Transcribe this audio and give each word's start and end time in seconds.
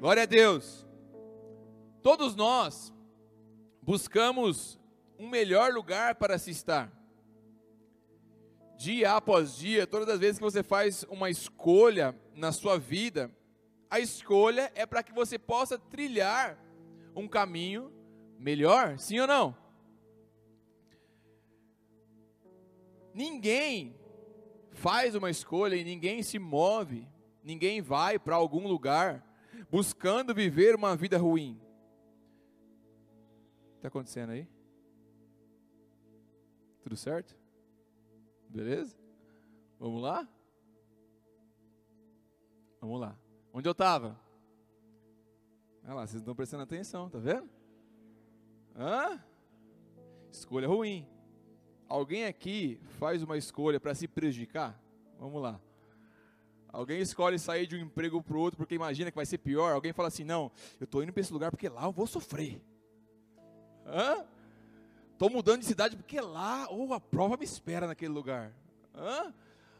Glória 0.00 0.22
a 0.22 0.26
Deus. 0.26 0.88
Todos 2.02 2.34
nós 2.34 2.90
buscamos 3.82 4.80
um 5.18 5.28
melhor 5.28 5.74
lugar 5.74 6.14
para 6.14 6.38
se 6.38 6.50
estar. 6.50 6.90
Dia 8.78 9.12
após 9.12 9.54
dia, 9.54 9.86
todas 9.86 10.08
as 10.08 10.18
vezes 10.18 10.38
que 10.38 10.42
você 10.42 10.62
faz 10.62 11.02
uma 11.10 11.28
escolha 11.28 12.18
na 12.34 12.50
sua 12.50 12.78
vida, 12.78 13.30
a 13.90 14.00
escolha 14.00 14.72
é 14.74 14.86
para 14.86 15.02
que 15.02 15.12
você 15.12 15.38
possa 15.38 15.78
trilhar 15.78 16.58
um 17.14 17.28
caminho 17.28 17.92
melhor, 18.38 18.98
sim 18.98 19.20
ou 19.20 19.26
não? 19.26 19.54
Ninguém 23.12 23.94
faz 24.70 25.14
uma 25.14 25.28
escolha 25.28 25.76
e 25.76 25.84
ninguém 25.84 26.22
se 26.22 26.38
move, 26.38 27.06
ninguém 27.44 27.82
vai 27.82 28.18
para 28.18 28.34
algum 28.34 28.66
lugar 28.66 29.28
buscando 29.70 30.34
viver 30.34 30.74
uma 30.74 30.94
vida 30.96 31.18
ruim. 31.18 31.60
Está 33.76 33.88
acontecendo 33.88 34.30
aí? 34.30 34.48
Tudo 36.82 36.96
certo? 36.96 37.36
Beleza? 38.48 38.96
Vamos 39.78 40.02
lá? 40.02 40.28
Vamos 42.80 43.00
lá. 43.00 43.18
Onde 43.52 43.68
eu 43.68 43.72
estava? 43.72 44.18
Olha 45.84 45.94
lá, 45.94 46.06
vocês 46.06 46.14
não 46.14 46.20
estão 46.20 46.34
prestando 46.34 46.62
atenção, 46.62 47.08
tá 47.08 47.18
vendo? 47.18 47.48
Hã? 48.76 49.22
Escolha 50.30 50.68
ruim. 50.68 51.06
Alguém 51.88 52.26
aqui 52.26 52.80
faz 52.98 53.22
uma 53.22 53.36
escolha 53.36 53.80
para 53.80 53.94
se 53.94 54.06
prejudicar? 54.06 54.80
Vamos 55.18 55.42
lá. 55.42 55.60
Alguém 56.72 57.00
escolhe 57.00 57.38
sair 57.38 57.66
de 57.66 57.76
um 57.76 57.80
emprego 57.80 58.22
para 58.22 58.36
o 58.36 58.40
outro 58.40 58.56
porque 58.56 58.74
imagina 58.74 59.10
que 59.10 59.16
vai 59.16 59.26
ser 59.26 59.38
pior. 59.38 59.72
Alguém 59.72 59.92
fala 59.92 60.08
assim: 60.08 60.24
não, 60.24 60.50
eu 60.78 60.84
estou 60.84 61.02
indo 61.02 61.12
para 61.12 61.20
esse 61.20 61.32
lugar 61.32 61.50
porque 61.50 61.68
lá 61.68 61.84
eu 61.84 61.92
vou 61.92 62.06
sofrer. 62.06 62.60
Hã? 63.86 64.24
Estou 65.12 65.28
mudando 65.28 65.60
de 65.60 65.66
cidade 65.66 65.96
porque 65.96 66.20
lá, 66.20 66.68
ou 66.70 66.88
oh, 66.88 66.94
a 66.94 67.00
prova 67.00 67.36
me 67.36 67.44
espera 67.44 67.86
naquele 67.86 68.12
lugar. 68.12 68.52
Hã? 68.94 69.34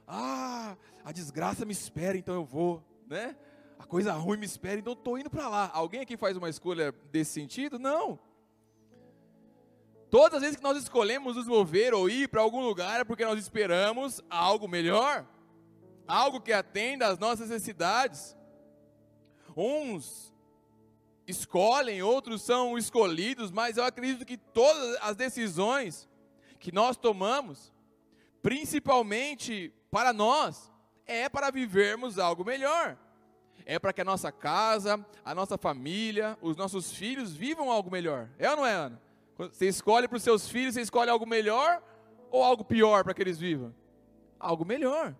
Ah, 0.06 0.76
a 1.04 1.12
desgraça 1.12 1.64
me 1.64 1.72
espera, 1.72 2.18
então 2.18 2.34
eu 2.34 2.44
vou, 2.44 2.82
né? 3.06 3.36
A 3.78 3.86
coisa 3.86 4.12
ruim 4.12 4.36
me 4.36 4.44
espera, 4.44 4.78
então 4.78 4.92
estou 4.92 5.16
indo 5.16 5.30
para 5.30 5.48
lá. 5.48 5.70
Alguém 5.72 6.00
aqui 6.00 6.16
faz 6.16 6.36
uma 6.36 6.50
escolha 6.50 6.92
desse 7.10 7.32
sentido? 7.32 7.78
Não. 7.78 8.18
Todas 10.10 10.34
as 10.34 10.42
vezes 10.42 10.56
que 10.56 10.62
nós 10.62 10.76
escolhemos 10.76 11.36
nos 11.36 11.46
mover 11.46 11.94
ou 11.94 12.10
ir 12.10 12.28
para 12.28 12.40
algum 12.40 12.60
lugar 12.60 13.00
é 13.00 13.04
porque 13.04 13.24
nós 13.24 13.38
esperamos 13.38 14.20
algo 14.28 14.66
melhor 14.66 15.24
algo 16.10 16.40
que 16.40 16.52
atenda 16.52 17.06
às 17.06 17.18
nossas 17.18 17.48
necessidades. 17.48 18.36
Uns 19.56 20.34
escolhem, 21.26 22.02
outros 22.02 22.42
são 22.42 22.76
escolhidos, 22.76 23.50
mas 23.50 23.76
eu 23.76 23.84
acredito 23.84 24.26
que 24.26 24.36
todas 24.36 24.98
as 25.00 25.16
decisões 25.16 26.08
que 26.58 26.72
nós 26.72 26.96
tomamos, 26.96 27.72
principalmente 28.42 29.72
para 29.90 30.12
nós, 30.12 30.70
é 31.06 31.28
para 31.28 31.50
vivermos 31.50 32.18
algo 32.18 32.44
melhor. 32.44 32.96
É 33.64 33.78
para 33.78 33.92
que 33.92 34.00
a 34.00 34.04
nossa 34.04 34.32
casa, 34.32 35.04
a 35.24 35.34
nossa 35.34 35.56
família, 35.56 36.36
os 36.40 36.56
nossos 36.56 36.92
filhos 36.92 37.34
vivam 37.34 37.70
algo 37.70 37.90
melhor. 37.90 38.28
É 38.38 38.50
ou 38.50 38.56
não 38.56 38.66
é, 38.66 38.74
Ana? 38.74 39.00
Você 39.36 39.68
escolhe 39.68 40.08
para 40.08 40.16
os 40.16 40.22
seus 40.22 40.48
filhos, 40.48 40.74
você 40.74 40.80
escolhe 40.80 41.10
algo 41.10 41.26
melhor 41.26 41.82
ou 42.30 42.42
algo 42.42 42.64
pior 42.64 43.04
para 43.04 43.14
que 43.14 43.22
eles 43.22 43.38
vivam? 43.38 43.74
Algo 44.38 44.64
melhor. 44.64 45.14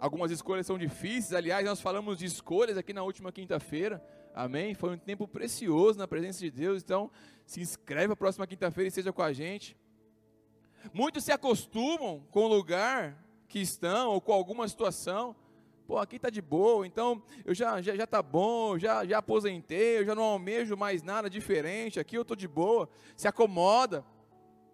Algumas 0.00 0.30
escolhas 0.30 0.66
são 0.66 0.78
difíceis. 0.78 1.34
Aliás, 1.34 1.62
nós 1.66 1.78
falamos 1.78 2.18
de 2.18 2.24
escolhas 2.24 2.78
aqui 2.78 2.90
na 2.90 3.02
última 3.02 3.30
quinta-feira. 3.30 4.02
Amém? 4.34 4.72
Foi 4.72 4.94
um 4.94 4.98
tempo 4.98 5.28
precioso 5.28 5.98
na 5.98 6.08
presença 6.08 6.40
de 6.40 6.50
Deus. 6.50 6.82
Então, 6.82 7.10
se 7.44 7.60
inscreve 7.60 8.14
a 8.14 8.16
próxima 8.16 8.46
quinta-feira 8.46 8.88
e 8.88 8.90
seja 8.90 9.12
com 9.12 9.20
a 9.20 9.30
gente. 9.30 9.76
Muitos 10.94 11.24
se 11.24 11.32
acostumam 11.32 12.24
com 12.30 12.46
o 12.46 12.48
lugar 12.48 13.22
que 13.46 13.58
estão 13.58 14.08
ou 14.08 14.22
com 14.22 14.32
alguma 14.32 14.66
situação. 14.66 15.36
Pô, 15.86 15.98
aqui 15.98 16.16
está 16.16 16.30
de 16.30 16.40
boa, 16.40 16.86
então 16.86 17.22
eu 17.44 17.52
já 17.52 17.82
já 17.82 17.94
já 17.94 18.06
tá 18.06 18.22
bom, 18.22 18.78
já 18.78 19.04
já 19.04 19.18
aposentei, 19.18 19.98
eu 19.98 20.06
já 20.06 20.14
não 20.14 20.22
almejo 20.22 20.78
mais 20.78 21.02
nada 21.02 21.28
diferente. 21.28 22.00
Aqui 22.00 22.16
eu 22.16 22.24
tô 22.24 22.34
de 22.34 22.48
boa. 22.48 22.88
Se 23.18 23.28
acomoda 23.28 24.02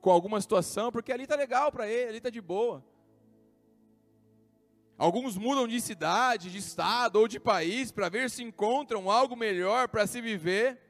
com 0.00 0.10
alguma 0.10 0.40
situação 0.40 0.92
porque 0.92 1.10
ali 1.10 1.26
tá 1.26 1.34
legal 1.34 1.72
para 1.72 1.88
ele, 1.88 2.10
ali 2.10 2.20
tá 2.20 2.30
de 2.30 2.40
boa. 2.40 2.84
Alguns 4.98 5.36
mudam 5.36 5.68
de 5.68 5.78
cidade, 5.80 6.50
de 6.50 6.58
estado 6.58 7.16
ou 7.16 7.28
de 7.28 7.38
país 7.38 7.92
para 7.92 8.08
ver 8.08 8.30
se 8.30 8.42
encontram 8.42 9.10
algo 9.10 9.36
melhor 9.36 9.88
para 9.88 10.06
se 10.06 10.22
viver. 10.22 10.80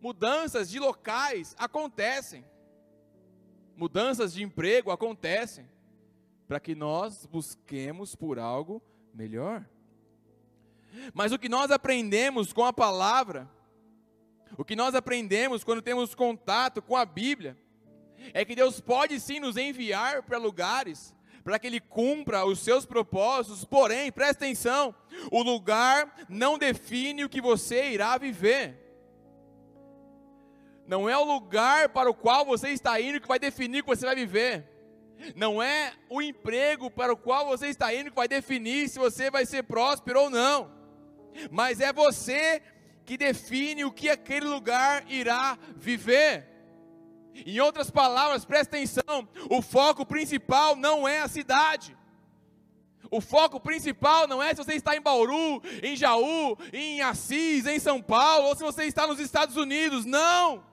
Mudanças 0.00 0.68
de 0.68 0.80
locais 0.80 1.54
acontecem. 1.58 2.44
Mudanças 3.76 4.32
de 4.32 4.42
emprego 4.42 4.90
acontecem 4.90 5.68
para 6.48 6.58
que 6.58 6.74
nós 6.74 7.24
busquemos 7.26 8.16
por 8.16 8.40
algo 8.40 8.82
melhor. 9.14 9.64
Mas 11.14 11.30
o 11.30 11.38
que 11.38 11.48
nós 11.48 11.70
aprendemos 11.70 12.52
com 12.52 12.64
a 12.64 12.72
palavra, 12.72 13.48
o 14.58 14.64
que 14.64 14.74
nós 14.74 14.96
aprendemos 14.96 15.62
quando 15.62 15.80
temos 15.80 16.16
contato 16.16 16.82
com 16.82 16.96
a 16.96 17.04
Bíblia, 17.04 17.56
é 18.34 18.44
que 18.44 18.56
Deus 18.56 18.80
pode 18.80 19.20
sim 19.20 19.38
nos 19.38 19.56
enviar 19.56 20.24
para 20.24 20.36
lugares 20.36 21.14
para 21.50 21.58
que 21.58 21.66
ele 21.66 21.80
cumpra 21.80 22.46
os 22.46 22.60
seus 22.60 22.86
propósitos, 22.86 23.64
porém, 23.64 24.12
presta 24.12 24.44
atenção, 24.44 24.94
o 25.32 25.42
lugar 25.42 26.14
não 26.28 26.56
define 26.56 27.24
o 27.24 27.28
que 27.28 27.40
você 27.40 27.90
irá 27.90 28.16
viver. 28.16 28.78
Não 30.86 31.08
é 31.08 31.18
o 31.18 31.24
lugar 31.24 31.88
para 31.88 32.08
o 32.08 32.14
qual 32.14 32.44
você 32.44 32.68
está 32.68 33.00
indo 33.00 33.20
que 33.20 33.26
vai 33.26 33.40
definir 33.40 33.80
o 33.80 33.82
que 33.82 33.88
você 33.88 34.06
vai 34.06 34.14
viver. 34.14 34.64
Não 35.34 35.60
é 35.60 35.92
o 36.08 36.22
emprego 36.22 36.88
para 36.88 37.12
o 37.12 37.16
qual 37.16 37.44
você 37.46 37.66
está 37.66 37.92
indo 37.92 38.10
que 38.10 38.16
vai 38.16 38.28
definir 38.28 38.88
se 38.88 39.00
você 39.00 39.28
vai 39.28 39.44
ser 39.44 39.64
próspero 39.64 40.20
ou 40.20 40.30
não. 40.30 40.70
Mas 41.50 41.80
é 41.80 41.92
você 41.92 42.62
que 43.04 43.16
define 43.16 43.84
o 43.84 43.90
que 43.90 44.08
aquele 44.08 44.46
lugar 44.46 45.04
irá 45.10 45.58
viver. 45.74 46.49
Em 47.34 47.60
outras 47.60 47.90
palavras, 47.90 48.44
presta 48.44 48.76
atenção: 48.76 49.28
o 49.48 49.62
foco 49.62 50.04
principal 50.04 50.76
não 50.76 51.06
é 51.06 51.20
a 51.20 51.28
cidade. 51.28 51.96
O 53.10 53.20
foco 53.20 53.58
principal 53.58 54.28
não 54.28 54.42
é 54.42 54.50
se 54.50 54.62
você 54.62 54.74
está 54.74 54.96
em 54.96 55.00
Bauru, 55.00 55.60
em 55.82 55.96
Jaú, 55.96 56.56
em 56.72 57.00
Assis, 57.00 57.66
em 57.66 57.78
São 57.78 58.00
Paulo, 58.00 58.48
ou 58.48 58.56
se 58.56 58.62
você 58.62 58.84
está 58.84 59.06
nos 59.06 59.18
Estados 59.18 59.56
Unidos. 59.56 60.04
Não! 60.04 60.64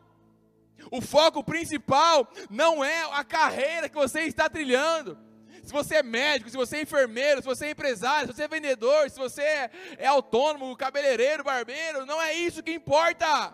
O 0.92 1.02
foco 1.02 1.44
principal 1.44 2.30
não 2.50 2.84
é 2.84 3.04
a 3.12 3.24
carreira 3.24 3.90
que 3.90 3.96
você 3.96 4.22
está 4.22 4.50
trilhando. 4.50 5.18
Se 5.64 5.74
você 5.74 5.96
é 5.96 6.04
médico, 6.04 6.50
se 6.50 6.56
você 6.56 6.78
é 6.78 6.82
enfermeiro, 6.84 7.42
se 7.42 7.48
você 7.48 7.66
é 7.66 7.72
empresário, 7.72 8.28
se 8.28 8.36
você 8.36 8.44
é 8.44 8.48
vendedor, 8.48 9.10
se 9.10 9.20
você 9.20 9.42
é, 9.42 9.72
é 9.98 10.08
autônomo, 10.08 10.78
cabeleireiro, 10.78 11.44
barbeiro, 11.44 12.06
não 12.06 12.22
é 12.22 12.34
isso 12.34 12.64
que 12.64 12.72
importa. 12.72 13.54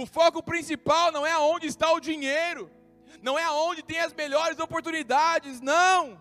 O 0.00 0.06
foco 0.06 0.40
principal 0.40 1.10
não 1.10 1.26
é 1.26 1.32
aonde 1.32 1.66
está 1.66 1.92
o 1.92 1.98
dinheiro, 1.98 2.70
não 3.20 3.36
é 3.36 3.42
aonde 3.42 3.82
tem 3.82 3.98
as 3.98 4.14
melhores 4.14 4.60
oportunidades, 4.60 5.60
não. 5.60 6.20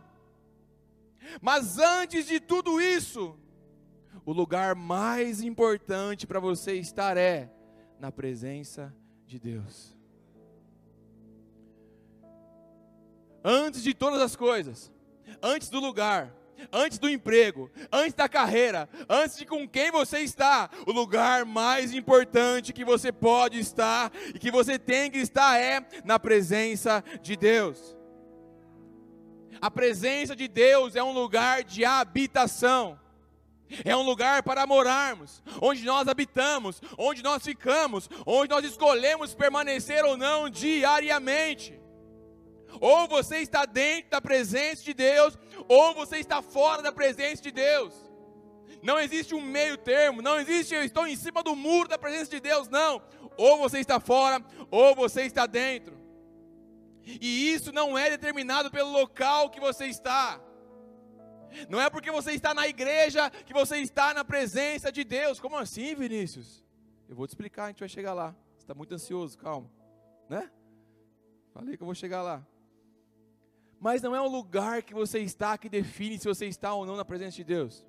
Mas 1.39 1.77
antes 1.77 2.25
de 2.25 2.39
tudo 2.39 2.81
isso, 2.81 3.37
o 4.25 4.33
lugar 4.33 4.73
mais 4.73 5.41
importante 5.43 6.25
para 6.25 6.39
você 6.39 6.73
estar 6.73 7.17
é 7.17 7.51
na 7.99 8.11
presença 8.11 8.91
de 9.27 9.37
Deus. 9.37 9.95
Antes 13.43 13.83
de 13.83 13.93
todas 13.93 14.23
as 14.23 14.35
coisas, 14.35 14.91
antes 15.39 15.69
do 15.69 15.79
lugar, 15.79 16.33
antes 16.71 16.97
do 16.97 17.09
emprego, 17.09 17.69
antes 17.91 18.13
da 18.13 18.27
carreira, 18.27 18.89
antes 19.09 19.37
de 19.37 19.45
com 19.45 19.67
quem 19.67 19.91
você 19.91 20.19
está, 20.19 20.69
o 20.85 20.91
lugar 20.91 21.45
mais 21.45 21.93
importante 21.93 22.73
que 22.73 22.85
você 22.85 23.11
pode 23.11 23.59
estar 23.59 24.11
e 24.33 24.39
que 24.39 24.51
você 24.51 24.77
tem 24.77 25.09
que 25.11 25.19
estar 25.19 25.59
é 25.59 25.85
na 26.03 26.19
presença 26.19 27.03
de 27.21 27.35
Deus. 27.35 27.95
A 29.59 29.71
presença 29.71 30.35
de 30.35 30.47
Deus 30.47 30.95
é 30.95 31.03
um 31.03 31.11
lugar 31.11 31.63
de 31.63 31.83
habitação. 31.83 32.99
É 33.83 33.95
um 33.95 34.01
lugar 34.01 34.43
para 34.43 34.65
morarmos, 34.65 35.43
onde 35.61 35.83
nós 35.83 36.07
habitamos, 36.07 36.81
onde 36.97 37.21
nós 37.21 37.43
ficamos, 37.43 38.09
onde 38.25 38.49
nós 38.49 38.63
escolhemos 38.63 39.35
permanecer 39.35 40.05
ou 40.05 40.15
não 40.15 40.49
diariamente. 40.49 41.77
Ou 42.79 43.07
você 43.07 43.37
está 43.37 43.65
dentro 43.65 44.11
da 44.11 44.21
presença 44.21 44.83
de 44.83 44.93
Deus, 44.93 45.37
ou 45.67 45.93
você 45.93 46.17
está 46.17 46.41
fora 46.41 46.81
da 46.81 46.91
presença 46.91 47.41
de 47.41 47.51
Deus. 47.51 47.93
Não 48.81 48.99
existe 48.99 49.33
um 49.33 49.41
meio 49.41 49.77
termo, 49.77 50.21
não 50.21 50.39
existe 50.39 50.73
eu 50.73 50.83
estou 50.83 51.07
em 51.07 51.15
cima 51.15 51.43
do 51.43 51.55
muro 51.55 51.89
da 51.89 51.97
presença 51.97 52.31
de 52.31 52.39
Deus, 52.39 52.67
não. 52.67 53.01
Ou 53.37 53.57
você 53.57 53.79
está 53.79 53.99
fora, 53.99 54.43
ou 54.71 54.95
você 54.95 55.23
está 55.23 55.45
dentro. 55.45 55.97
E 57.03 57.53
isso 57.53 57.71
não 57.71 57.97
é 57.97 58.09
determinado 58.09 58.69
pelo 58.69 58.91
local 58.91 59.49
que 59.49 59.59
você 59.59 59.85
está. 59.85 60.41
Não 61.69 61.79
é 61.79 61.89
porque 61.89 62.11
você 62.11 62.31
está 62.31 62.53
na 62.53 62.67
igreja 62.67 63.29
que 63.29 63.53
você 63.53 63.77
está 63.77 64.13
na 64.13 64.25
presença 64.25 64.91
de 64.91 65.03
Deus. 65.03 65.39
Como 65.39 65.57
assim, 65.57 65.95
Vinícius? 65.95 66.63
Eu 67.07 67.15
vou 67.15 67.25
te 67.25 67.31
explicar, 67.31 67.65
a 67.65 67.67
gente 67.67 67.79
vai 67.79 67.89
chegar 67.89 68.13
lá. 68.13 68.35
Você 68.55 68.63
está 68.63 68.73
muito 68.73 68.93
ansioso, 68.93 69.37
calma. 69.37 69.71
Né? 70.29 70.51
Falei 71.53 71.77
que 71.77 71.83
eu 71.83 71.85
vou 71.85 71.95
chegar 71.95 72.21
lá. 72.21 72.45
Mas 73.79 74.01
não 74.01 74.15
é 74.15 74.21
o 74.21 74.27
lugar 74.27 74.81
que 74.81 74.93
você 74.93 75.19
está 75.19 75.57
que 75.57 75.69
define 75.69 76.17
se 76.17 76.27
você 76.27 76.45
está 76.47 76.73
ou 76.73 76.85
não 76.85 76.95
na 76.95 77.05
presença 77.05 77.35
de 77.37 77.43
Deus. 77.43 77.85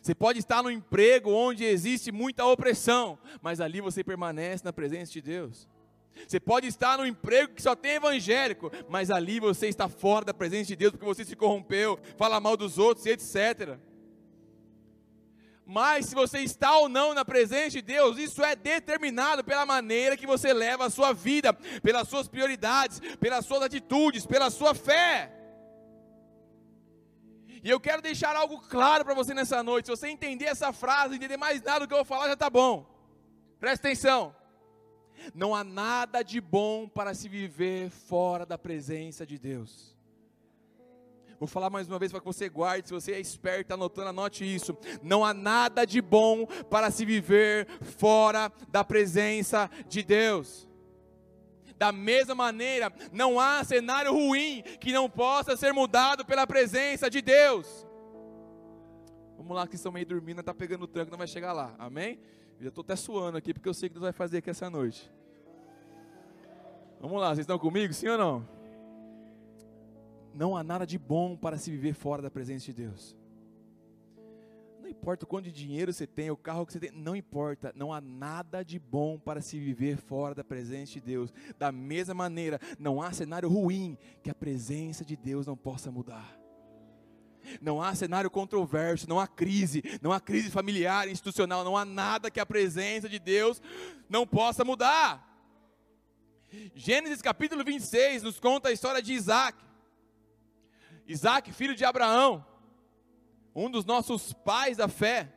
Você 0.00 0.14
pode 0.14 0.38
estar 0.38 0.62
no 0.62 0.70
emprego 0.70 1.30
onde 1.30 1.64
existe 1.64 2.10
muita 2.10 2.44
opressão, 2.44 3.18
mas 3.42 3.60
ali 3.60 3.80
você 3.80 4.02
permanece 4.02 4.64
na 4.64 4.72
presença 4.72 5.12
de 5.12 5.20
Deus. 5.20 5.68
Você 6.26 6.40
pode 6.40 6.66
estar 6.66 6.98
no 6.98 7.06
emprego 7.06 7.54
que 7.54 7.62
só 7.62 7.76
tem 7.76 7.92
evangélico, 7.92 8.72
mas 8.88 9.10
ali 9.10 9.38
você 9.38 9.68
está 9.68 9.88
fora 9.88 10.24
da 10.24 10.34
presença 10.34 10.68
de 10.68 10.76
Deus 10.76 10.92
porque 10.92 11.06
você 11.06 11.24
se 11.24 11.36
corrompeu, 11.36 11.98
fala 12.16 12.40
mal 12.40 12.56
dos 12.56 12.78
outros 12.78 13.06
etc. 13.06 13.78
Mas 15.70 16.06
se 16.06 16.14
você 16.14 16.38
está 16.38 16.78
ou 16.78 16.88
não 16.88 17.12
na 17.12 17.26
presença 17.26 17.72
de 17.72 17.82
Deus, 17.82 18.16
isso 18.16 18.42
é 18.42 18.56
determinado 18.56 19.44
pela 19.44 19.66
maneira 19.66 20.16
que 20.16 20.26
você 20.26 20.50
leva 20.50 20.86
a 20.86 20.90
sua 20.90 21.12
vida, 21.12 21.52
pelas 21.52 22.08
suas 22.08 22.26
prioridades, 22.26 23.00
pelas 23.20 23.44
suas 23.44 23.60
atitudes, 23.60 24.24
pela 24.24 24.48
sua 24.48 24.74
fé. 24.74 25.30
E 27.62 27.68
eu 27.68 27.78
quero 27.78 28.00
deixar 28.00 28.34
algo 28.34 28.62
claro 28.62 29.04
para 29.04 29.12
você 29.12 29.34
nessa 29.34 29.62
noite. 29.62 29.84
Se 29.84 29.90
você 29.90 30.08
entender 30.08 30.46
essa 30.46 30.72
frase, 30.72 31.16
entender 31.16 31.36
mais 31.36 31.60
nada 31.60 31.80
do 31.80 31.86
que 31.86 31.92
eu 31.92 31.98
vou 31.98 32.04
falar, 32.06 32.28
já 32.28 32.32
está 32.32 32.48
bom. 32.48 32.86
Presta 33.60 33.88
atenção. 33.88 34.34
Não 35.34 35.54
há 35.54 35.62
nada 35.62 36.22
de 36.22 36.40
bom 36.40 36.88
para 36.88 37.12
se 37.12 37.28
viver 37.28 37.90
fora 37.90 38.46
da 38.46 38.56
presença 38.56 39.26
de 39.26 39.38
Deus. 39.38 39.97
Vou 41.38 41.46
falar 41.46 41.70
mais 41.70 41.86
uma 41.86 41.98
vez 41.98 42.10
para 42.10 42.20
que 42.20 42.26
você 42.26 42.48
guarde, 42.48 42.88
se 42.88 42.94
você 42.94 43.12
é 43.12 43.20
esperto, 43.20 43.72
anotando, 43.72 44.08
anote 44.08 44.44
isso. 44.44 44.76
Não 45.02 45.24
há 45.24 45.32
nada 45.32 45.84
de 45.84 46.00
bom 46.00 46.46
para 46.68 46.90
se 46.90 47.04
viver 47.04 47.68
fora 47.80 48.50
da 48.68 48.82
presença 48.82 49.70
de 49.88 50.02
Deus. 50.02 50.68
Da 51.76 51.92
mesma 51.92 52.34
maneira, 52.34 52.92
não 53.12 53.38
há 53.38 53.62
cenário 53.62 54.12
ruim 54.12 54.64
que 54.80 54.92
não 54.92 55.08
possa 55.08 55.56
ser 55.56 55.72
mudado 55.72 56.26
pela 56.26 56.44
presença 56.44 57.08
de 57.08 57.22
Deus. 57.22 57.86
Vamos 59.36 59.54
lá, 59.56 59.64
que 59.68 59.76
estão 59.76 59.92
meio 59.92 60.04
dormindo, 60.04 60.40
está 60.40 60.52
pegando 60.52 60.82
o 60.82 60.88
tranco, 60.88 61.12
não 61.12 61.18
vai 61.18 61.28
chegar 61.28 61.52
lá, 61.52 61.72
amém? 61.78 62.18
Eu 62.58 62.64
já 62.64 62.68
estou 62.70 62.82
até 62.82 62.96
suando 62.96 63.38
aqui, 63.38 63.54
porque 63.54 63.68
eu 63.68 63.74
sei 63.74 63.88
que 63.88 63.94
Deus 63.94 64.02
vai 64.02 64.12
fazer 64.12 64.38
aqui 64.38 64.50
essa 64.50 64.68
noite. 64.68 65.08
Vamos 67.00 67.20
lá, 67.20 67.28
vocês 67.28 67.40
estão 67.40 67.60
comigo, 67.60 67.94
sim 67.94 68.08
ou 68.08 68.18
não? 68.18 68.57
Não 70.38 70.56
há 70.56 70.62
nada 70.62 70.86
de 70.86 70.96
bom 70.96 71.36
para 71.36 71.58
se 71.58 71.68
viver 71.68 71.94
fora 71.94 72.22
da 72.22 72.30
presença 72.30 72.66
de 72.66 72.72
Deus. 72.72 73.16
Não 74.80 74.88
importa 74.88 75.24
o 75.24 75.26
quanto 75.26 75.46
de 75.46 75.50
dinheiro 75.50 75.92
você 75.92 76.06
tem, 76.06 76.30
o 76.30 76.36
carro 76.36 76.64
que 76.64 76.72
você 76.72 76.78
tem, 76.78 76.92
não 76.92 77.16
importa, 77.16 77.72
não 77.74 77.92
há 77.92 78.00
nada 78.00 78.62
de 78.62 78.78
bom 78.78 79.18
para 79.18 79.40
se 79.40 79.58
viver 79.58 79.96
fora 79.96 80.36
da 80.36 80.44
presença 80.44 80.92
de 80.92 81.00
Deus. 81.00 81.34
Da 81.58 81.72
mesma 81.72 82.14
maneira, 82.14 82.60
não 82.78 83.02
há 83.02 83.10
cenário 83.10 83.48
ruim 83.48 83.98
que 84.22 84.30
a 84.30 84.34
presença 84.34 85.04
de 85.04 85.16
Deus 85.16 85.44
não 85.44 85.56
possa 85.56 85.90
mudar. 85.90 86.38
Não 87.60 87.82
há 87.82 87.92
cenário 87.96 88.30
controverso, 88.30 89.08
não 89.08 89.18
há 89.18 89.26
crise, 89.26 89.82
não 90.00 90.12
há 90.12 90.20
crise 90.20 90.50
familiar, 90.50 91.08
institucional, 91.08 91.64
não 91.64 91.76
há 91.76 91.84
nada 91.84 92.30
que 92.30 92.38
a 92.38 92.46
presença 92.46 93.08
de 93.08 93.18
Deus 93.18 93.60
não 94.08 94.24
possa 94.24 94.64
mudar. 94.64 95.26
Gênesis 96.76 97.20
capítulo 97.20 97.64
26 97.64 98.22
nos 98.22 98.38
conta 98.38 98.68
a 98.68 98.72
história 98.72 99.02
de 99.02 99.12
Isaac. 99.12 99.67
Isaac, 101.08 101.50
filho 101.52 101.74
de 101.74 101.86
Abraão, 101.86 102.44
um 103.54 103.70
dos 103.70 103.86
nossos 103.86 104.34
pais 104.34 104.76
da 104.76 104.88
fé. 104.88 105.32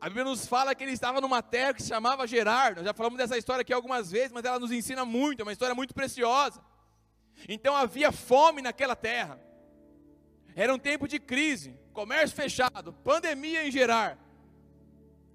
A 0.00 0.06
Bíblia 0.08 0.24
nos 0.24 0.46
fala 0.46 0.74
que 0.74 0.82
ele 0.82 0.92
estava 0.92 1.20
numa 1.20 1.42
terra 1.42 1.74
que 1.74 1.82
se 1.82 1.88
chamava 1.88 2.26
Gerar. 2.26 2.76
Nós 2.76 2.84
já 2.84 2.94
falamos 2.94 3.18
dessa 3.18 3.36
história 3.36 3.60
aqui 3.60 3.74
algumas 3.74 4.10
vezes, 4.10 4.32
mas 4.32 4.44
ela 4.44 4.58
nos 4.58 4.72
ensina 4.72 5.04
muito, 5.04 5.40
é 5.40 5.42
uma 5.42 5.52
história 5.52 5.74
muito 5.74 5.94
preciosa. 5.94 6.62
Então 7.46 7.76
havia 7.76 8.10
fome 8.10 8.62
naquela 8.62 8.96
terra. 8.96 9.38
Era 10.56 10.74
um 10.74 10.78
tempo 10.78 11.06
de 11.06 11.20
crise, 11.20 11.78
comércio 11.92 12.34
fechado, 12.34 12.92
pandemia 13.04 13.66
em 13.66 13.70
Gerar. 13.70 14.18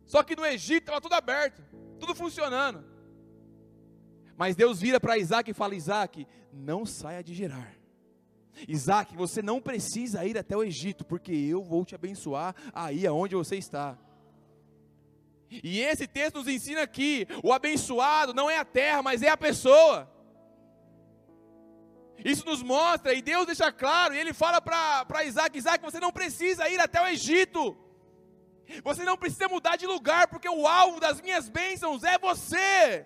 Só 0.05 0.23
que 0.23 0.35
no 0.35 0.45
Egito 0.45 0.83
estava 0.83 0.99
tudo 0.99 1.13
aberto, 1.13 1.63
tudo 1.99 2.15
funcionando. 2.15 2.83
Mas 4.35 4.55
Deus 4.55 4.81
vira 4.81 4.99
para 4.99 5.19
Isaac 5.19 5.49
e 5.49 5.53
fala: 5.53 5.75
Isaac, 5.75 6.27
não 6.51 6.83
saia 6.85 7.23
de 7.23 7.33
Gerar. 7.33 7.82
Isaac, 8.67 9.15
você 9.15 9.41
não 9.41 9.61
precisa 9.61 10.25
ir 10.25 10.37
até 10.37 10.55
o 10.55 10.63
Egito, 10.63 11.03
porque 11.03 11.31
eu 11.31 11.63
vou 11.63 11.85
te 11.85 11.95
abençoar 11.95 12.55
aí 12.73 13.05
aonde 13.05 13.35
você 13.35 13.57
está. 13.57 13.97
E 15.49 15.79
esse 15.81 16.07
texto 16.07 16.37
nos 16.37 16.47
ensina 16.47 16.85
que 16.87 17.27
o 17.43 17.53
abençoado 17.53 18.33
não 18.33 18.49
é 18.49 18.57
a 18.57 18.65
terra, 18.65 19.03
mas 19.03 19.21
é 19.21 19.29
a 19.29 19.37
pessoa. 19.37 20.09
Isso 22.23 22.45
nos 22.45 22.63
mostra, 22.63 23.13
e 23.13 23.21
Deus 23.21 23.45
deixa 23.45 23.71
claro, 23.71 24.13
e 24.13 24.17
Ele 24.17 24.33
fala 24.33 24.61
para 24.61 25.25
Isaac: 25.25 25.57
Isaac, 25.57 25.83
você 25.83 25.99
não 25.99 26.11
precisa 26.11 26.69
ir 26.69 26.79
até 26.79 27.01
o 27.01 27.07
Egito, 27.07 27.77
você 28.83 29.03
não 29.03 29.17
precisa 29.17 29.49
mudar 29.49 29.75
de 29.75 29.85
lugar, 29.85 30.27
porque 30.27 30.47
o 30.47 30.65
alvo 30.65 30.99
das 30.99 31.19
minhas 31.21 31.49
bênçãos 31.49 32.03
é 32.03 32.17
você. 32.17 33.05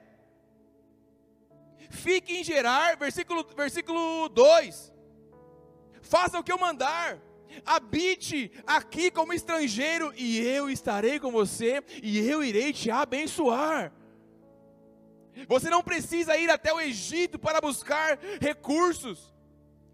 Fique 1.89 2.37
em 2.37 2.43
Gerar, 2.43 2.95
versículo, 2.97 3.45
versículo 3.55 4.29
2. 4.29 4.93
Faça 6.07 6.39
o 6.39 6.43
que 6.43 6.51
eu 6.51 6.57
mandar, 6.57 7.19
habite 7.65 8.51
aqui 8.65 9.11
como 9.11 9.33
estrangeiro, 9.33 10.13
e 10.15 10.39
eu 10.39 10.69
estarei 10.69 11.19
com 11.19 11.31
você, 11.31 11.83
e 12.01 12.17
eu 12.19 12.43
irei 12.43 12.73
te 12.73 12.89
abençoar. 12.89 13.91
Você 15.47 15.69
não 15.69 15.83
precisa 15.83 16.37
ir 16.37 16.49
até 16.49 16.73
o 16.73 16.79
Egito 16.79 17.37
para 17.37 17.61
buscar 17.61 18.17
recursos. 18.41 19.33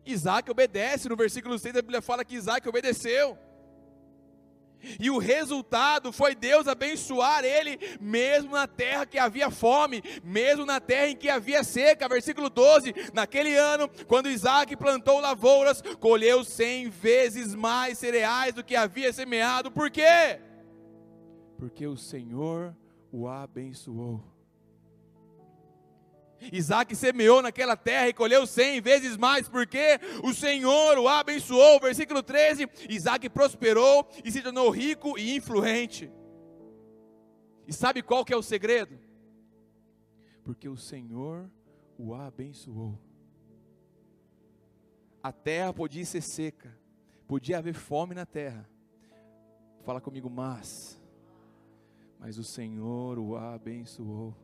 Isaac 0.05 0.49
obedece, 0.49 1.09
no 1.09 1.15
versículo 1.15 1.57
6 1.57 1.75
a 1.75 1.81
Bíblia 1.81 2.01
fala 2.01 2.23
que 2.23 2.35
Isaac 2.35 2.67
obedeceu. 2.67 3.37
E 4.99 5.09
o 5.09 5.17
resultado 5.17 6.11
foi 6.11 6.35
Deus 6.35 6.67
abençoar 6.67 7.43
ele, 7.43 7.79
mesmo 7.99 8.51
na 8.51 8.67
terra 8.67 9.05
que 9.05 9.17
havia 9.17 9.49
fome, 9.49 10.03
mesmo 10.23 10.65
na 10.65 10.79
terra 10.79 11.09
em 11.09 11.15
que 11.15 11.29
havia 11.29 11.63
seca. 11.63 12.09
Versículo 12.09 12.49
12: 12.49 12.93
Naquele 13.13 13.55
ano, 13.55 13.89
quando 14.07 14.29
Isaac 14.29 14.75
plantou 14.75 15.19
lavouras, 15.19 15.81
colheu 15.99 16.43
cem 16.43 16.89
vezes 16.89 17.55
mais 17.55 17.97
cereais 17.97 18.53
do 18.53 18.63
que 18.63 18.75
havia 18.75 19.13
semeado. 19.13 19.71
Por 19.71 19.89
quê? 19.89 20.39
Porque 21.57 21.87
o 21.87 21.95
Senhor 21.95 22.75
o 23.11 23.27
abençoou. 23.27 24.32
Isaac 26.51 26.95
semeou 26.95 27.41
naquela 27.41 27.75
terra 27.75 28.09
e 28.09 28.13
colheu 28.13 28.45
cem 28.45 28.81
vezes 28.81 29.17
mais, 29.17 29.47
porque 29.47 29.99
o 30.23 30.33
Senhor 30.33 30.97
o 30.97 31.07
abençoou. 31.07 31.79
Versículo 31.79 32.21
13: 32.21 32.67
Isaac 32.89 33.29
prosperou 33.29 34.07
e 34.23 34.31
se 34.31 34.41
tornou 34.41 34.69
rico 34.69 35.17
e 35.17 35.35
influente. 35.35 36.11
E 37.67 37.73
sabe 37.73 38.01
qual 38.01 38.25
que 38.25 38.33
é 38.33 38.37
o 38.37 38.43
segredo? 38.43 38.99
Porque 40.43 40.67
o 40.67 40.77
Senhor 40.77 41.49
o 41.97 42.13
abençoou. 42.13 42.99
A 45.21 45.31
terra 45.31 45.71
podia 45.73 46.05
ser 46.05 46.21
seca, 46.21 46.77
podia 47.25 47.59
haver 47.59 47.73
fome 47.73 48.13
na 48.13 48.25
terra. 48.25 48.69
Fala 49.83 50.01
comigo, 50.01 50.29
mas, 50.29 51.01
mas 52.19 52.37
o 52.37 52.43
Senhor 52.43 53.17
o 53.17 53.37
abençoou 53.37 54.35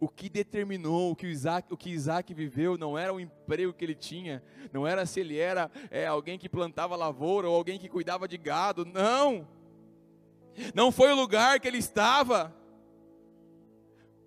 o 0.00 0.08
que 0.08 0.28
determinou 0.28 1.12
o 1.12 1.16
que 1.16 1.26
Isaac, 1.26 1.72
o 1.72 1.76
que 1.76 1.90
Isaac 1.90 2.32
viveu 2.34 2.76
não 2.76 2.98
era 2.98 3.12
o 3.12 3.20
emprego 3.20 3.72
que 3.72 3.84
ele 3.84 3.94
tinha, 3.94 4.42
não 4.72 4.86
era 4.86 5.06
se 5.06 5.20
ele 5.20 5.38
era 5.38 5.70
é, 5.90 6.06
alguém 6.06 6.38
que 6.38 6.48
plantava 6.48 6.96
lavoura 6.96 7.48
ou 7.48 7.54
alguém 7.54 7.78
que 7.78 7.88
cuidava 7.88 8.28
de 8.28 8.36
gado, 8.36 8.84
não. 8.84 9.46
Não 10.74 10.92
foi 10.92 11.12
o 11.12 11.16
lugar 11.16 11.58
que 11.58 11.66
ele 11.66 11.78
estava, 11.78 12.54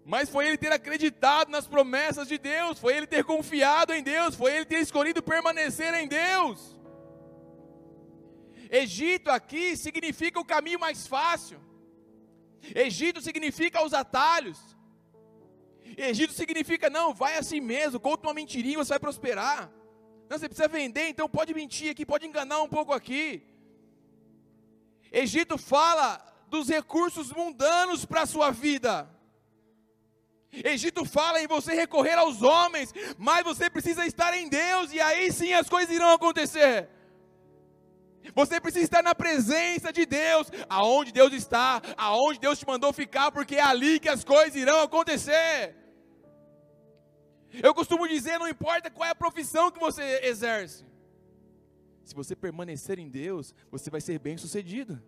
mas 0.05 0.29
foi 0.29 0.47
ele 0.47 0.57
ter 0.57 0.71
acreditado 0.71 1.49
nas 1.49 1.67
promessas 1.67 2.27
de 2.27 2.37
Deus, 2.37 2.79
foi 2.79 2.95
ele 2.95 3.07
ter 3.07 3.23
confiado 3.23 3.93
em 3.93 4.01
Deus, 4.01 4.35
foi 4.35 4.55
ele 4.55 4.65
ter 4.65 4.79
escolhido 4.79 5.21
permanecer 5.21 5.93
em 5.93 6.07
Deus. 6.07 6.77
Egito 8.69 9.29
aqui 9.29 9.75
significa 9.75 10.39
o 10.39 10.45
caminho 10.45 10.79
mais 10.79 11.07
fácil. 11.07 11.59
Egito 12.75 13.21
significa 13.21 13.85
os 13.85 13.93
atalhos. 13.93 14.76
Egito 15.95 16.33
significa, 16.33 16.89
não, 16.89 17.13
vai 17.13 17.37
assim 17.37 17.59
mesmo, 17.59 17.99
conta 17.99 18.27
uma 18.27 18.33
mentirinha, 18.33 18.77
você 18.77 18.89
vai 18.89 18.99
prosperar. 18.99 19.71
Não, 20.29 20.37
você 20.37 20.49
precisa 20.49 20.67
vender, 20.67 21.07
então 21.09 21.29
pode 21.29 21.53
mentir 21.53 21.91
aqui, 21.91 22.05
pode 22.05 22.25
enganar 22.25 22.61
um 22.61 22.67
pouco 22.67 22.93
aqui. 22.93 23.43
Egito 25.11 25.57
fala 25.57 26.21
dos 26.49 26.67
recursos 26.67 27.31
mundanos 27.31 28.05
para 28.05 28.23
a 28.23 28.25
sua 28.25 28.51
vida. 28.51 29.09
Egito 30.51 31.05
fala 31.05 31.41
em 31.41 31.47
você 31.47 31.73
recorrer 31.73 32.17
aos 32.17 32.41
homens, 32.41 32.93
mas 33.17 33.43
você 33.43 33.69
precisa 33.69 34.05
estar 34.05 34.33
em 34.33 34.49
Deus, 34.49 34.91
e 34.91 34.99
aí 34.99 35.31
sim 35.31 35.53
as 35.53 35.69
coisas 35.69 35.93
irão 35.93 36.11
acontecer. 36.11 36.89
Você 38.33 38.59
precisa 38.59 38.85
estar 38.85 39.03
na 39.03 39.15
presença 39.15 39.91
de 39.91 40.05
Deus, 40.05 40.51
aonde 40.69 41.11
Deus 41.11 41.33
está, 41.33 41.81
aonde 41.97 42.39
Deus 42.39 42.59
te 42.59 42.67
mandou 42.67 42.91
ficar, 42.93 43.31
porque 43.31 43.55
é 43.55 43.61
ali 43.61 43.99
que 43.99 44.09
as 44.09 44.23
coisas 44.23 44.55
irão 44.55 44.81
acontecer. 44.81 45.75
Eu 47.51 47.73
costumo 47.73 48.07
dizer: 48.07 48.37
não 48.39 48.47
importa 48.47 48.89
qual 48.89 49.07
é 49.07 49.11
a 49.11 49.15
profissão 49.15 49.71
que 49.71 49.79
você 49.79 50.21
exerce, 50.23 50.85
se 52.03 52.15
você 52.15 52.35
permanecer 52.35 52.99
em 52.99 53.09
Deus, 53.09 53.53
você 53.69 53.89
vai 53.89 54.01
ser 54.01 54.19
bem 54.19 54.37
sucedido. 54.37 55.01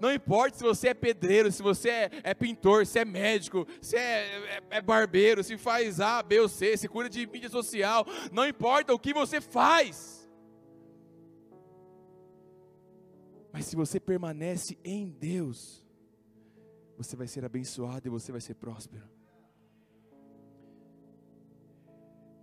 Não 0.00 0.12
importa 0.12 0.56
se 0.56 0.64
você 0.64 0.88
é 0.88 0.94
pedreiro, 0.94 1.50
se 1.50 1.62
você 1.62 1.88
é, 1.88 2.10
é 2.24 2.34
pintor, 2.34 2.86
se 2.86 2.98
é 2.98 3.04
médico, 3.04 3.66
se 3.80 3.96
é, 3.96 4.00
é, 4.00 4.62
é, 4.70 4.80
barbeiro, 4.80 5.42
se 5.42 5.56
faz 5.56 6.00
A, 6.00 6.22
B 6.22 6.40
ou 6.40 6.48
C, 6.48 6.76
se 6.76 6.88
cura 6.88 7.08
de 7.08 7.26
mídia 7.26 7.48
social, 7.48 8.06
não 8.32 8.46
importa 8.46 8.92
o 8.92 8.98
que 8.98 9.14
você 9.14 9.40
faz. 9.40 10.17
Mas 13.52 13.66
se 13.66 13.76
você 13.76 13.98
permanece 13.98 14.78
em 14.84 15.08
Deus, 15.08 15.84
você 16.96 17.16
vai 17.16 17.26
ser 17.26 17.44
abençoado 17.44 18.06
e 18.06 18.10
você 18.10 18.32
vai 18.32 18.40
ser 18.40 18.54
próspero. 18.54 19.08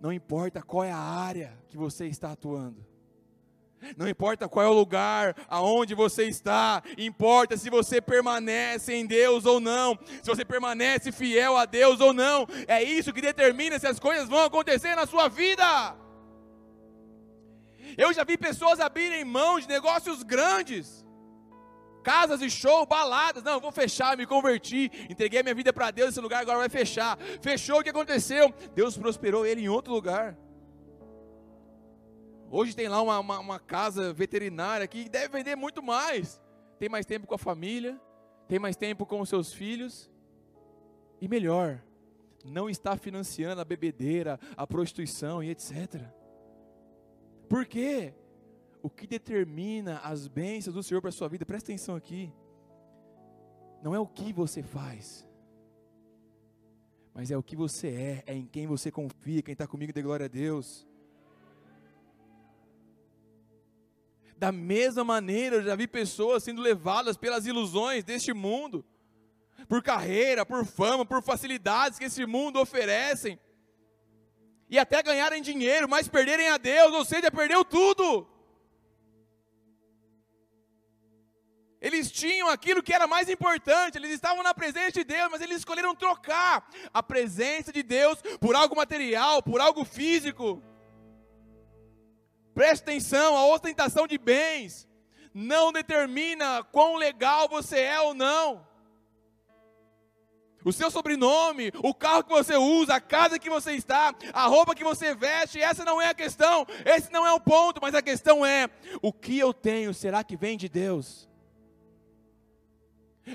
Não 0.00 0.12
importa 0.12 0.62
qual 0.62 0.84
é 0.84 0.90
a 0.90 0.98
área 0.98 1.56
que 1.68 1.76
você 1.76 2.06
está 2.06 2.32
atuando. 2.32 2.84
Não 3.96 4.08
importa 4.08 4.48
qual 4.48 4.64
é 4.64 4.68
o 4.68 4.72
lugar 4.72 5.36
aonde 5.48 5.94
você 5.94 6.24
está, 6.24 6.82
importa 6.96 7.56
se 7.56 7.70
você 7.70 8.00
permanece 8.00 8.94
em 8.94 9.06
Deus 9.06 9.44
ou 9.44 9.60
não, 9.60 9.98
se 10.22 10.28
você 10.28 10.44
permanece 10.44 11.12
fiel 11.12 11.56
a 11.56 11.66
Deus 11.66 12.00
ou 12.00 12.12
não. 12.12 12.46
É 12.66 12.82
isso 12.82 13.12
que 13.12 13.20
determina 13.20 13.78
se 13.78 13.86
as 13.86 14.00
coisas 14.00 14.28
vão 14.28 14.42
acontecer 14.42 14.94
na 14.94 15.06
sua 15.06 15.28
vida. 15.28 15.94
Eu 17.96 18.12
já 18.12 18.24
vi 18.24 18.36
pessoas 18.36 18.78
abrirem 18.78 19.24
mão 19.24 19.58
de 19.58 19.66
negócios 19.66 20.22
grandes, 20.22 21.04
casas 22.02 22.42
e 22.42 22.50
show, 22.50 22.84
baladas. 22.84 23.42
Não, 23.42 23.58
vou 23.58 23.72
fechar, 23.72 24.16
me 24.16 24.26
converti, 24.26 24.90
entreguei 25.08 25.42
minha 25.42 25.54
vida 25.54 25.72
para 25.72 25.90
Deus, 25.90 26.10
esse 26.10 26.20
lugar 26.20 26.42
agora 26.42 26.58
vai 26.58 26.68
fechar. 26.68 27.18
Fechou, 27.40 27.80
o 27.80 27.82
que 27.82 27.90
aconteceu? 27.90 28.52
Deus 28.74 28.96
prosperou 28.96 29.46
ele 29.46 29.62
em 29.62 29.68
outro 29.68 29.92
lugar. 29.92 30.36
Hoje 32.50 32.76
tem 32.76 32.86
lá 32.86 33.02
uma, 33.02 33.18
uma, 33.18 33.38
uma, 33.40 33.58
casa 33.58 34.12
veterinária 34.12 34.86
que 34.86 35.08
deve 35.08 35.28
vender 35.28 35.56
muito 35.56 35.82
mais. 35.82 36.40
Tem 36.78 36.88
mais 36.88 37.04
tempo 37.04 37.26
com 37.26 37.34
a 37.34 37.38
família, 37.38 38.00
tem 38.46 38.58
mais 38.58 38.76
tempo 38.76 39.04
com 39.04 39.20
os 39.20 39.28
seus 39.28 39.52
filhos. 39.52 40.10
E 41.20 41.26
melhor, 41.26 41.82
não 42.44 42.70
está 42.70 42.96
financiando 42.96 43.60
a 43.60 43.64
bebedeira, 43.64 44.38
a 44.56 44.66
prostituição 44.66 45.42
e 45.42 45.50
etc. 45.50 46.02
Por 47.48 47.64
quê? 47.66 48.14
O 48.82 48.90
que 48.90 49.06
determina 49.06 49.98
as 49.98 50.28
bênçãos 50.28 50.74
do 50.74 50.82
Senhor 50.82 51.00
para 51.00 51.10
a 51.10 51.12
sua 51.12 51.28
vida, 51.28 51.44
presta 51.44 51.72
atenção 51.72 51.96
aqui, 51.96 52.32
não 53.82 53.94
é 53.94 53.98
o 53.98 54.06
que 54.06 54.32
você 54.32 54.62
faz, 54.62 55.26
mas 57.14 57.30
é 57.30 57.36
o 57.36 57.42
que 57.42 57.56
você 57.56 57.88
é, 57.88 58.24
é 58.26 58.34
em 58.34 58.46
quem 58.46 58.66
você 58.66 58.90
confia, 58.90 59.42
quem 59.42 59.52
está 59.52 59.66
comigo, 59.66 59.92
dê 59.92 60.02
glória 60.02 60.26
a 60.26 60.28
Deus. 60.28 60.86
Da 64.36 64.52
mesma 64.52 65.02
maneira, 65.02 65.56
eu 65.56 65.62
já 65.62 65.74
vi 65.74 65.88
pessoas 65.88 66.42
sendo 66.44 66.60
levadas 66.60 67.16
pelas 67.16 67.46
ilusões 67.46 68.04
deste 68.04 68.34
mundo, 68.34 68.84
por 69.66 69.82
carreira, 69.82 70.44
por 70.44 70.64
fama, 70.64 71.06
por 71.06 71.22
facilidades 71.22 71.98
que 71.98 72.04
esse 72.04 72.26
mundo 72.26 72.60
oferecem, 72.60 73.38
e 74.68 74.78
até 74.78 75.02
ganharem 75.02 75.42
dinheiro, 75.42 75.88
mas 75.88 76.08
perderem 76.08 76.48
a 76.48 76.56
Deus, 76.56 76.92
ou 76.92 77.04
seja, 77.04 77.30
perdeu 77.30 77.64
tudo. 77.64 78.28
Eles 81.80 82.10
tinham 82.10 82.48
aquilo 82.48 82.82
que 82.82 82.92
era 82.92 83.06
mais 83.06 83.28
importante, 83.28 83.96
eles 83.96 84.10
estavam 84.10 84.42
na 84.42 84.54
presença 84.54 84.92
de 84.92 85.04
Deus, 85.04 85.30
mas 85.30 85.40
eles 85.40 85.58
escolheram 85.58 85.94
trocar 85.94 86.68
a 86.92 87.02
presença 87.02 87.72
de 87.72 87.82
Deus 87.82 88.20
por 88.40 88.56
algo 88.56 88.74
material, 88.74 89.42
por 89.42 89.60
algo 89.60 89.84
físico. 89.84 90.62
Preste 92.54 92.82
atenção, 92.82 93.36
a 93.36 93.46
ostentação 93.46 94.06
de 94.06 94.18
bens 94.18 94.88
não 95.34 95.70
determina 95.70 96.64
quão 96.64 96.96
legal 96.96 97.46
você 97.48 97.78
é 97.78 98.00
ou 98.00 98.14
não. 98.14 98.66
O 100.66 100.72
seu 100.72 100.90
sobrenome, 100.90 101.70
o 101.80 101.94
carro 101.94 102.24
que 102.24 102.30
você 102.30 102.56
usa, 102.56 102.96
a 102.96 103.00
casa 103.00 103.38
que 103.38 103.48
você 103.48 103.74
está, 103.74 104.12
a 104.32 104.46
roupa 104.48 104.74
que 104.74 104.82
você 104.82 105.14
veste, 105.14 105.60
essa 105.60 105.84
não 105.84 106.02
é 106.02 106.08
a 106.08 106.14
questão, 106.14 106.66
esse 106.84 107.08
não 107.12 107.24
é 107.24 107.32
o 107.32 107.38
ponto, 107.38 107.80
mas 107.80 107.94
a 107.94 108.02
questão 108.02 108.44
é: 108.44 108.68
o 109.00 109.12
que 109.12 109.38
eu 109.38 109.54
tenho, 109.54 109.94
será 109.94 110.24
que 110.24 110.36
vem 110.36 110.58
de 110.58 110.68
Deus? 110.68 111.28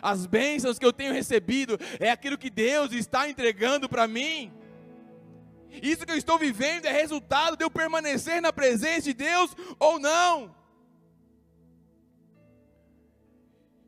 As 0.02 0.26
bênçãos 0.26 0.78
que 0.78 0.86
eu 0.86 0.92
tenho 0.92 1.14
recebido 1.14 1.80
é 2.02 2.12
aquilo 2.12 2.38
que 2.38 2.50
Deus 2.50 2.92
está 2.92 3.30
entregando 3.30 3.88
para 3.88 4.10
mim. 4.10 4.52
Isso 5.82 6.06
que 6.06 6.12
eu 6.12 6.18
estou 6.18 6.38
vivendo 6.38 6.86
é 6.86 6.92
resultado 6.92 7.56
de 7.56 7.64
eu 7.64 7.72
permanecer 7.72 8.42
na 8.42 8.52
presença 8.52 9.04
de 9.04 9.14
Deus 9.14 9.56
ou 9.80 9.98
não. 10.00 10.54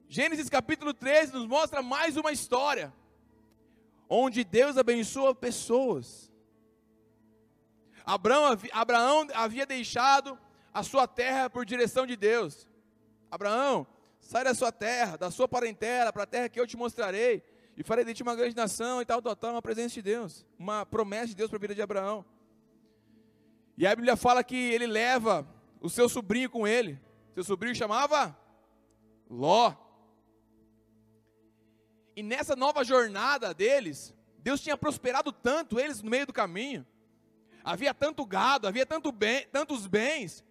Gênesis 0.07 0.47
capítulo 0.47 0.93
13 0.93 1.33
nos 1.33 1.45
mostra 1.45 1.81
mais 1.81 2.15
uma 2.15 2.31
história, 2.31 2.93
onde 4.09 4.43
Deus 4.43 4.77
abençoa 4.77 5.33
pessoas. 5.33 6.31
Abraão, 8.05 8.57
Abraão 8.71 9.27
havia 9.33 9.65
deixado 9.65 10.37
a 10.73 10.83
sua 10.83 11.07
terra 11.07 11.49
por 11.49 11.65
direção 11.65 12.05
de 12.05 12.15
Deus. 12.15 12.67
Abraão, 13.31 13.87
sai 14.19 14.43
da 14.43 14.53
sua 14.53 14.71
terra, 14.71 15.17
da 15.17 15.31
sua 15.31 15.47
parentela, 15.47 16.11
para 16.11 16.23
a 16.23 16.27
terra 16.27 16.49
que 16.49 16.59
eu 16.59 16.67
te 16.67 16.75
mostrarei 16.75 17.43
e 17.75 17.83
farei 17.83 18.05
de 18.05 18.13
ti 18.13 18.23
uma 18.23 18.35
grande 18.35 18.55
nação 18.55 19.01
e 19.01 19.05
tal, 19.05 19.21
tal, 19.21 19.35
tal, 19.35 19.51
uma 19.51 19.61
presença 19.61 19.95
de 19.95 20.01
Deus, 20.01 20.45
uma 20.57 20.85
promessa 20.85 21.27
de 21.27 21.35
Deus 21.35 21.49
para 21.49 21.57
a 21.57 21.61
vida 21.61 21.75
de 21.75 21.81
Abraão. 21.81 22.25
E 23.77 23.87
a 23.87 23.95
Bíblia 23.95 24.15
fala 24.15 24.43
que 24.43 24.55
ele 24.55 24.85
leva 24.85 25.47
o 25.81 25.89
seu 25.89 26.07
sobrinho 26.07 26.49
com 26.49 26.67
ele. 26.67 27.01
Seu 27.33 27.43
sobrinho 27.43 27.75
chamava 27.75 28.37
Ló. 29.29 29.73
E 32.15 32.21
nessa 32.23 32.55
nova 32.55 32.83
jornada 32.83 33.53
deles, 33.53 34.13
Deus 34.39 34.61
tinha 34.61 34.77
prosperado 34.77 35.31
tanto 35.31 35.79
eles 35.79 36.01
no 36.01 36.09
meio 36.09 36.25
do 36.25 36.33
caminho. 36.33 36.85
Havia 37.63 37.93
tanto 37.93 38.25
gado, 38.25 38.67
havia 38.67 38.85
tanto 38.85 39.11
bem, 39.11 39.47
tantos 39.51 39.87
bens, 39.87 40.43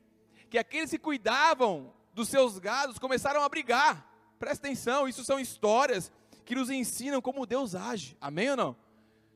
que 0.49 0.59
aqueles 0.59 0.91
que 0.91 0.99
cuidavam 0.99 1.93
dos 2.15 2.29
seus 2.29 2.59
gados 2.59 2.99
começaram 2.99 3.43
a 3.43 3.49
brigar. 3.49 4.09
Presta 4.39 4.67
atenção, 4.67 5.07
isso 5.07 5.25
são 5.25 5.39
histórias 5.39 6.11
que 6.45 6.55
nos 6.55 6.71
ensinam 6.71 7.21
como 7.21 7.47
Deus 7.47 7.75
age. 7.75 8.17
Amém 8.21 8.51
ou 8.51 8.57
não? 8.57 8.77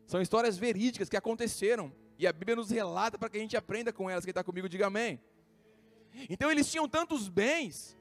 São 0.06 0.21
histórias 0.21 0.56
verídicas 0.56 1.09
que 1.09 1.16
aconteceram. 1.16 1.92
E 2.18 2.26
a 2.26 2.33
Bíblia 2.33 2.56
nos 2.56 2.71
relata 2.71 3.18
para 3.18 3.28
que 3.28 3.37
a 3.37 3.40
gente 3.40 3.56
aprenda 3.56 3.92
com 3.92 4.09
elas. 4.09 4.25
Quem 4.25 4.30
está 4.30 4.42
comigo, 4.42 4.68
diga 4.68 4.87
amém. 4.87 5.21
Então 6.30 6.50
eles 6.50 6.71
tinham 6.71 6.88
tantos 6.88 7.28
bens 7.28 7.97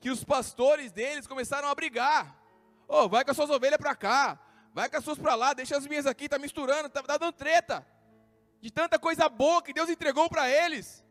que 0.00 0.10
os 0.10 0.22
pastores 0.22 0.92
deles 0.92 1.26
começaram 1.26 1.68
a 1.68 1.74
brigar. 1.74 2.41
Oh, 2.88 3.08
vai 3.08 3.24
com 3.24 3.30
as 3.30 3.36
suas 3.36 3.50
ovelhas 3.50 3.78
para 3.78 3.94
cá, 3.94 4.38
vai 4.74 4.88
com 4.88 4.96
as 4.96 5.04
suas 5.04 5.18
para 5.18 5.34
lá, 5.34 5.52
deixa 5.52 5.76
as 5.76 5.86
minhas 5.86 6.06
aqui, 6.06 6.24
está 6.24 6.38
misturando, 6.38 6.86
está 6.86 7.02
tá 7.02 7.16
dando 7.16 7.32
treta. 7.32 7.86
De 8.60 8.70
tanta 8.70 8.98
coisa 8.98 9.28
boa 9.28 9.62
que 9.62 9.72
Deus 9.72 9.88
entregou 9.88 10.28
para 10.28 10.48
eles. 10.48 11.04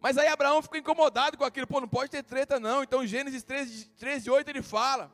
Mas 0.00 0.16
aí 0.16 0.28
Abraão 0.28 0.62
ficou 0.62 0.78
incomodado 0.78 1.36
com 1.36 1.44
aquilo, 1.44 1.66
pô, 1.66 1.80
não 1.80 1.88
pode 1.88 2.10
ter 2.10 2.22
treta 2.22 2.60
não. 2.60 2.82
Então 2.82 3.06
Gênesis 3.06 3.42
13, 3.42 3.86
13 3.96 4.30
8 4.30 4.48
ele 4.48 4.62
fala: 4.62 5.12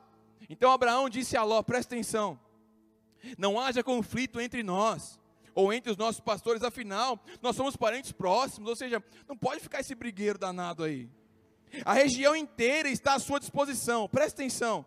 então 0.49 0.71
Abraão 0.71 1.09
disse 1.09 1.35
a 1.37 1.43
Ló: 1.43 1.61
presta 1.63 1.95
atenção, 1.95 2.39
não 3.37 3.59
haja 3.59 3.83
conflito 3.83 4.39
entre 4.39 4.63
nós, 4.63 5.19
ou 5.53 5.73
entre 5.73 5.91
os 5.91 5.97
nossos 5.97 6.19
pastores, 6.21 6.63
afinal, 6.63 7.19
nós 7.41 7.55
somos 7.55 7.75
parentes 7.75 8.11
próximos, 8.11 8.69
ou 8.69 8.75
seja, 8.75 9.03
não 9.27 9.37
pode 9.37 9.61
ficar 9.61 9.79
esse 9.79 9.95
brigueiro 9.95 10.37
danado 10.37 10.83
aí. 10.83 11.09
A 11.83 11.93
região 11.93 12.35
inteira 12.35 12.89
está 12.89 13.15
à 13.15 13.19
sua 13.19 13.39
disposição, 13.39 14.07
presta 14.07 14.41
atenção. 14.41 14.85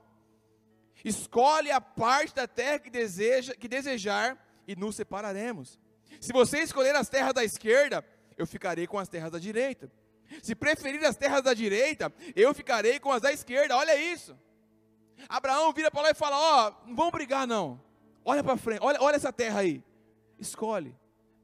Escolhe 1.04 1.70
a 1.70 1.80
parte 1.80 2.34
da 2.34 2.46
terra 2.46 2.78
que, 2.78 2.90
deseja, 2.90 3.54
que 3.54 3.68
desejar 3.68 4.36
e 4.66 4.74
nos 4.74 4.96
separaremos. 4.96 5.78
Se 6.20 6.32
você 6.32 6.60
escolher 6.60 6.94
as 6.96 7.08
terras 7.08 7.32
da 7.32 7.44
esquerda, 7.44 8.04
eu 8.36 8.46
ficarei 8.46 8.86
com 8.86 8.98
as 8.98 9.08
terras 9.08 9.30
da 9.30 9.38
direita. 9.38 9.90
Se 10.42 10.54
preferir 10.54 11.04
as 11.04 11.16
terras 11.16 11.42
da 11.42 11.54
direita, 11.54 12.12
eu 12.36 12.52
ficarei 12.52 12.98
com 12.98 13.10
as 13.10 13.22
da 13.22 13.32
esquerda. 13.32 13.76
Olha 13.76 13.96
isso. 13.96 14.36
Abraão 15.28 15.72
vira 15.72 15.90
para 15.90 16.02
lá 16.02 16.10
e 16.10 16.14
fala: 16.14 16.36
Ó, 16.36 16.68
oh, 16.68 16.88
não 16.88 16.96
vamos 16.96 17.12
brigar 17.12 17.46
não. 17.46 17.80
Olha 18.24 18.44
para 18.44 18.56
frente, 18.56 18.80
olha, 18.82 19.00
olha 19.00 19.16
essa 19.16 19.32
terra 19.32 19.60
aí. 19.60 19.82
Escolhe. 20.38 20.94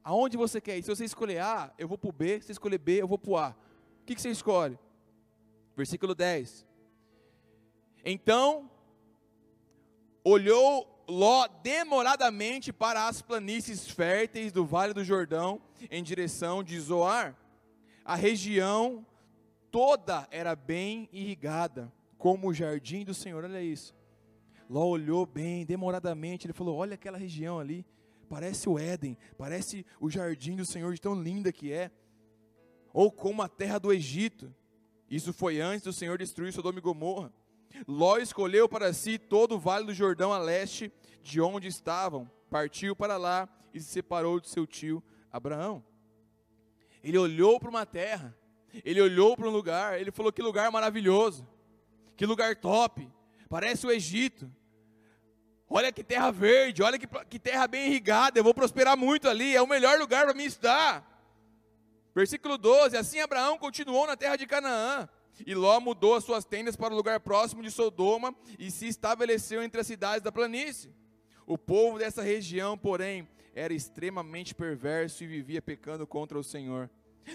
Aonde 0.02 0.36
você 0.36 0.60
quer 0.60 0.76
ir? 0.76 0.82
Se 0.82 0.94
você 0.94 1.04
escolher 1.04 1.40
A, 1.40 1.72
eu 1.78 1.88
vou 1.88 1.96
para 1.96 2.10
o 2.10 2.12
B. 2.12 2.40
Se 2.40 2.48
você 2.48 2.52
escolher 2.52 2.78
B, 2.78 3.00
eu 3.00 3.08
vou 3.08 3.18
para 3.18 3.30
o 3.30 3.36
A. 3.38 3.56
O 4.02 4.04
que, 4.04 4.14
que 4.14 4.20
você 4.20 4.28
escolhe? 4.28 4.78
Versículo 5.74 6.14
10. 6.14 6.66
Então 8.04 8.70
olhou 10.24 10.90
Ló 11.06 11.46
demoradamente 11.62 12.72
para 12.72 13.06
as 13.06 13.20
planícies 13.20 13.86
férteis 13.86 14.50
do 14.50 14.64
Vale 14.64 14.94
do 14.94 15.04
Jordão, 15.04 15.60
em 15.90 16.02
direção 16.02 16.64
de 16.64 16.80
Zoar. 16.80 17.36
A 18.02 18.14
região 18.14 19.06
toda 19.70 20.26
era 20.30 20.56
bem 20.56 21.08
irrigada, 21.12 21.92
como 22.16 22.48
o 22.48 22.54
jardim 22.54 23.04
do 23.04 23.12
Senhor. 23.12 23.44
Olha 23.44 23.62
isso. 23.62 23.94
Ló 24.68 24.86
olhou 24.86 25.26
bem, 25.26 25.66
demoradamente, 25.66 26.46
ele 26.46 26.54
falou: 26.54 26.76
Olha 26.78 26.94
aquela 26.94 27.18
região 27.18 27.58
ali, 27.58 27.84
parece 28.26 28.66
o 28.66 28.78
Éden, 28.78 29.18
parece 29.36 29.84
o 30.00 30.08
jardim 30.08 30.56
do 30.56 30.64
Senhor, 30.64 30.94
de 30.94 31.00
tão 31.02 31.14
linda 31.14 31.52
que 31.52 31.70
é. 31.70 31.90
Ou 32.94 33.12
como 33.12 33.42
a 33.42 33.48
terra 33.48 33.78
do 33.78 33.92
Egito. 33.92 34.54
Isso 35.10 35.34
foi 35.34 35.60
antes 35.60 35.82
do 35.82 35.92
Senhor 35.92 36.16
destruir 36.16 36.52
Sodoma 36.52 36.78
e 36.78 36.82
Gomorra. 36.82 37.30
Ló 37.86 38.18
escolheu 38.18 38.68
para 38.68 38.92
si 38.92 39.18
todo 39.18 39.56
o 39.56 39.58
vale 39.58 39.86
do 39.86 39.94
Jordão 39.94 40.32
a 40.32 40.38
leste 40.38 40.92
de 41.22 41.40
onde 41.40 41.68
estavam, 41.68 42.30
partiu 42.50 42.94
para 42.94 43.16
lá 43.16 43.48
e 43.72 43.80
se 43.80 43.86
separou 43.86 44.38
de 44.38 44.48
seu 44.48 44.66
tio 44.66 45.02
Abraão. 45.32 45.84
Ele 47.02 47.18
olhou 47.18 47.58
para 47.58 47.68
uma 47.68 47.84
terra, 47.84 48.36
ele 48.84 49.00
olhou 49.00 49.36
para 49.36 49.48
um 49.48 49.50
lugar, 49.50 50.00
ele 50.00 50.10
falou: 50.10 50.32
que 50.32 50.42
lugar 50.42 50.70
maravilhoso, 50.70 51.46
que 52.16 52.24
lugar 52.24 52.56
top, 52.56 53.10
parece 53.48 53.86
o 53.86 53.90
Egito. 53.90 54.50
Olha 55.68 55.90
que 55.90 56.04
terra 56.04 56.30
verde, 56.30 56.82
olha 56.82 56.98
que, 56.98 57.06
que 57.28 57.38
terra 57.38 57.66
bem 57.66 57.86
irrigada, 57.86 58.38
eu 58.38 58.44
vou 58.44 58.54
prosperar 58.54 58.96
muito 58.96 59.28
ali, 59.28 59.56
é 59.56 59.62
o 59.62 59.66
melhor 59.66 59.98
lugar 59.98 60.24
para 60.24 60.34
mim 60.34 60.44
estudar. 60.44 61.10
Versículo 62.14 62.56
12: 62.56 62.96
Assim 62.96 63.20
Abraão 63.20 63.58
continuou 63.58 64.06
na 64.06 64.16
terra 64.16 64.36
de 64.36 64.46
Canaã. 64.46 65.08
E 65.46 65.54
Ló 65.54 65.80
mudou 65.80 66.14
as 66.14 66.24
suas 66.24 66.44
tendas 66.44 66.76
para 66.76 66.92
o 66.92 66.96
lugar 66.96 67.20
próximo 67.20 67.62
de 67.62 67.70
Sodoma 67.70 68.34
e 68.58 68.70
se 68.70 68.86
estabeleceu 68.86 69.62
entre 69.62 69.80
as 69.80 69.86
cidades 69.86 70.22
da 70.22 70.30
planície. 70.30 70.92
O 71.46 71.58
povo 71.58 71.98
dessa 71.98 72.22
região, 72.22 72.78
porém, 72.78 73.28
era 73.54 73.72
extremamente 73.72 74.54
perverso 74.54 75.24
e 75.24 75.26
vivia 75.26 75.60
pecando 75.60 76.06
contra 76.06 76.38
o 76.38 76.44
Senhor. 76.44 76.90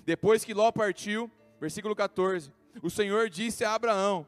Depois 0.05 0.43
que 0.43 0.53
Ló 0.53 0.71
partiu, 0.71 1.29
versículo 1.59 1.95
14, 1.95 2.51
o 2.81 2.89
Senhor 2.89 3.29
disse 3.29 3.63
a 3.63 3.73
Abraão: 3.73 4.25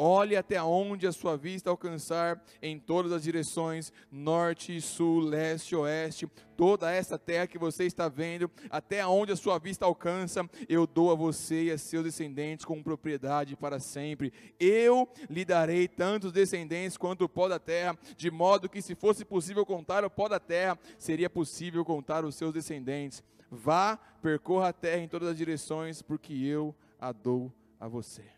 Olhe 0.00 0.36
até 0.36 0.62
onde 0.62 1.08
a 1.08 1.12
sua 1.12 1.36
vista 1.36 1.70
alcançar 1.70 2.40
em 2.62 2.78
todas 2.78 3.10
as 3.10 3.20
direções, 3.20 3.92
norte, 4.12 4.80
sul, 4.80 5.18
leste, 5.18 5.74
oeste, 5.74 6.30
toda 6.56 6.88
essa 6.92 7.18
terra 7.18 7.48
que 7.48 7.58
você 7.58 7.82
está 7.82 8.08
vendo, 8.08 8.48
até 8.70 9.04
onde 9.04 9.32
a 9.32 9.36
sua 9.36 9.58
vista 9.58 9.84
alcança, 9.84 10.48
eu 10.68 10.86
dou 10.86 11.10
a 11.10 11.16
você 11.16 11.64
e 11.64 11.70
a 11.72 11.78
seus 11.78 12.04
descendentes 12.04 12.64
como 12.64 12.80
propriedade 12.80 13.56
para 13.56 13.80
sempre. 13.80 14.32
Eu 14.60 15.08
lhe 15.28 15.44
darei 15.44 15.88
tantos 15.88 16.30
descendentes 16.30 16.96
quanto 16.96 17.24
o 17.24 17.28
pó 17.28 17.48
da 17.48 17.58
terra, 17.58 17.98
de 18.16 18.30
modo 18.30 18.68
que 18.68 18.80
se 18.80 18.94
fosse 18.94 19.24
possível 19.24 19.66
contar 19.66 20.04
o 20.04 20.10
pó 20.10 20.28
da 20.28 20.38
terra, 20.38 20.78
seria 20.96 21.28
possível 21.28 21.84
contar 21.84 22.24
os 22.24 22.36
seus 22.36 22.52
descendentes. 22.52 23.20
Vá, 23.50 23.96
percorra 24.22 24.68
a 24.68 24.72
terra 24.72 25.02
em 25.02 25.08
todas 25.08 25.30
as 25.30 25.36
direções, 25.36 26.02
porque 26.02 26.34
eu 26.34 26.72
a 27.00 27.10
dou 27.10 27.52
a 27.80 27.88
você. 27.88 28.37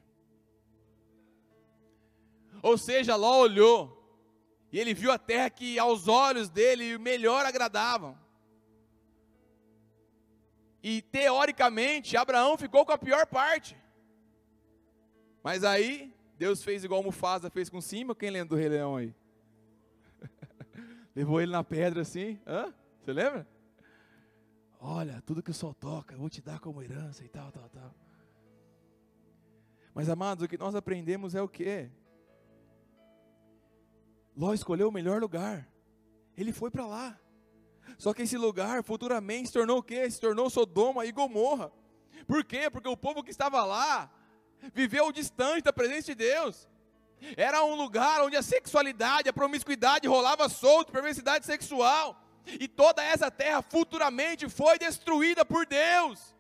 Ou 2.62 2.76
seja, 2.76 3.16
Ló 3.16 3.40
olhou 3.40 3.96
e 4.72 4.78
ele 4.78 4.94
viu 4.94 5.10
a 5.10 5.18
terra 5.18 5.50
que 5.50 5.78
aos 5.78 6.08
olhos 6.08 6.48
dele 6.48 6.96
melhor 6.98 7.44
agradavam. 7.44 8.16
E 10.82 11.02
teoricamente, 11.02 12.16
Abraão 12.16 12.56
ficou 12.56 12.86
com 12.86 12.92
a 12.92 12.98
pior 12.98 13.26
parte. 13.26 13.76
Mas 15.42 15.64
aí, 15.64 16.14
Deus 16.38 16.62
fez 16.62 16.84
igual 16.84 17.02
Mufasa 17.02 17.50
fez 17.50 17.68
com 17.68 17.80
cima. 17.80 18.14
Quem 18.14 18.30
lembra 18.30 18.48
do 18.48 18.56
Rei 18.56 18.68
Leão 18.68 18.96
aí? 18.96 19.14
Levou 21.14 21.40
ele 21.40 21.52
na 21.52 21.64
pedra 21.64 22.02
assim. 22.02 22.40
Hã? 22.46 22.72
Você 23.02 23.12
lembra? 23.12 23.46
Olha, 24.78 25.22
tudo 25.26 25.42
que 25.42 25.50
o 25.50 25.54
sol 25.54 25.74
toca, 25.74 26.14
eu 26.14 26.18
vou 26.18 26.30
te 26.30 26.40
dar 26.40 26.58
como 26.58 26.82
herança 26.82 27.22
e 27.22 27.28
tal, 27.28 27.52
tal, 27.52 27.68
tal. 27.68 27.94
Mas 29.92 30.08
amados, 30.08 30.42
o 30.42 30.48
que 30.48 30.56
nós 30.56 30.74
aprendemos 30.74 31.34
é 31.34 31.42
o 31.42 31.48
quê? 31.48 31.90
Ló 34.36 34.54
escolheu 34.54 34.88
o 34.88 34.92
melhor 34.92 35.20
lugar. 35.20 35.68
Ele 36.36 36.52
foi 36.52 36.70
para 36.70 36.86
lá. 36.86 37.18
Só 37.98 38.14
que 38.14 38.22
esse 38.22 38.36
lugar 38.36 38.82
futuramente 38.82 39.48
se 39.48 39.52
tornou 39.52 39.78
o 39.78 39.82
quê? 39.82 40.10
Se 40.10 40.20
tornou 40.20 40.48
Sodoma 40.48 41.04
e 41.04 41.12
Gomorra. 41.12 41.72
Por 42.26 42.44
quê? 42.44 42.70
Porque 42.70 42.88
o 42.88 42.96
povo 42.96 43.22
que 43.22 43.30
estava 43.30 43.64
lá 43.64 44.10
viveu 44.72 45.10
distante 45.12 45.64
da 45.64 45.72
presença 45.72 46.06
de 46.06 46.14
Deus. 46.14 46.68
Era 47.36 47.62
um 47.64 47.74
lugar 47.74 48.22
onde 48.22 48.36
a 48.36 48.42
sexualidade, 48.42 49.28
a 49.28 49.32
promiscuidade 49.32 50.08
rolava 50.08 50.48
solto, 50.48 50.92
perversidade 50.92 51.44
sexual. 51.44 52.18
E 52.46 52.66
toda 52.66 53.02
essa 53.02 53.30
terra 53.30 53.62
futuramente 53.62 54.48
foi 54.48 54.78
destruída 54.78 55.44
por 55.44 55.66
Deus. 55.66 56.34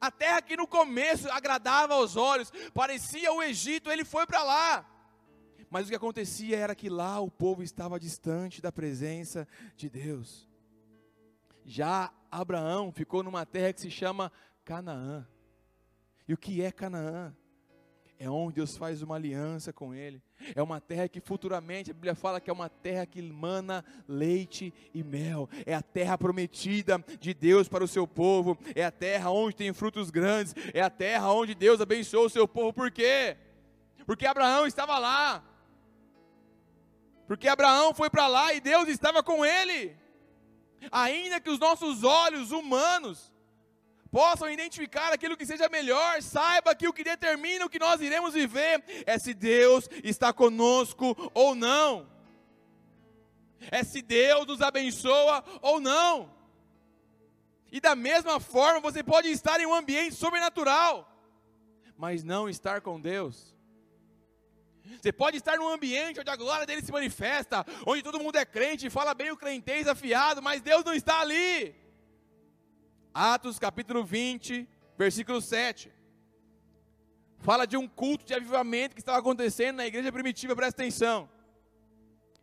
A 0.00 0.10
terra 0.10 0.42
que 0.42 0.56
no 0.56 0.66
começo 0.66 1.30
agradava 1.30 1.94
aos 1.94 2.16
olhos, 2.16 2.52
parecia 2.74 3.32
o 3.32 3.42
Egito, 3.42 3.90
ele 3.90 4.04
foi 4.04 4.26
para 4.26 4.42
lá. 4.42 4.86
Mas 5.70 5.86
o 5.86 5.90
que 5.90 5.96
acontecia 5.96 6.56
era 6.56 6.74
que 6.74 6.88
lá 6.88 7.20
o 7.20 7.30
povo 7.30 7.62
estava 7.62 8.00
distante 8.00 8.62
da 8.62 8.72
presença 8.72 9.46
de 9.76 9.88
Deus. 9.88 10.48
Já 11.64 12.12
Abraão 12.30 12.90
ficou 12.90 13.22
numa 13.22 13.44
terra 13.44 13.72
que 13.72 13.80
se 13.80 13.90
chama 13.90 14.32
Canaã. 14.64 15.26
E 16.26 16.32
o 16.32 16.36
que 16.36 16.62
é 16.62 16.72
Canaã? 16.72 17.34
É 18.18 18.28
onde 18.28 18.56
Deus 18.56 18.76
faz 18.76 19.00
uma 19.00 19.14
aliança 19.14 19.72
com 19.72 19.94
ele. 19.94 20.20
É 20.56 20.60
uma 20.60 20.80
terra 20.80 21.08
que 21.08 21.20
futuramente 21.20 21.90
a 21.90 21.94
Bíblia 21.94 22.16
fala 22.16 22.40
que 22.40 22.50
é 22.50 22.52
uma 22.52 22.68
terra 22.68 23.06
que 23.06 23.22
mana 23.22 23.84
leite 24.08 24.74
e 24.92 25.04
mel. 25.04 25.48
É 25.64 25.74
a 25.74 25.82
terra 25.82 26.18
prometida 26.18 26.98
de 27.20 27.32
Deus 27.32 27.68
para 27.68 27.84
o 27.84 27.88
seu 27.88 28.08
povo. 28.08 28.58
É 28.74 28.84
a 28.84 28.90
terra 28.90 29.30
onde 29.30 29.54
tem 29.54 29.72
frutos 29.72 30.10
grandes. 30.10 30.54
É 30.74 30.80
a 30.80 30.90
terra 30.90 31.30
onde 31.32 31.54
Deus 31.54 31.80
abençoou 31.80 32.26
o 32.26 32.30
seu 32.30 32.48
povo. 32.48 32.72
Por 32.72 32.90
quê? 32.90 33.36
Porque 34.04 34.26
Abraão 34.26 34.66
estava 34.66 34.98
lá. 34.98 35.44
Porque 37.28 37.46
Abraão 37.46 37.92
foi 37.92 38.08
para 38.08 38.26
lá 38.26 38.54
e 38.54 38.60
Deus 38.60 38.88
estava 38.88 39.22
com 39.22 39.44
ele. 39.44 39.94
Ainda 40.90 41.38
que 41.38 41.50
os 41.50 41.58
nossos 41.58 42.02
olhos 42.02 42.52
humanos 42.52 43.30
possam 44.10 44.50
identificar 44.50 45.12
aquilo 45.12 45.36
que 45.36 45.44
seja 45.44 45.68
melhor, 45.68 46.22
saiba 46.22 46.74
que 46.74 46.88
o 46.88 46.92
que 46.92 47.04
determina 47.04 47.66
o 47.66 47.68
que 47.68 47.78
nós 47.78 48.00
iremos 48.00 48.32
viver 48.32 48.82
é 49.04 49.18
se 49.18 49.34
Deus 49.34 49.90
está 50.02 50.32
conosco 50.32 51.14
ou 51.34 51.54
não. 51.54 52.08
É 53.70 53.84
se 53.84 54.00
Deus 54.00 54.46
nos 54.46 54.62
abençoa 54.62 55.44
ou 55.60 55.78
não. 55.78 56.32
E 57.70 57.78
da 57.78 57.94
mesma 57.94 58.40
forma, 58.40 58.80
você 58.80 59.02
pode 59.02 59.28
estar 59.28 59.60
em 59.60 59.66
um 59.66 59.74
ambiente 59.74 60.14
sobrenatural, 60.14 61.06
mas 61.94 62.24
não 62.24 62.48
estar 62.48 62.80
com 62.80 62.98
Deus. 62.98 63.54
Você 65.00 65.12
pode 65.12 65.36
estar 65.36 65.56
num 65.56 65.68
ambiente 65.68 66.20
onde 66.20 66.30
a 66.30 66.36
glória 66.36 66.66
dele 66.66 66.82
se 66.82 66.92
manifesta, 66.92 67.64
onde 67.86 68.02
todo 68.02 68.18
mundo 68.18 68.36
é 68.36 68.44
crente 68.44 68.88
fala 68.90 69.14
bem 69.14 69.30
o 69.30 69.36
crentez 69.36 69.86
afiado, 69.86 70.42
mas 70.42 70.62
Deus 70.62 70.84
não 70.84 70.94
está 70.94 71.20
ali. 71.20 71.74
Atos 73.12 73.58
capítulo 73.58 74.04
20, 74.04 74.68
versículo 74.96 75.40
7. 75.40 75.92
Fala 77.38 77.66
de 77.66 77.76
um 77.76 77.86
culto 77.86 78.24
de 78.24 78.34
avivamento 78.34 78.94
que 78.94 79.00
estava 79.00 79.18
acontecendo 79.18 79.76
na 79.76 79.86
igreja 79.86 80.10
primitiva, 80.10 80.56
presta 80.56 80.82
atenção. 80.82 81.28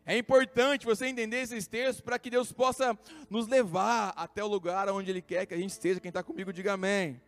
É 0.06 0.16
importante 0.18 0.86
você 0.86 1.08
entender 1.08 1.42
esses 1.42 1.68
textos 1.68 2.02
para 2.02 2.20
que 2.20 2.30
Deus 2.30 2.52
possa 2.52 2.98
nos 3.30 3.48
levar 3.48 4.14
até 4.16 4.44
o 4.44 4.48
lugar 4.48 4.88
onde 4.90 5.10
Ele 5.10 5.22
quer 5.22 5.48
que 5.48 5.54
a 5.54 5.58
gente 5.58 5.72
esteja. 5.72 6.00
Quem 6.00 6.10
está 6.10 6.22
comigo, 6.22 6.54
diga 6.54 6.74
amém. 6.74 7.20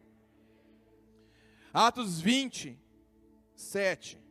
Atos 1.73 2.21
20, 2.21 2.79
7. 3.55 4.26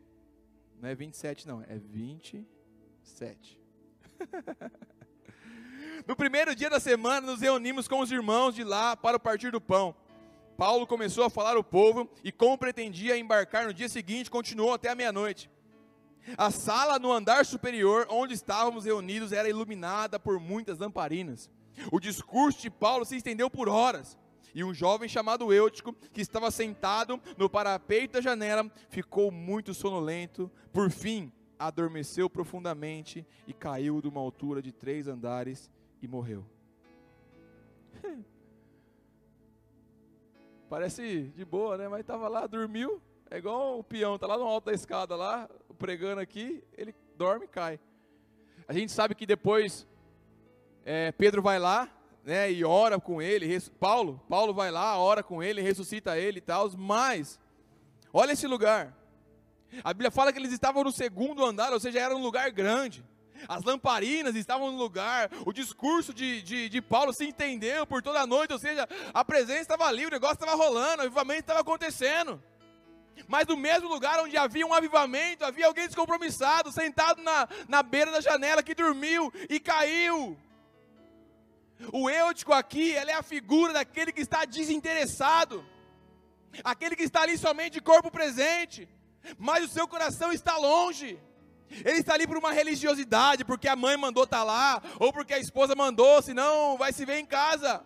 Não 0.80 0.88
é 0.88 0.94
27, 0.94 1.48
não, 1.48 1.62
é 1.62 1.78
27. 1.78 3.60
no 6.06 6.14
primeiro 6.14 6.54
dia 6.54 6.68
da 6.68 6.78
semana, 6.78 7.26
nos 7.26 7.40
reunimos 7.40 7.88
com 7.88 8.00
os 8.00 8.10
irmãos 8.10 8.54
de 8.54 8.62
lá 8.62 8.96
para 8.96 9.16
o 9.16 9.20
partir 9.20 9.50
do 9.50 9.60
pão. 9.60 9.94
Paulo 10.56 10.86
começou 10.86 11.24
a 11.24 11.30
falar 11.30 11.56
ao 11.56 11.64
povo 11.64 12.10
e, 12.24 12.32
como 12.32 12.56
pretendia 12.56 13.18
embarcar 13.18 13.66
no 13.66 13.74
dia 13.74 13.88
seguinte, 13.88 14.30
continuou 14.30 14.72
até 14.72 14.88
a 14.88 14.94
meia-noite. 14.94 15.50
A 16.36 16.50
sala 16.50 16.98
no 16.98 17.12
andar 17.12 17.46
superior, 17.46 18.06
onde 18.10 18.34
estávamos 18.34 18.84
reunidos, 18.84 19.32
era 19.32 19.48
iluminada 19.48 20.18
por 20.18 20.40
muitas 20.40 20.78
lamparinas. 20.78 21.50
O 21.92 22.00
discurso 22.00 22.60
de 22.60 22.70
Paulo 22.70 23.04
se 23.04 23.16
estendeu 23.16 23.50
por 23.50 23.68
horas 23.68 24.18
e 24.54 24.64
um 24.64 24.72
jovem 24.72 25.08
chamado 25.08 25.52
Eutico, 25.52 25.92
que 26.12 26.20
estava 26.20 26.50
sentado 26.50 27.20
no 27.36 27.48
parapeito 27.48 28.14
da 28.14 28.20
janela, 28.20 28.70
ficou 28.88 29.30
muito 29.30 29.74
sonolento. 29.74 30.50
Por 30.72 30.90
fim, 30.90 31.32
adormeceu 31.58 32.28
profundamente 32.28 33.26
e 33.46 33.52
caiu 33.52 34.00
de 34.00 34.08
uma 34.08 34.20
altura 34.20 34.62
de 34.62 34.72
três 34.72 35.06
andares 35.08 35.70
e 36.00 36.08
morreu. 36.08 36.44
Parece 40.68 41.32
de 41.34 41.44
boa, 41.44 41.76
né? 41.76 41.88
Mas 41.88 42.00
estava 42.00 42.28
lá, 42.28 42.46
dormiu. 42.46 43.00
É 43.30 43.38
igual 43.38 43.78
o 43.78 43.84
peão, 43.84 44.14
está 44.14 44.26
lá 44.26 44.38
no 44.38 44.44
alto 44.44 44.66
da 44.66 44.72
escada 44.72 45.16
lá, 45.16 45.48
pregando 45.78 46.20
aqui, 46.20 46.62
ele 46.76 46.94
dorme 47.16 47.46
e 47.46 47.48
cai. 47.48 47.80
A 48.68 48.72
gente 48.72 48.92
sabe 48.92 49.14
que 49.14 49.26
depois 49.26 49.86
é, 50.84 51.10
Pedro 51.12 51.42
vai 51.42 51.58
lá, 51.58 51.90
né, 52.26 52.50
e 52.50 52.64
ora 52.64 52.98
com 52.98 53.22
ele, 53.22 53.60
Paulo, 53.78 54.20
Paulo 54.28 54.52
vai 54.52 54.68
lá, 54.68 54.98
ora 54.98 55.22
com 55.22 55.40
ele, 55.40 55.62
ressuscita 55.62 56.18
ele 56.18 56.38
e 56.38 56.40
tal, 56.40 56.68
mas 56.76 57.38
olha 58.12 58.32
esse 58.32 58.48
lugar. 58.48 58.92
A 59.84 59.94
Bíblia 59.94 60.10
fala 60.10 60.32
que 60.32 60.38
eles 60.40 60.52
estavam 60.52 60.82
no 60.82 60.90
segundo 60.90 61.44
andar, 61.44 61.72
ou 61.72 61.78
seja, 61.78 62.00
era 62.00 62.16
um 62.16 62.20
lugar 62.20 62.50
grande. 62.50 63.04
As 63.46 63.62
lamparinas 63.62 64.34
estavam 64.34 64.72
no 64.72 64.76
lugar, 64.76 65.30
o 65.44 65.52
discurso 65.52 66.12
de, 66.12 66.42
de, 66.42 66.68
de 66.68 66.82
Paulo 66.82 67.12
se 67.12 67.24
entendeu 67.24 67.86
por 67.86 68.02
toda 68.02 68.20
a 68.20 68.26
noite, 68.26 68.52
ou 68.52 68.58
seja, 68.58 68.88
a 69.14 69.24
presença 69.24 69.60
estava 69.60 69.84
ali, 69.84 70.04
o 70.04 70.10
negócio 70.10 70.34
estava 70.34 70.56
rolando, 70.56 71.02
o 71.02 71.06
avivamento 71.06 71.40
estava 71.42 71.60
acontecendo. 71.60 72.42
Mas 73.28 73.46
no 73.46 73.56
mesmo 73.56 73.88
lugar 73.88 74.18
onde 74.18 74.36
havia 74.36 74.66
um 74.66 74.74
avivamento, 74.74 75.44
havia 75.44 75.66
alguém 75.66 75.86
descompromissado, 75.86 76.72
sentado 76.72 77.22
na, 77.22 77.48
na 77.68 77.84
beira 77.84 78.10
da 78.10 78.20
janela, 78.20 78.64
que 78.64 78.74
dormiu 78.74 79.32
e 79.48 79.60
caiu. 79.60 80.36
O 81.92 82.08
eutico 82.08 82.52
aqui, 82.52 82.94
ela 82.94 83.10
é 83.10 83.14
a 83.14 83.22
figura 83.22 83.72
daquele 83.72 84.12
que 84.12 84.20
está 84.20 84.44
desinteressado, 84.44 85.64
aquele 86.64 86.96
que 86.96 87.02
está 87.02 87.22
ali 87.22 87.36
somente 87.36 87.74
de 87.74 87.80
corpo 87.80 88.10
presente, 88.10 88.88
mas 89.38 89.64
o 89.64 89.68
seu 89.68 89.86
coração 89.86 90.32
está 90.32 90.56
longe. 90.56 91.18
Ele 91.84 91.98
está 91.98 92.14
ali 92.14 92.26
por 92.26 92.36
uma 92.36 92.52
religiosidade, 92.52 93.44
porque 93.44 93.68
a 93.68 93.76
mãe 93.76 93.96
mandou 93.96 94.24
estar 94.24 94.38
tá 94.38 94.44
lá, 94.44 94.82
ou 94.98 95.12
porque 95.12 95.34
a 95.34 95.38
esposa 95.38 95.74
mandou, 95.74 96.22
senão 96.22 96.76
vai 96.78 96.92
se 96.92 97.04
ver 97.04 97.18
em 97.18 97.26
casa. 97.26 97.84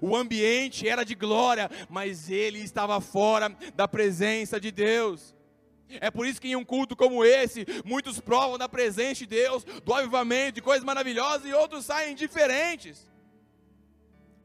O 0.00 0.16
ambiente 0.16 0.88
era 0.88 1.04
de 1.04 1.14
glória, 1.14 1.70
mas 1.88 2.30
ele 2.30 2.58
estava 2.58 3.00
fora 3.00 3.56
da 3.74 3.86
presença 3.86 4.60
de 4.60 4.70
Deus. 4.70 5.34
É 6.00 6.10
por 6.10 6.26
isso 6.26 6.40
que 6.40 6.48
em 6.48 6.56
um 6.56 6.64
culto 6.64 6.96
como 6.96 7.24
esse, 7.24 7.66
muitos 7.84 8.18
provam 8.18 8.56
da 8.56 8.68
presença 8.68 9.20
de 9.20 9.26
Deus, 9.26 9.64
do 9.64 9.92
avivamento, 9.92 10.52
de 10.52 10.62
coisas 10.62 10.84
maravilhosas, 10.84 11.46
e 11.46 11.52
outros 11.52 11.84
saem 11.84 12.14
diferentes. 12.14 13.06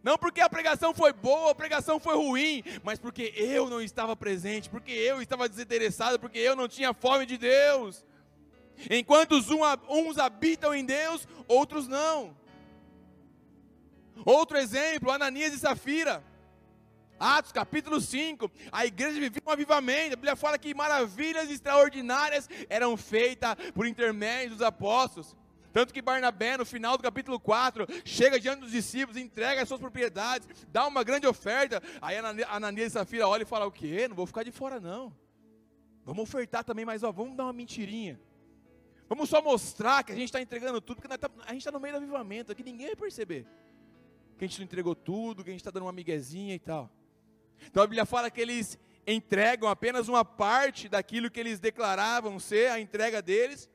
Não 0.07 0.17
porque 0.17 0.39
a 0.39 0.49
pregação 0.49 0.93
foi 0.93 1.11
boa, 1.11 1.51
a 1.51 1.55
pregação 1.55 1.99
foi 1.99 2.15
ruim, 2.15 2.63
mas 2.81 2.97
porque 2.97 3.33
eu 3.35 3.69
não 3.69 3.81
estava 3.81 4.15
presente, 4.15 4.69
porque 4.69 4.93
eu 4.93 5.21
estava 5.21 5.49
desinteressado, 5.49 6.17
porque 6.17 6.39
eu 6.39 6.55
não 6.55 6.65
tinha 6.65 6.93
fome 6.93 7.25
de 7.25 7.37
Deus. 7.37 8.05
Enquanto 8.89 9.35
uns 9.89 10.17
habitam 10.17 10.73
em 10.73 10.85
Deus, 10.85 11.27
outros 11.45 11.89
não. 11.89 12.37
Outro 14.23 14.55
exemplo, 14.57 15.11
Ananias 15.11 15.53
e 15.53 15.59
Safira. 15.59 16.23
Atos 17.19 17.51
capítulo 17.51 17.99
5, 17.99 18.49
a 18.71 18.85
igreja 18.85 19.19
vivia 19.19 19.41
um 19.45 19.51
avivamento. 19.51 20.13
A 20.13 20.15
Bíblia 20.15 20.37
fala 20.37 20.57
que 20.57 20.73
maravilhas 20.73 21.51
extraordinárias 21.51 22.49
eram 22.69 22.95
feitas 22.95 23.57
por 23.75 23.85
intermédio 23.85 24.51
dos 24.51 24.61
apóstolos. 24.61 25.35
Tanto 25.77 25.93
que 25.93 26.01
Barnabé, 26.01 26.57
no 26.57 26.65
final 26.65 26.97
do 26.97 27.03
capítulo 27.03 27.39
4, 27.39 27.85
chega 28.03 28.39
diante 28.39 28.61
dos 28.61 28.71
discípulos, 28.71 29.15
entrega 29.15 29.61
as 29.61 29.67
suas 29.67 29.79
propriedades, 29.79 30.47
dá 30.69 30.87
uma 30.87 31.03
grande 31.03 31.27
oferta. 31.27 31.83
Aí 32.01 32.17
Ananias 32.17 32.87
e 32.87 32.93
Safira 32.93 33.27
olham 33.27 33.43
e 33.43 33.45
falam: 33.45 33.67
O 33.67 33.71
quê? 33.71 34.07
Não 34.07 34.15
vou 34.15 34.25
ficar 34.25 34.41
de 34.41 34.51
fora, 34.51 34.79
não. 34.79 35.15
Vamos 36.03 36.23
ofertar 36.23 36.63
também, 36.63 36.83
mas 36.83 37.03
ó, 37.03 37.11
vamos 37.11 37.37
dar 37.37 37.43
uma 37.43 37.53
mentirinha. 37.53 38.19
Vamos 39.07 39.29
só 39.29 39.39
mostrar 39.39 40.03
que 40.03 40.11
a 40.11 40.15
gente 40.15 40.29
está 40.29 40.41
entregando 40.41 40.81
tudo, 40.81 40.99
porque 40.99 41.15
tá, 41.15 41.29
a 41.45 41.51
gente 41.51 41.61
está 41.61 41.71
no 41.71 41.79
meio 41.79 41.93
do 41.93 41.97
avivamento, 41.97 42.51
aqui 42.51 42.63
ninguém 42.63 42.87
vai 42.87 42.95
perceber 42.95 43.45
que 44.35 44.45
a 44.45 44.47
gente 44.47 44.57
não 44.57 44.65
entregou 44.65 44.95
tudo, 44.95 45.43
que 45.43 45.51
a 45.51 45.53
gente 45.53 45.61
está 45.61 45.69
dando 45.69 45.83
uma 45.83 45.91
miguezinha 45.91 46.55
e 46.55 46.59
tal. 46.59 46.89
Então 47.67 47.83
a 47.83 47.85
Bíblia 47.85 48.03
fala 48.03 48.31
que 48.31 48.41
eles 48.41 48.79
entregam 49.05 49.69
apenas 49.69 50.07
uma 50.07 50.25
parte 50.25 50.89
daquilo 50.89 51.29
que 51.29 51.39
eles 51.39 51.59
declaravam 51.59 52.39
ser 52.39 52.71
a 52.71 52.79
entrega 52.79 53.21
deles. 53.21 53.69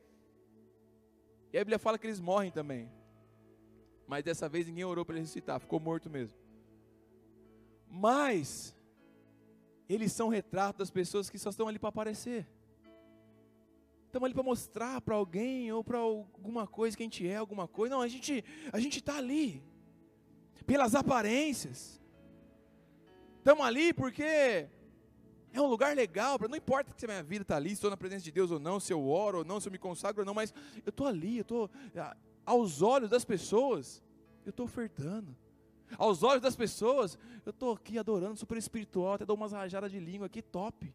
E 1.53 1.57
a 1.57 1.61
Bíblia 1.61 1.77
fala 1.77 1.99
que 1.99 2.07
eles 2.07 2.19
morrem 2.19 2.51
também. 2.51 2.91
Mas 4.07 4.23
dessa 4.23 4.49
vez 4.49 4.65
ninguém 4.65 4.83
orou 4.83 5.05
para 5.05 5.13
ele 5.13 5.21
ressuscitar, 5.21 5.59
ficou 5.59 5.79
morto 5.79 6.09
mesmo. 6.09 6.35
Mas 7.87 8.75
eles 9.87 10.11
são 10.11 10.29
retratos 10.29 10.79
das 10.79 10.89
pessoas 10.89 11.29
que 11.29 11.37
só 11.37 11.51
estão 11.51 11.67
ali 11.67 11.77
para 11.77 11.89
aparecer. 11.89 12.47
Estamos 14.07 14.25
ali 14.25 14.33
para 14.33 14.43
mostrar 14.43 14.99
para 15.01 15.15
alguém 15.15 15.71
ou 15.71 15.83
para 15.83 15.99
alguma 15.99 16.65
coisa 16.65 16.97
que 16.97 17.03
a 17.03 17.05
gente 17.05 17.27
é, 17.27 17.35
alguma 17.35 17.67
coisa. 17.67 17.95
Não, 17.95 18.01
a 18.01 18.07
gente 18.07 18.43
a 18.71 18.79
gente 18.79 18.97
está 18.97 19.17
ali 19.17 19.63
pelas 20.65 20.95
aparências. 20.95 22.01
Estamos 23.37 23.65
ali 23.65 23.93
porque 23.93 24.69
é 25.53 25.61
um 25.61 25.67
lugar 25.67 25.95
legal, 25.95 26.37
não 26.49 26.57
importa 26.57 26.91
se 26.97 27.05
a 27.05 27.07
minha 27.07 27.23
vida 27.23 27.43
está 27.43 27.55
ali, 27.55 27.69
se 27.69 27.75
estou 27.75 27.89
na 27.89 27.97
presença 27.97 28.23
de 28.23 28.31
Deus 28.31 28.51
ou 28.51 28.59
não, 28.59 28.79
se 28.79 28.91
eu 28.91 29.07
oro 29.07 29.39
ou 29.39 29.45
não, 29.45 29.59
se 29.59 29.67
eu 29.67 29.71
me 29.71 29.77
consagro 29.77 30.21
ou 30.21 30.25
não, 30.25 30.33
mas 30.33 30.53
eu 30.85 30.89
estou 30.89 31.07
ali, 31.07 31.37
eu 31.37 31.41
estou, 31.43 31.69
aos 32.45 32.81
olhos 32.81 33.09
das 33.09 33.23
pessoas, 33.23 34.01
eu 34.45 34.49
estou 34.49 34.65
ofertando. 34.65 35.35
Aos 35.97 36.23
olhos 36.23 36.41
das 36.41 36.55
pessoas, 36.55 37.19
eu 37.45 37.51
estou 37.51 37.73
aqui 37.73 37.99
adorando, 37.99 38.35
super 38.35 38.57
espiritual, 38.57 39.13
até 39.13 39.25
dou 39.25 39.35
umas 39.35 39.51
rajadas 39.51 39.91
de 39.91 39.99
língua 39.99 40.25
aqui, 40.25 40.41
top. 40.41 40.91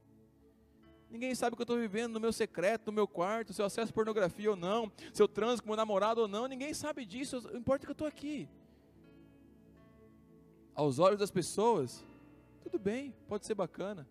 Ninguém 1.09 1.35
sabe 1.35 1.55
o 1.55 1.57
que 1.57 1.63
eu 1.63 1.65
estou 1.65 1.79
vivendo 1.79 2.15
no 2.15 2.21
meu 2.21 2.33
secreto, 2.33 2.87
no 2.87 2.93
meu 2.93 3.07
quarto, 3.07 3.53
se 3.53 3.63
eu 3.63 3.67
acesso 3.67 3.95
pornografia 3.95 4.51
ou 4.51 4.57
não, 4.57 4.91
se 5.13 5.23
eu 5.23 5.29
transo 5.29 5.63
com 5.63 5.69
meu 5.69 5.77
namorado 5.77 6.23
ou 6.23 6.29
não, 6.29 6.47
ninguém 6.47 6.75
sabe 6.75 7.07
disso, 7.07 7.37
importa 7.55 7.87
que 7.87 7.91
eu 7.91 7.93
estou 7.93 8.09
aqui 8.09 8.49
aos 10.79 11.01
olhos 11.01 11.19
das 11.19 11.31
pessoas, 11.31 12.05
tudo 12.63 12.79
bem, 12.79 13.13
pode 13.27 13.45
ser 13.45 13.55
bacana, 13.57 14.07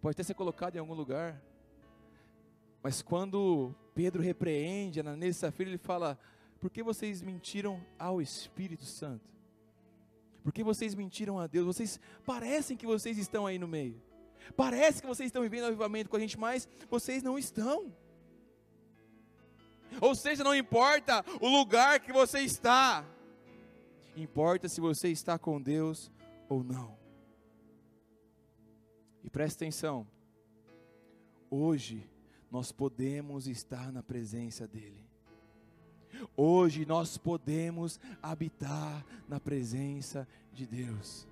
pode 0.00 0.14
até 0.14 0.22
ser 0.22 0.34
colocado 0.34 0.76
em 0.76 0.78
algum 0.78 0.94
lugar. 0.94 1.40
Mas 2.82 3.02
quando 3.02 3.74
Pedro 3.94 4.22
repreende 4.22 5.00
Ananias 5.00 5.36
e 5.36 5.38
Safira, 5.38 5.70
ele 5.70 5.78
fala: 5.78 6.18
Por 6.60 6.70
que 6.70 6.82
vocês 6.82 7.22
mentiram 7.22 7.80
ao 7.98 8.20
Espírito 8.20 8.84
Santo? 8.84 9.28
Por 10.42 10.52
que 10.52 10.64
vocês 10.64 10.94
mentiram 10.94 11.38
a 11.38 11.46
Deus? 11.46 11.66
Vocês 11.66 12.00
parecem 12.24 12.76
que 12.76 12.86
vocês 12.86 13.18
estão 13.18 13.46
aí 13.46 13.58
no 13.58 13.68
meio. 13.68 14.00
Parece 14.56 15.02
que 15.02 15.06
vocês 15.06 15.26
estão 15.26 15.42
vivendo 15.42 15.64
avivamento 15.64 16.08
com 16.08 16.16
a 16.16 16.20
gente, 16.20 16.38
mas 16.38 16.66
vocês 16.88 17.22
não 17.22 17.38
estão. 17.38 17.92
Ou 20.00 20.14
seja, 20.14 20.42
não 20.42 20.54
importa 20.54 21.24
o 21.40 21.48
lugar 21.48 22.00
que 22.00 22.12
você 22.12 22.40
está, 22.40 23.04
Importa 24.16 24.68
se 24.68 24.80
você 24.80 25.08
está 25.08 25.38
com 25.38 25.60
Deus 25.60 26.10
ou 26.48 26.62
não. 26.62 26.99
E 29.22 29.30
preste 29.30 29.56
atenção. 29.56 30.06
Hoje 31.50 32.08
nós 32.50 32.72
podemos 32.72 33.46
estar 33.46 33.92
na 33.92 34.02
presença 34.02 34.66
dEle. 34.66 35.04
Hoje 36.36 36.84
nós 36.84 37.16
podemos 37.16 38.00
habitar 38.22 39.04
na 39.28 39.38
presença 39.38 40.26
de 40.52 40.66
Deus. 40.66 41.26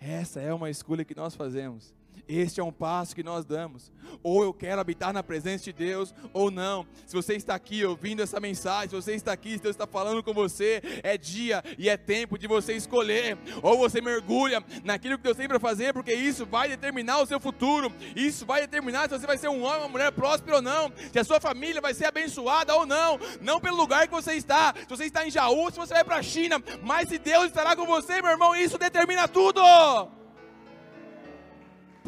Essa 0.00 0.40
é 0.40 0.52
uma 0.52 0.70
escolha 0.70 1.04
que 1.04 1.14
nós 1.14 1.34
fazemos. 1.34 1.94
Este 2.26 2.60
é 2.60 2.64
um 2.64 2.72
passo 2.72 3.14
que 3.14 3.22
nós 3.22 3.44
damos. 3.44 3.92
Ou 4.22 4.42
eu 4.42 4.52
quero 4.52 4.80
habitar 4.80 5.12
na 5.12 5.22
presença 5.22 5.64
de 5.64 5.72
Deus, 5.72 6.14
ou 6.32 6.50
não. 6.50 6.86
Se 7.06 7.14
você 7.14 7.34
está 7.34 7.54
aqui 7.54 7.84
ouvindo 7.84 8.22
essa 8.22 8.40
mensagem, 8.40 8.88
se 8.88 8.96
você 8.96 9.14
está 9.14 9.32
aqui, 9.32 9.52
se 9.52 9.62
Deus 9.62 9.74
está 9.74 9.86
falando 9.86 10.22
com 10.22 10.32
você, 10.32 10.82
é 11.02 11.16
dia 11.16 11.62
e 11.76 11.88
é 11.88 11.96
tempo 11.96 12.38
de 12.38 12.46
você 12.46 12.74
escolher. 12.74 13.38
Ou 13.62 13.78
você 13.78 14.00
mergulha 14.00 14.64
naquilo 14.84 15.16
que 15.16 15.24
Deus 15.24 15.36
tem 15.36 15.48
para 15.48 15.60
fazer, 15.60 15.92
porque 15.92 16.12
isso 16.12 16.46
vai 16.46 16.68
determinar 16.68 17.20
o 17.20 17.26
seu 17.26 17.38
futuro. 17.38 17.92
Isso 18.16 18.46
vai 18.46 18.60
determinar 18.60 19.08
se 19.08 19.18
você 19.18 19.26
vai 19.26 19.38
ser 19.38 19.48
um 19.48 19.62
homem, 19.62 19.80
uma 19.80 19.88
mulher 19.88 20.12
próspero 20.12 20.56
ou 20.56 20.62
não. 20.62 20.92
Se 21.12 21.18
a 21.18 21.24
sua 21.24 21.40
família 21.40 21.80
vai 21.80 21.94
ser 21.94 22.06
abençoada 22.06 22.74
ou 22.74 22.86
não. 22.86 23.18
Não 23.40 23.60
pelo 23.60 23.76
lugar 23.76 24.06
que 24.06 24.14
você 24.14 24.34
está. 24.34 24.74
Se 24.76 24.88
você 24.88 25.04
está 25.04 25.26
em 25.26 25.30
Jaú, 25.30 25.70
se 25.70 25.76
você 25.76 25.94
vai 25.94 26.04
para 26.04 26.16
a 26.16 26.22
China. 26.22 26.62
Mas 26.82 27.08
se 27.08 27.18
Deus 27.18 27.46
estará 27.46 27.76
com 27.76 27.86
você, 27.86 28.20
meu 28.22 28.30
irmão, 28.30 28.56
isso 28.56 28.78
determina 28.78 29.28
tudo. 29.28 29.60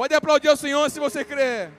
Pode 0.01 0.15
aplaudir 0.15 0.49
ao 0.49 0.57
Senhor 0.57 0.91
se 0.91 0.99
você 0.99 1.23
crê. 1.23 1.71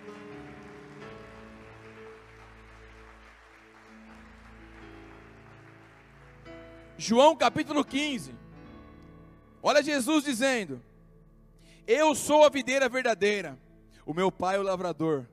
João 6.99 7.35
capítulo 7.35 7.83
15. 7.83 8.35
Olha 9.63 9.81
Jesus 9.81 10.23
dizendo: 10.23 10.79
Eu 11.87 12.13
sou 12.13 12.43
a 12.43 12.49
videira 12.49 12.87
verdadeira, 12.87 13.57
o 14.05 14.13
meu 14.13 14.31
pai 14.31 14.57
é 14.57 14.59
o 14.59 14.63
lavrador. 14.63 15.25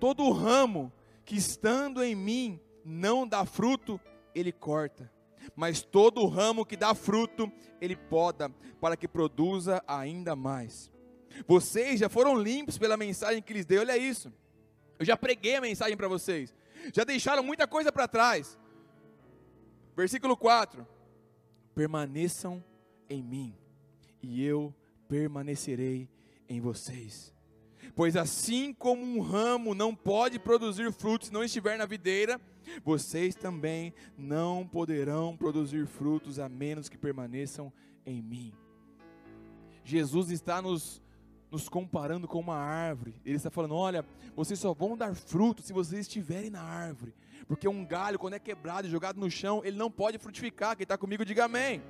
Todo 0.00 0.32
ramo 0.32 0.92
que 1.24 1.36
estando 1.36 2.02
em 2.02 2.16
mim 2.16 2.60
não 2.84 3.28
dá 3.28 3.46
fruto, 3.46 4.00
ele 4.34 4.50
corta. 4.50 5.08
Mas 5.54 5.82
todo 5.82 6.26
ramo 6.26 6.66
que 6.66 6.76
dá 6.76 6.96
fruto, 6.96 7.48
ele 7.80 7.94
poda, 7.94 8.50
para 8.80 8.96
que 8.96 9.06
produza 9.06 9.80
ainda 9.86 10.34
mais. 10.34 10.90
Vocês 11.46 12.00
já 12.00 12.08
foram 12.08 12.40
limpos 12.40 12.78
pela 12.78 12.96
mensagem 12.96 13.42
que 13.42 13.52
lhes 13.52 13.66
dei. 13.66 13.78
Olha 13.78 13.96
isso. 13.96 14.32
Eu 14.98 15.06
já 15.06 15.16
preguei 15.16 15.56
a 15.56 15.60
mensagem 15.60 15.96
para 15.96 16.08
vocês. 16.08 16.54
Já 16.92 17.04
deixaram 17.04 17.42
muita 17.42 17.66
coisa 17.66 17.92
para 17.92 18.08
trás. 18.08 18.58
Versículo 19.96 20.36
4: 20.36 20.86
Permaneçam 21.74 22.62
em 23.08 23.22
mim, 23.22 23.56
e 24.22 24.44
eu 24.44 24.74
permanecerei 25.08 26.08
em 26.48 26.60
vocês. 26.60 27.34
Pois 27.94 28.16
assim 28.16 28.72
como 28.72 29.02
um 29.02 29.20
ramo 29.20 29.74
não 29.74 29.94
pode 29.94 30.38
produzir 30.38 30.92
frutos 30.92 31.28
se 31.28 31.34
não 31.34 31.42
estiver 31.42 31.78
na 31.78 31.86
videira, 31.86 32.40
vocês 32.84 33.34
também 33.34 33.94
não 34.16 34.66
poderão 34.66 35.36
produzir 35.36 35.86
frutos 35.86 36.38
a 36.38 36.48
menos 36.48 36.88
que 36.88 36.98
permaneçam 36.98 37.72
em 38.04 38.22
mim. 38.22 38.52
Jesus 39.84 40.30
está 40.30 40.60
nos, 40.60 41.02
nos 41.50 41.68
comparando 41.68 42.28
com 42.28 42.38
uma 42.38 42.56
árvore. 42.56 43.14
Ele 43.24 43.36
está 43.36 43.50
falando: 43.50 43.74
olha, 43.74 44.04
vocês 44.34 44.58
só 44.58 44.72
vão 44.72 44.96
dar 44.96 45.14
fruto 45.14 45.62
se 45.62 45.72
vocês 45.72 46.02
estiverem 46.02 46.50
na 46.50 46.62
árvore. 46.62 47.14
Porque 47.46 47.66
um 47.66 47.84
galho, 47.84 48.18
quando 48.18 48.34
é 48.34 48.38
quebrado 48.38 48.86
e 48.86 48.90
jogado 48.90 49.18
no 49.18 49.30
chão, 49.30 49.62
ele 49.64 49.76
não 49.76 49.90
pode 49.90 50.18
frutificar. 50.18 50.76
Quem 50.76 50.84
está 50.84 50.98
comigo, 50.98 51.24
diga 51.24 51.44
amém. 51.46 51.82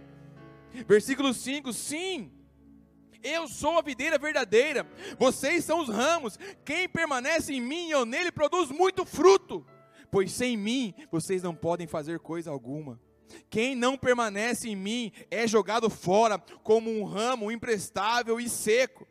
Versículo 0.87 1.35
5: 1.35 1.73
Sim, 1.73 2.31
eu 3.23 3.49
sou 3.49 3.79
a 3.79 3.83
videira 3.83 4.19
verdadeira, 4.19 4.87
vocês 5.19 5.65
são 5.65 5.81
os 5.81 5.89
ramos. 5.89 6.39
Quem 6.65 6.89
permanece 6.89 7.53
em 7.53 7.61
mim 7.61 7.89
e 7.89 7.91
eu 7.91 8.05
nele 8.05 8.31
produz 8.31 8.71
muito 8.71 9.05
fruto, 9.05 9.67
pois 10.11 10.33
sem 10.33 10.57
mim 10.57 10.95
vocês 11.11 11.43
não 11.43 11.55
podem 11.55 11.87
fazer 11.87 12.21
coisa 12.21 12.51
alguma. 12.51 13.01
Quem 13.51 13.75
não 13.75 13.97
permanece 13.97 14.71
em 14.71 14.77
mim 14.77 15.13
é 15.31 15.47
jogado 15.47 15.91
fora 15.91 16.39
como 16.63 16.91
um 16.91 17.05
ramo 17.05 17.51
imprestável 17.51 18.41
e 18.41 18.49
seco. 18.49 19.07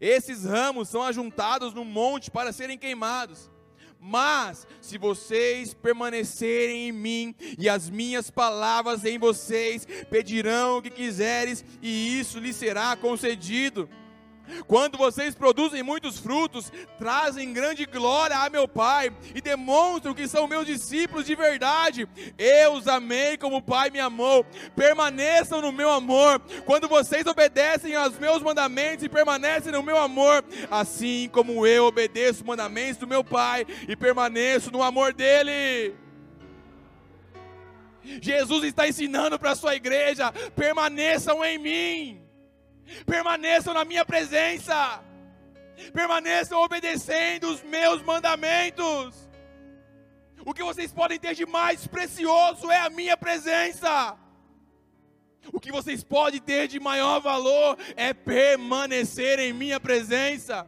Esses 0.00 0.44
ramos 0.44 0.88
são 0.88 1.02
ajuntados 1.02 1.74
no 1.74 1.84
monte 1.84 2.30
para 2.30 2.52
serem 2.52 2.78
queimados. 2.78 3.50
Mas, 3.98 4.66
se 4.80 4.98
vocês 4.98 5.74
permanecerem 5.74 6.88
em 6.88 6.92
mim 6.92 7.34
e 7.58 7.68
as 7.68 7.90
minhas 7.90 8.30
palavras 8.30 9.04
em 9.04 9.18
vocês, 9.18 9.86
pedirão 10.10 10.78
o 10.78 10.82
que 10.82 10.90
quiseres 10.90 11.64
e 11.82 12.18
isso 12.20 12.38
lhes 12.38 12.56
será 12.56 12.94
concedido. 12.94 13.88
Quando 14.66 14.98
vocês 14.98 15.34
produzem 15.34 15.82
muitos 15.82 16.18
frutos, 16.18 16.72
trazem 16.98 17.52
grande 17.52 17.84
glória 17.86 18.36
a 18.36 18.50
meu 18.50 18.66
Pai 18.68 19.10
e 19.34 19.40
demonstram 19.40 20.14
que 20.14 20.28
são 20.28 20.46
meus 20.46 20.66
discípulos 20.66 21.26
de 21.26 21.34
verdade. 21.34 22.08
Eu 22.38 22.74
os 22.74 22.88
amei 22.88 23.36
como 23.36 23.56
o 23.56 23.62
Pai 23.62 23.90
me 23.90 24.00
amou. 24.00 24.44
Permaneçam 24.74 25.60
no 25.60 25.72
meu 25.72 25.90
amor. 25.90 26.40
Quando 26.64 26.88
vocês 26.88 27.26
obedecem 27.26 27.94
aos 27.94 28.18
meus 28.18 28.42
mandamentos 28.42 29.04
e 29.04 29.08
permanecem 29.08 29.72
no 29.72 29.82
meu 29.82 29.98
amor, 29.98 30.44
assim 30.70 31.28
como 31.32 31.66
eu 31.66 31.84
obedeço 31.86 32.40
os 32.40 32.46
mandamentos 32.46 32.98
do 32.98 33.06
meu 33.06 33.24
Pai 33.24 33.66
e 33.88 33.96
permaneço 33.96 34.70
no 34.70 34.82
amor 34.82 35.12
dele. 35.12 35.94
Jesus 38.22 38.64
está 38.64 38.88
ensinando 38.88 39.38
para 39.38 39.52
a 39.52 39.56
sua 39.56 39.74
igreja: 39.74 40.32
permaneçam 40.54 41.44
em 41.44 41.58
mim 41.58 42.25
permaneçam 43.04 43.74
na 43.74 43.84
minha 43.84 44.04
presença, 44.04 45.02
permaneçam 45.92 46.60
obedecendo 46.60 47.50
os 47.50 47.62
meus 47.62 48.02
mandamentos. 48.02 49.28
O 50.44 50.54
que 50.54 50.62
vocês 50.62 50.92
podem 50.92 51.18
ter 51.18 51.34
de 51.34 51.44
mais 51.44 51.86
precioso 51.86 52.70
é 52.70 52.80
a 52.80 52.90
minha 52.90 53.16
presença. 53.16 54.16
O 55.52 55.60
que 55.60 55.72
vocês 55.72 56.02
podem 56.02 56.40
ter 56.40 56.68
de 56.68 56.78
maior 56.80 57.20
valor 57.20 57.76
é 57.96 58.12
permanecer 58.12 59.38
em 59.38 59.52
minha 59.52 59.78
presença. 59.78 60.66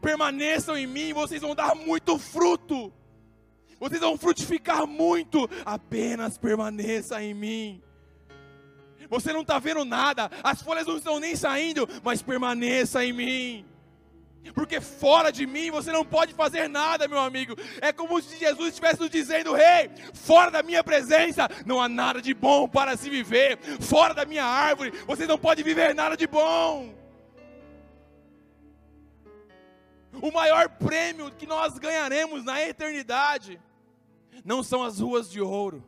Permaneçam 0.00 0.76
em 0.76 0.86
mim, 0.86 1.12
vocês 1.12 1.40
vão 1.40 1.54
dar 1.54 1.74
muito 1.74 2.18
fruto. 2.18 2.92
Vocês 3.80 4.00
vão 4.00 4.18
frutificar 4.18 4.86
muito. 4.86 5.48
Apenas 5.64 6.36
permaneça 6.36 7.22
em 7.22 7.32
mim 7.34 7.82
você 9.08 9.32
não 9.32 9.42
está 9.42 9.58
vendo 9.58 9.84
nada, 9.84 10.30
as 10.42 10.62
folhas 10.62 10.86
não 10.86 10.96
estão 10.96 11.18
nem 11.18 11.34
saindo, 11.34 11.88
mas 12.02 12.22
permaneça 12.22 13.04
em 13.04 13.12
mim. 13.12 13.66
Porque 14.54 14.80
fora 14.80 15.30
de 15.30 15.46
mim 15.46 15.70
você 15.70 15.92
não 15.92 16.04
pode 16.04 16.32
fazer 16.34 16.68
nada, 16.68 17.08
meu 17.08 17.18
amigo. 17.18 17.54
É 17.80 17.92
como 17.92 18.20
se 18.22 18.38
Jesus 18.38 18.68
estivesse 18.68 19.00
nos 19.00 19.10
dizendo: 19.10 19.52
Rei, 19.52 19.84
hey, 19.84 19.90
fora 20.14 20.50
da 20.50 20.62
minha 20.62 20.82
presença 20.82 21.48
não 21.66 21.80
há 21.80 21.88
nada 21.88 22.22
de 22.22 22.32
bom 22.32 22.68
para 22.68 22.96
se 22.96 23.10
viver. 23.10 23.58
Fora 23.80 24.14
da 24.14 24.24
minha 24.24 24.44
árvore 24.44 24.92
você 25.06 25.26
não 25.26 25.38
pode 25.38 25.62
viver 25.62 25.94
nada 25.94 26.16
de 26.16 26.26
bom. 26.26 26.94
O 30.20 30.32
maior 30.32 30.68
prêmio 30.68 31.30
que 31.30 31.46
nós 31.46 31.78
ganharemos 31.78 32.44
na 32.44 32.60
eternidade 32.60 33.60
não 34.44 34.62
são 34.62 34.82
as 34.82 34.98
ruas 34.98 35.30
de 35.30 35.40
ouro 35.40 35.84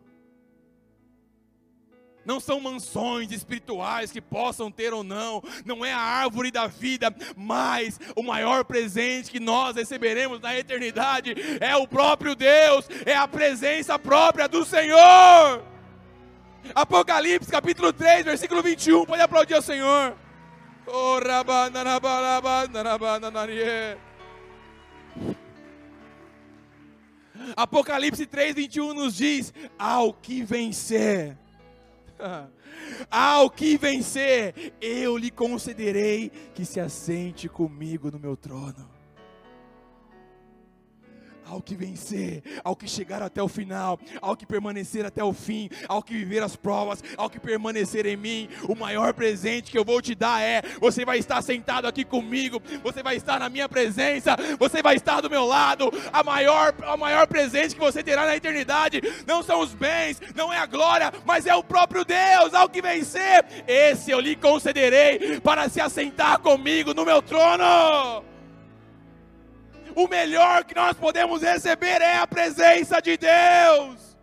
não 2.24 2.40
são 2.40 2.60
mansões 2.60 3.32
espirituais 3.32 4.10
que 4.10 4.20
possam 4.20 4.70
ter 4.70 4.92
ou 4.92 5.02
não, 5.02 5.42
não 5.64 5.84
é 5.84 5.92
a 5.92 5.98
árvore 5.98 6.50
da 6.50 6.66
vida, 6.66 7.14
mas 7.36 7.98
o 8.14 8.22
maior 8.22 8.64
presente 8.64 9.30
que 9.30 9.40
nós 9.40 9.76
receberemos 9.76 10.40
na 10.40 10.56
eternidade 10.56 11.34
é 11.60 11.74
o 11.76 11.86
próprio 11.86 12.34
Deus, 12.34 12.86
é 13.04 13.14
a 13.14 13.26
presença 13.26 13.98
própria 13.98 14.48
do 14.48 14.64
Senhor. 14.64 15.62
Apocalipse 16.74 17.50
capítulo 17.50 17.92
3, 17.92 18.24
versículo 18.24 18.62
21, 18.62 19.06
pode 19.06 19.22
aplaudir 19.22 19.54
o 19.54 19.62
Senhor. 19.62 20.14
Apocalipse 27.56 28.26
3, 28.26 28.54
21 28.54 28.94
nos 28.94 29.16
diz: 29.16 29.52
ao 29.78 30.12
que 30.12 30.42
vencer 30.42 31.36
Ao 33.10 33.50
que 33.50 33.76
vencer, 33.76 34.74
eu 34.80 35.16
lhe 35.16 35.30
concederei 35.30 36.30
que 36.54 36.64
se 36.64 36.80
assente 36.80 37.48
comigo 37.48 38.10
no 38.10 38.18
meu 38.18 38.36
trono 38.36 38.99
ao 41.50 41.60
que 41.60 41.74
vencer, 41.74 42.42
ao 42.62 42.76
que 42.76 42.88
chegar 42.88 43.22
até 43.22 43.42
o 43.42 43.48
final, 43.48 43.98
ao 44.22 44.36
que 44.36 44.46
permanecer 44.46 45.04
até 45.04 45.22
o 45.22 45.32
fim, 45.32 45.68
ao 45.88 46.00
que 46.00 46.14
viver 46.14 46.42
as 46.42 46.54
provas, 46.54 47.02
ao 47.16 47.28
que 47.28 47.40
permanecer 47.40 48.06
em 48.06 48.16
mim, 48.16 48.48
o 48.68 48.76
maior 48.76 49.12
presente 49.12 49.70
que 49.70 49.78
eu 49.78 49.84
vou 49.84 50.00
te 50.00 50.14
dar 50.14 50.40
é: 50.40 50.62
você 50.80 51.04
vai 51.04 51.18
estar 51.18 51.42
sentado 51.42 51.86
aqui 51.86 52.04
comigo, 52.04 52.62
você 52.82 53.02
vai 53.02 53.16
estar 53.16 53.40
na 53.40 53.48
minha 53.48 53.68
presença, 53.68 54.36
você 54.58 54.80
vai 54.80 54.94
estar 54.94 55.20
do 55.20 55.28
meu 55.28 55.44
lado. 55.44 55.90
A 56.12 56.22
maior, 56.22 56.72
a 56.82 56.96
maior 56.96 57.26
presente 57.26 57.74
que 57.74 57.80
você 57.80 58.02
terá 58.02 58.24
na 58.24 58.36
eternidade 58.36 59.00
não 59.26 59.42
são 59.42 59.60
os 59.60 59.74
bens, 59.74 60.20
não 60.36 60.52
é 60.52 60.58
a 60.58 60.66
glória, 60.66 61.12
mas 61.24 61.46
é 61.46 61.54
o 61.54 61.64
próprio 61.64 62.04
Deus. 62.04 62.54
Ao 62.54 62.68
que 62.68 62.80
vencer, 62.80 63.44
esse 63.66 64.12
eu 64.12 64.20
lhe 64.20 64.36
concederei 64.36 65.40
para 65.40 65.68
se 65.68 65.80
assentar 65.80 66.38
comigo 66.38 66.94
no 66.94 67.04
meu 67.04 67.20
trono 67.20 68.29
o 69.94 70.08
melhor 70.08 70.64
que 70.64 70.74
nós 70.74 70.96
podemos 70.96 71.42
receber 71.42 72.00
é 72.00 72.16
a 72.16 72.26
presença 72.26 73.00
de 73.00 73.16
Deus. 73.16 74.16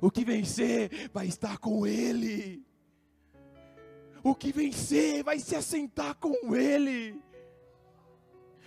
O 0.00 0.10
que 0.10 0.24
vencer 0.24 1.10
vai 1.12 1.26
estar 1.26 1.58
com 1.58 1.86
Ele. 1.86 2.64
O 4.22 4.34
que 4.34 4.52
vencer 4.52 5.22
vai 5.22 5.38
se 5.38 5.54
assentar 5.54 6.14
com 6.16 6.54
Ele. 6.54 7.20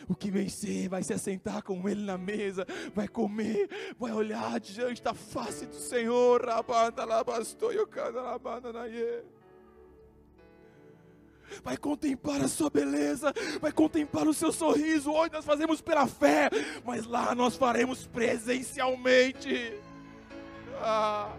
O 0.08 0.16
que 0.16 0.30
vencer 0.30 0.90
vai 0.90 1.02
se 1.02 1.14
assentar 1.14 1.64
com 1.64 1.88
Ele 1.88 2.04
na 2.04 2.18
mesa, 2.18 2.68
vai 2.94 3.08
comer, 3.08 3.70
vai 3.98 4.12
olhar 4.12 4.60
diante 4.60 5.02
da 5.02 5.14
face 5.14 5.66
do 5.66 5.76
Senhor. 5.76 6.46
Rabanda, 6.46 7.06
labastoio, 7.06 7.88
cada 7.88 8.22
labanda, 8.22 8.74
naie 8.74 9.24
vai 11.64 11.78
contemplar 11.78 12.42
a 12.42 12.48
sua 12.48 12.70
beleza, 12.70 13.34
vai 13.60 13.72
contemplar 13.72 14.28
o 14.28 14.34
seu 14.34 14.52
sorriso. 14.52 15.12
Hoje 15.12 15.32
nós 15.34 15.46
fazemos 15.46 15.82
pela 15.82 16.08
fé, 16.08 16.50
mas 16.86 17.06
lá 17.06 17.36
nós 17.36 17.56
faremos 17.56 18.08
presencialmente. 18.08 19.80
Ah. 20.82 21.32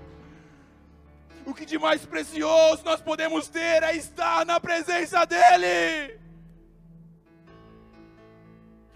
O 1.46 1.52
que 1.52 1.66
de 1.66 1.78
mais 1.78 2.06
precioso 2.06 2.82
nós 2.84 3.00
podemos 3.00 3.48
ter 3.48 3.82
é 3.82 3.94
estar 3.96 4.46
na 4.46 4.58
presença 4.58 5.24
dEle. 5.26 6.18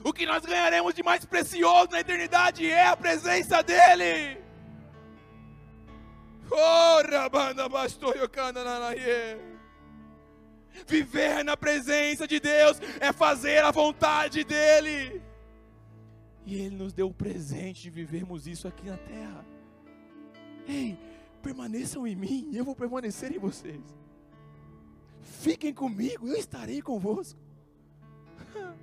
O 0.03 0.13
que 0.13 0.25
nós 0.25 0.45
ganharemos 0.45 0.95
de 0.95 1.03
mais 1.03 1.25
precioso 1.25 1.91
na 1.91 2.01
eternidade 2.01 2.71
é 2.71 2.87
a 2.87 2.97
presença 2.97 3.63
dEle. 3.63 4.39
Oh, 6.51 7.03
Rabanda 7.03 7.69
Bastou 7.69 8.15
Yokanda 8.17 8.65
Nanaye. 8.65 9.58
Viver 10.87 11.45
na 11.45 11.57
presença 11.57 12.27
de 12.27 12.41
Deus 12.41 12.81
é 13.01 13.13
fazer 13.13 13.65
a 13.65 13.71
vontade 13.71 14.45
dEle. 14.45 15.23
E 16.47 16.55
Ele 16.55 16.77
nos 16.77 16.93
deu 16.93 17.09
o 17.09 17.15
presente 17.15 17.83
de 17.83 17.91
vivermos 17.91 18.47
isso 18.47 18.67
aqui 18.67 18.87
na 18.89 18.97
terra. 18.97 19.45
Ei, 20.67 20.99
permaneçam 21.43 22.07
em 22.07 22.17
mim, 22.17 22.51
eu 22.55 22.65
vou 22.65 22.75
permanecer 22.75 23.35
em 23.35 23.39
vocês. 23.39 23.83
Fiquem 25.21 25.75
comigo, 25.75 26.27
eu 26.27 26.37
estarei 26.37 26.81
convosco. 26.81 27.39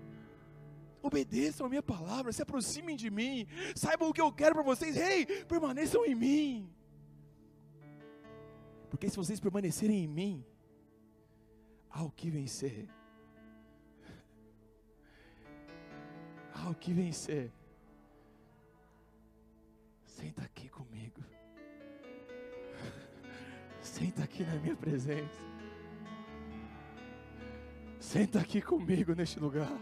Obedeçam 1.01 1.65
a 1.65 1.69
minha 1.69 1.83
palavra, 1.83 2.31
se 2.31 2.41
aproximem 2.41 2.95
de 2.95 3.09
mim, 3.09 3.47
saibam 3.75 4.09
o 4.09 4.13
que 4.13 4.21
eu 4.21 4.31
quero 4.31 4.55
para 4.55 4.63
vocês. 4.63 4.95
Ei, 4.97 5.25
permaneçam 5.45 6.05
em 6.05 6.15
mim. 6.15 6.69
Porque 8.89 9.09
se 9.09 9.17
vocês 9.17 9.39
permanecerem 9.39 10.03
em 10.03 10.07
mim, 10.07 10.45
ao 11.95 12.11
que 12.11 12.29
vencer. 12.29 12.89
Há 16.53 16.69
o 16.69 16.75
que 16.75 16.93
vencer. 16.93 17.49
Senta 20.05 20.43
aqui 20.43 20.67
comigo. 20.67 21.23
Senta 23.81 24.23
aqui 24.23 24.43
na 24.43 24.55
minha 24.55 24.75
presença. 24.75 25.41
Senta 27.99 28.39
aqui 28.39 28.61
comigo 28.61 29.15
neste 29.15 29.39
lugar. 29.39 29.79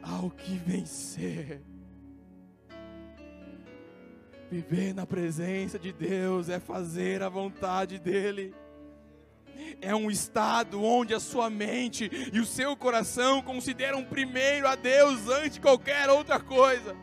Há 0.00 0.20
o 0.20 0.30
que 0.30 0.56
vencer. 0.58 1.60
Viver 4.48 4.94
na 4.94 5.04
presença 5.04 5.76
de 5.76 5.92
Deus 5.92 6.48
é 6.48 6.60
fazer 6.60 7.20
a 7.22 7.28
vontade 7.28 7.98
dEle. 7.98 8.54
É 9.80 9.94
um 9.94 10.10
estado 10.10 10.82
onde 10.82 11.14
a 11.14 11.20
sua 11.20 11.50
mente 11.50 12.10
e 12.32 12.40
o 12.40 12.46
seu 12.46 12.76
coração 12.76 13.42
consideram 13.42 14.04
primeiro 14.04 14.66
a 14.66 14.74
Deus 14.74 15.28
antes 15.28 15.54
de 15.54 15.60
qualquer 15.60 16.08
outra 16.10 16.40
coisa. 16.40 16.96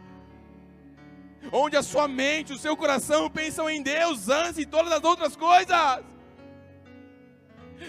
Onde 1.51 1.75
a 1.75 1.83
sua 1.83 2.07
mente, 2.07 2.53
o 2.53 2.57
seu 2.57 2.77
coração 2.77 3.29
pensam 3.29 3.69
em 3.69 3.81
Deus 3.81 4.29
antes 4.29 4.55
de 4.55 4.65
todas 4.65 4.91
as 4.91 5.03
outras 5.03 5.35
coisas. 5.35 6.03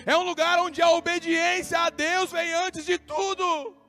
É 0.06 0.16
um 0.16 0.22
lugar 0.22 0.58
onde 0.58 0.80
a 0.80 0.90
obediência 0.90 1.78
a 1.78 1.90
Deus 1.90 2.32
vem 2.32 2.52
antes 2.54 2.84
de 2.84 2.98
tudo. 2.98 3.81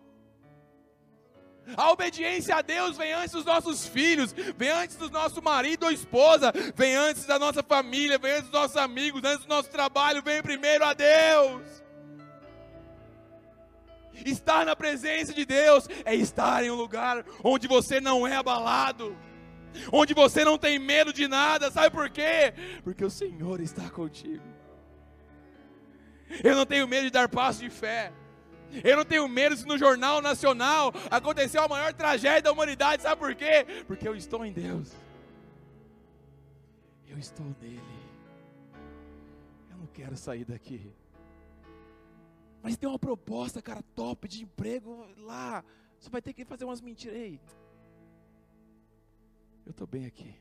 A 1.77 1.91
obediência 1.91 2.55
a 2.55 2.61
Deus 2.61 2.97
vem 2.97 3.13
antes 3.13 3.31
dos 3.31 3.45
nossos 3.45 3.87
filhos, 3.87 4.33
vem 4.57 4.69
antes 4.69 4.97
do 4.97 5.09
nosso 5.09 5.41
marido 5.41 5.85
ou 5.85 5.91
esposa, 5.91 6.51
vem 6.75 6.95
antes 6.95 7.25
da 7.25 7.39
nossa 7.39 7.63
família, 7.63 8.17
vem 8.17 8.33
antes 8.33 8.43
dos 8.49 8.59
nossos 8.59 8.77
amigos, 8.77 9.23
antes 9.23 9.45
do 9.45 9.49
nosso 9.49 9.69
trabalho, 9.69 10.21
vem 10.21 10.41
primeiro 10.41 10.83
a 10.83 10.93
Deus. 10.93 11.83
Estar 14.25 14.65
na 14.65 14.75
presença 14.75 15.33
de 15.33 15.45
Deus 15.45 15.87
é 16.05 16.13
estar 16.15 16.63
em 16.63 16.69
um 16.69 16.75
lugar 16.75 17.25
onde 17.43 17.67
você 17.67 17.99
não 17.99 18.27
é 18.27 18.35
abalado, 18.35 19.17
onde 19.91 20.13
você 20.13 20.45
não 20.45 20.57
tem 20.57 20.77
medo 20.77 21.11
de 21.11 21.27
nada, 21.27 21.71
sabe 21.71 21.89
por 21.89 22.09
quê? 22.09 22.53
Porque 22.83 23.03
o 23.03 23.09
Senhor 23.09 23.59
está 23.59 23.89
contigo. 23.89 24.43
Eu 26.43 26.55
não 26.55 26.65
tenho 26.65 26.87
medo 26.87 27.03
de 27.03 27.11
dar 27.11 27.27
passo 27.29 27.59
de 27.59 27.69
fé. 27.69 28.11
Eu 28.83 28.97
não 28.97 29.05
tenho 29.05 29.27
medo 29.27 29.55
se 29.55 29.65
no 29.65 29.77
Jornal 29.77 30.21
Nacional 30.21 30.93
aconteceu 31.11 31.61
a 31.61 31.67
maior 31.67 31.93
tragédia 31.93 32.43
da 32.43 32.51
humanidade, 32.51 33.03
sabe 33.03 33.19
por 33.19 33.35
quê? 33.35 33.65
Porque 33.85 34.07
eu 34.07 34.15
estou 34.15 34.45
em 34.45 34.51
Deus. 34.51 34.91
Eu 37.07 37.17
estou 37.17 37.45
nele. 37.61 37.81
Eu 39.69 39.77
não 39.77 39.87
quero 39.87 40.15
sair 40.15 40.45
daqui. 40.45 40.91
Mas 42.61 42.77
tem 42.77 42.87
uma 42.87 42.97
proposta, 42.97 43.61
cara, 43.61 43.83
top 43.93 44.27
de 44.27 44.43
emprego 44.43 45.05
lá. 45.17 45.63
Você 45.99 46.09
vai 46.09 46.21
ter 46.21 46.33
que 46.33 46.45
fazer 46.45 46.65
umas 46.65 46.81
mentiras 46.81 47.17
aí. 47.17 47.39
Eu 49.65 49.71
estou 49.71 49.85
bem 49.85 50.05
aqui. 50.05 50.33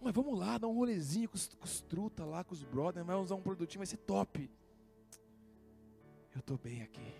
Mas 0.00 0.14
vamos 0.14 0.38
lá, 0.38 0.58
dar 0.58 0.68
um 0.68 0.74
rolezinho 0.74 1.28
com 1.28 1.36
os, 1.36 1.48
com 1.48 1.64
os 1.64 1.80
truta 1.80 2.24
lá, 2.24 2.44
com 2.44 2.54
os 2.54 2.62
brothers, 2.62 3.04
vai 3.04 3.16
usar 3.16 3.34
um 3.34 3.42
produtinho, 3.42 3.80
vai 3.80 3.86
ser 3.86 3.96
top. 3.96 4.48
Eu 6.38 6.40
estou 6.40 6.56
bem 6.56 6.82
aqui. 6.82 7.14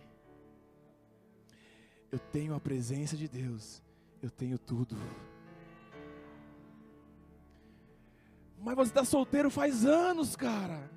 Eu 2.13 2.21
tenho 2.21 2.55
a 2.55 2.61
presença 2.61 3.17
de 3.17 3.27
Deus. 3.27 3.83
Eu 4.23 4.31
tenho 4.31 4.57
tudo. 4.57 4.97
Mas 8.61 8.77
você 8.77 8.91
está 8.93 9.05
solteiro 9.05 9.51
faz 9.51 9.85
anos, 9.85 10.37
cara. 10.37 10.89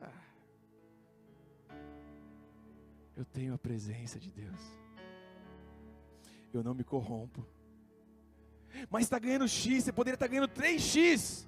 Ah. 0.00 1.74
Eu 3.14 3.26
tenho 3.26 3.52
a 3.52 3.58
presença 3.58 4.18
de 4.18 4.30
Deus. 4.30 4.60
Eu 6.54 6.64
não 6.64 6.72
me 6.72 6.84
corrompo. 6.84 7.46
Mas 8.88 9.04
está 9.04 9.18
ganhando 9.18 9.46
X, 9.46 9.84
você 9.84 9.92
poderia 9.92 10.16
estar 10.16 10.26
tá 10.26 10.30
ganhando 10.30 10.48
3X. 10.48 11.46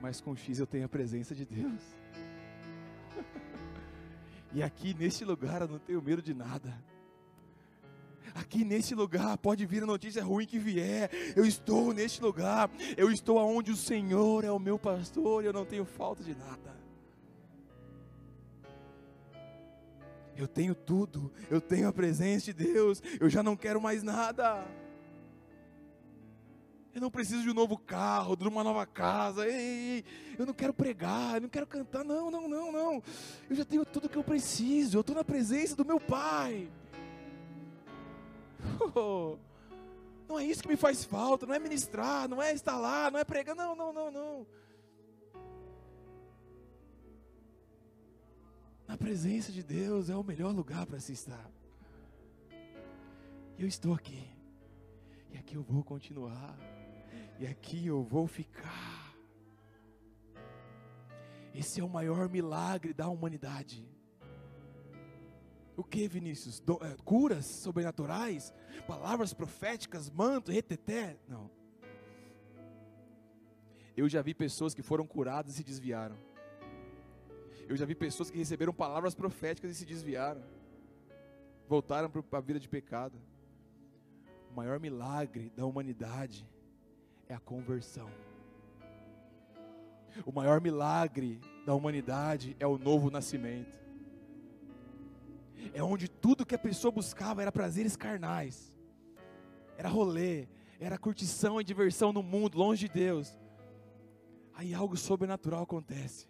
Mas 0.00 0.20
com 0.20 0.36
X 0.36 0.60
eu 0.60 0.66
tenho 0.66 0.86
a 0.86 0.88
presença 0.88 1.34
de 1.34 1.44
Deus. 1.44 2.01
E 4.54 4.62
aqui 4.62 4.94
neste 4.94 5.24
lugar 5.24 5.62
eu 5.62 5.68
não 5.68 5.78
tenho 5.78 6.02
medo 6.02 6.20
de 6.20 6.34
nada. 6.34 6.72
Aqui 8.34 8.64
nesse 8.64 8.94
lugar 8.94 9.36
pode 9.38 9.64
vir 9.66 9.82
a 9.82 9.86
notícia 9.86 10.22
ruim 10.22 10.46
que 10.46 10.58
vier. 10.58 11.10
Eu 11.36 11.44
estou 11.44 11.92
neste 11.92 12.22
lugar. 12.22 12.70
Eu 12.96 13.10
estou 13.10 13.38
aonde 13.38 13.70
o 13.70 13.76
Senhor 13.76 14.44
é 14.44 14.50
o 14.50 14.58
meu 14.58 14.78
pastor 14.78 15.44
eu 15.44 15.52
não 15.52 15.64
tenho 15.64 15.84
falta 15.84 16.22
de 16.22 16.34
nada. 16.34 16.72
Eu 20.36 20.48
tenho 20.48 20.74
tudo. 20.74 21.30
Eu 21.50 21.60
tenho 21.60 21.88
a 21.88 21.92
presença 21.92 22.52
de 22.52 22.64
Deus. 22.64 23.02
Eu 23.20 23.28
já 23.28 23.42
não 23.42 23.56
quero 23.56 23.80
mais 23.80 24.02
nada. 24.02 24.64
Eu 26.94 27.00
não 27.00 27.10
preciso 27.10 27.42
de 27.42 27.50
um 27.50 27.54
novo 27.54 27.78
carro, 27.78 28.36
de 28.36 28.46
uma 28.46 28.62
nova 28.62 28.84
casa. 28.84 29.46
Ei, 29.46 29.54
ei, 29.54 30.04
eu 30.38 30.44
não 30.44 30.52
quero 30.52 30.74
pregar, 30.74 31.36
eu 31.36 31.42
não 31.42 31.48
quero 31.48 31.66
cantar. 31.66 32.04
Não, 32.04 32.30
não, 32.30 32.46
não, 32.46 32.70
não. 32.70 33.02
Eu 33.48 33.56
já 33.56 33.64
tenho 33.64 33.84
tudo 33.84 34.10
que 34.10 34.16
eu 34.16 34.24
preciso. 34.24 34.98
Eu 34.98 35.00
estou 35.00 35.16
na 35.16 35.24
presença 35.24 35.74
do 35.74 35.86
meu 35.86 35.98
Pai. 35.98 36.70
Oh, 38.94 39.38
não 40.28 40.38
é 40.38 40.44
isso 40.44 40.62
que 40.62 40.68
me 40.68 40.76
faz 40.76 41.02
falta. 41.02 41.46
Não 41.46 41.54
é 41.54 41.58
ministrar, 41.58 42.28
não 42.28 42.42
é 42.42 42.52
estar 42.52 42.76
lá, 42.76 43.10
não 43.10 43.18
é 43.18 43.24
pregar. 43.24 43.56
Não, 43.56 43.74
não, 43.74 43.90
não, 43.90 44.10
não. 44.10 44.46
Na 48.86 48.98
presença 48.98 49.50
de 49.50 49.62
Deus 49.62 50.10
é 50.10 50.14
o 50.14 50.22
melhor 50.22 50.54
lugar 50.54 50.84
para 50.84 51.00
se 51.00 51.14
estar. 51.14 51.50
Eu 53.58 53.66
estou 53.66 53.94
aqui. 53.94 54.28
E 55.30 55.38
aqui 55.38 55.54
eu 55.54 55.62
vou 55.62 55.82
continuar 55.82 56.54
e 57.42 57.46
aqui 57.48 57.88
eu 57.88 58.04
vou 58.04 58.28
ficar. 58.28 59.16
Esse 61.52 61.80
é 61.80 61.84
o 61.84 61.88
maior 61.88 62.28
milagre 62.28 62.94
da 62.94 63.08
humanidade. 63.08 63.84
O 65.76 65.82
que, 65.82 66.06
Vinícius? 66.06 66.60
Do, 66.60 66.78
é, 66.80 66.96
curas 67.04 67.44
sobrenaturais? 67.46 68.54
Palavras 68.86 69.34
proféticas? 69.34 70.08
Manto, 70.08 70.52
reteté? 70.52 71.18
Não. 71.28 71.50
Eu 73.96 74.08
já 74.08 74.22
vi 74.22 74.34
pessoas 74.34 74.72
que 74.72 74.80
foram 74.80 75.04
curadas 75.04 75.54
e 75.54 75.56
se 75.56 75.64
desviaram. 75.64 76.16
Eu 77.68 77.74
já 77.74 77.84
vi 77.84 77.96
pessoas 77.96 78.30
que 78.30 78.38
receberam 78.38 78.72
palavras 78.72 79.16
proféticas 79.16 79.72
e 79.72 79.74
se 79.74 79.84
desviaram. 79.84 80.44
Voltaram 81.66 82.08
para 82.08 82.38
a 82.38 82.40
vida 82.40 82.60
de 82.60 82.68
pecado. 82.68 83.20
O 84.48 84.54
maior 84.54 84.78
milagre 84.78 85.50
da 85.56 85.66
humanidade 85.66 86.51
é 87.32 87.34
a 87.34 87.40
conversão. 87.40 88.10
O 90.26 90.32
maior 90.32 90.60
milagre 90.60 91.40
da 91.64 91.74
humanidade 91.74 92.54
é 92.60 92.66
o 92.66 92.76
novo 92.76 93.10
nascimento. 93.10 93.80
É 95.72 95.82
onde 95.82 96.08
tudo 96.08 96.44
que 96.44 96.54
a 96.54 96.58
pessoa 96.58 96.92
buscava 96.92 97.40
era 97.40 97.50
prazeres 97.50 97.96
carnais, 97.96 98.74
era 99.78 99.88
rolê, 99.88 100.46
era 100.78 100.98
curtição 100.98 101.58
e 101.58 101.64
diversão 101.64 102.12
no 102.12 102.22
mundo, 102.22 102.58
longe 102.58 102.86
de 102.86 102.92
Deus. 102.92 103.40
Aí 104.52 104.74
algo 104.74 104.96
sobrenatural 104.96 105.62
acontece. 105.62 106.28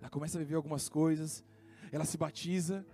Ela 0.00 0.08
começa 0.08 0.38
a 0.38 0.40
viver 0.40 0.54
algumas 0.54 0.88
coisas, 0.88 1.44
ela 1.90 2.04
se 2.04 2.16
batiza, 2.16 2.86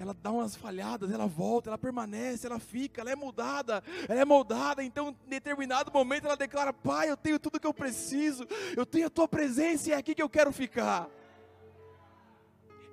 ela 0.00 0.14
dá 0.14 0.30
umas 0.30 0.56
falhadas, 0.56 1.12
ela 1.12 1.26
volta, 1.26 1.68
ela 1.68 1.76
permanece, 1.76 2.46
ela 2.46 2.58
fica, 2.58 3.02
ela 3.02 3.10
é 3.10 3.14
mudada, 3.14 3.84
ela 4.08 4.18
é 4.18 4.24
moldada. 4.24 4.82
Então, 4.82 5.14
em 5.26 5.28
determinado 5.28 5.92
momento, 5.92 6.24
ela 6.24 6.38
declara: 6.38 6.72
Pai, 6.72 7.10
eu 7.10 7.18
tenho 7.18 7.38
tudo 7.38 7.60
que 7.60 7.66
eu 7.66 7.74
preciso, 7.74 8.46
eu 8.74 8.86
tenho 8.86 9.08
a 9.08 9.10
tua 9.10 9.28
presença 9.28 9.90
e 9.90 9.92
é 9.92 9.96
aqui 9.96 10.14
que 10.14 10.22
eu 10.22 10.28
quero 10.30 10.50
ficar. 10.52 11.06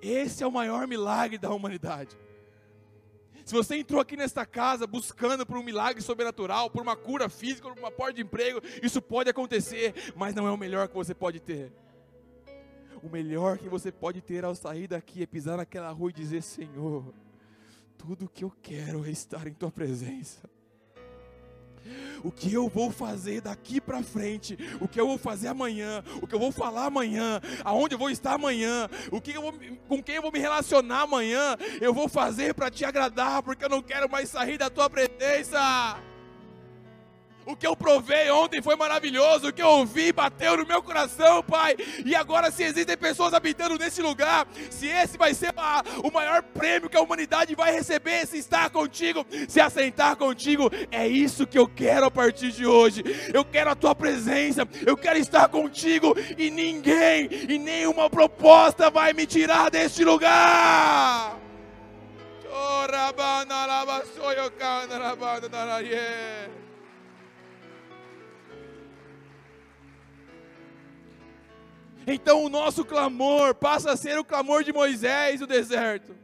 Esse 0.01 0.43
é 0.43 0.47
o 0.47 0.51
maior 0.51 0.85
milagre 0.85 1.37
da 1.37 1.49
humanidade. 1.49 2.17
Se 3.45 3.53
você 3.53 3.77
entrou 3.77 4.01
aqui 4.01 4.17
nesta 4.17 4.45
casa 4.45 4.85
buscando 4.85 5.45
por 5.45 5.57
um 5.57 5.63
milagre 5.63 6.01
sobrenatural, 6.01 6.69
por 6.69 6.81
uma 6.81 6.97
cura 6.97 7.29
física, 7.29 7.69
por 7.69 7.79
uma 7.79 7.89
porta 7.89 8.15
de 8.15 8.21
emprego, 8.21 8.61
isso 8.83 9.01
pode 9.01 9.29
acontecer, 9.29 9.93
mas 10.13 10.35
não 10.35 10.45
é 10.45 10.51
o 10.51 10.57
melhor 10.57 10.89
que 10.89 10.93
você 10.93 11.15
pode 11.15 11.39
ter. 11.39 11.71
O 13.03 13.09
melhor 13.09 13.57
que 13.57 13.69
você 13.69 13.91
pode 13.91 14.21
ter 14.21 14.43
ao 14.43 14.55
sair 14.55 14.87
daqui 14.87 15.23
é 15.23 15.25
pisar 15.25 15.57
naquela 15.57 15.91
rua 15.91 16.09
e 16.09 16.13
dizer: 16.13 16.41
Senhor, 16.41 17.13
tudo 17.97 18.29
que 18.29 18.43
eu 18.43 18.51
quero 18.61 19.05
é 19.05 19.09
estar 19.09 19.47
em 19.47 19.53
tua 19.53 19.71
presença. 19.71 20.49
O 22.23 22.31
que 22.31 22.53
eu 22.53 22.67
vou 22.67 22.91
fazer 22.91 23.41
daqui 23.41 23.79
para 23.79 24.03
frente, 24.03 24.57
o 24.81 24.87
que 24.87 24.99
eu 24.99 25.07
vou 25.07 25.17
fazer 25.17 25.47
amanhã, 25.47 26.03
o 26.21 26.27
que 26.27 26.35
eu 26.35 26.39
vou 26.39 26.51
falar 26.51 26.85
amanhã, 26.85 27.39
aonde 27.63 27.95
eu 27.95 27.99
vou 27.99 28.09
estar 28.09 28.33
amanhã, 28.33 28.89
o 29.11 29.21
que 29.21 29.31
eu 29.31 29.41
vou, 29.41 29.53
com 29.87 30.03
quem 30.03 30.15
eu 30.15 30.21
vou 30.21 30.31
me 30.31 30.39
relacionar 30.39 31.03
amanhã, 31.03 31.55
eu 31.79 31.93
vou 31.93 32.09
fazer 32.09 32.53
para 32.53 32.69
te 32.69 32.83
agradar, 32.83 33.41
porque 33.43 33.63
eu 33.63 33.69
não 33.69 33.81
quero 33.81 34.09
mais 34.09 34.29
sair 34.29 34.57
da 34.57 34.69
tua 34.69 34.89
presença. 34.89 35.59
O 37.47 37.55
que 37.55 37.65
eu 37.65 37.77
provei 37.77 38.29
ontem 38.29 38.61
foi 38.61 38.75
maravilhoso. 38.75 39.47
O 39.47 39.53
que 39.53 39.61
eu 39.61 39.69
ouvi 39.69 40.11
bateu 40.11 40.57
no 40.57 40.65
meu 40.65 40.83
coração, 40.83 41.41
Pai. 41.41 41.77
E 42.03 42.13
agora, 42.13 42.51
se 42.51 42.61
existem 42.61 42.97
pessoas 42.97 43.33
habitando 43.33 43.77
nesse 43.77 44.01
lugar, 44.01 44.45
se 44.69 44.85
esse 44.87 45.17
vai 45.17 45.33
ser 45.33 45.53
a, 45.55 45.81
o 46.03 46.11
maior 46.11 46.43
prêmio 46.43 46.89
que 46.89 46.97
a 46.97 47.01
humanidade 47.01 47.55
vai 47.55 47.71
receber, 47.71 48.27
se 48.27 48.37
estar 48.37 48.69
contigo, 48.69 49.25
se 49.47 49.61
assentar 49.61 50.17
contigo, 50.17 50.69
é 50.91 51.07
isso 51.07 51.47
que 51.47 51.57
eu 51.57 51.69
quero 51.69 52.07
a 52.07 52.11
partir 52.11 52.51
de 52.51 52.65
hoje. 52.65 53.01
Eu 53.33 53.45
quero 53.45 53.69
a 53.69 53.75
tua 53.75 53.95
presença. 53.95 54.67
Eu 54.85 54.97
quero 54.97 55.17
estar 55.17 55.47
contigo 55.47 56.17
e 56.37 56.51
ninguém 56.51 57.29
e 57.47 57.57
nenhuma 57.57 58.09
proposta 58.09 58.89
vai 58.89 59.13
me 59.13 59.25
tirar 59.25 59.71
deste 59.71 60.03
lugar. 60.03 61.39
Oh, 62.51 62.87
então 72.07 72.43
o 72.45 72.49
nosso 72.49 72.85
clamor 72.85 73.53
passa 73.53 73.91
a 73.91 73.97
ser 73.97 74.17
o 74.17 74.23
clamor 74.23 74.63
de 74.63 74.71
Moisés 74.71 75.41
no 75.41 75.45
deserto. 75.45 76.15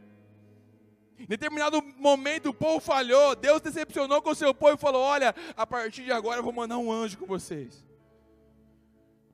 Em 1.18 1.26
determinado 1.26 1.80
momento 1.98 2.48
o 2.48 2.54
povo 2.54 2.80
falhou, 2.80 3.36
Deus 3.36 3.60
decepcionou 3.60 4.20
com 4.22 4.30
o 4.30 4.34
seu 4.34 4.54
povo 4.54 4.74
e 4.74 4.78
falou: 4.78 5.02
Olha, 5.02 5.34
a 5.54 5.66
partir 5.66 6.04
de 6.04 6.12
agora 6.12 6.38
eu 6.38 6.42
vou 6.42 6.52
mandar 6.52 6.78
um 6.78 6.90
anjo 6.90 7.18
com 7.18 7.26
vocês. 7.26 7.84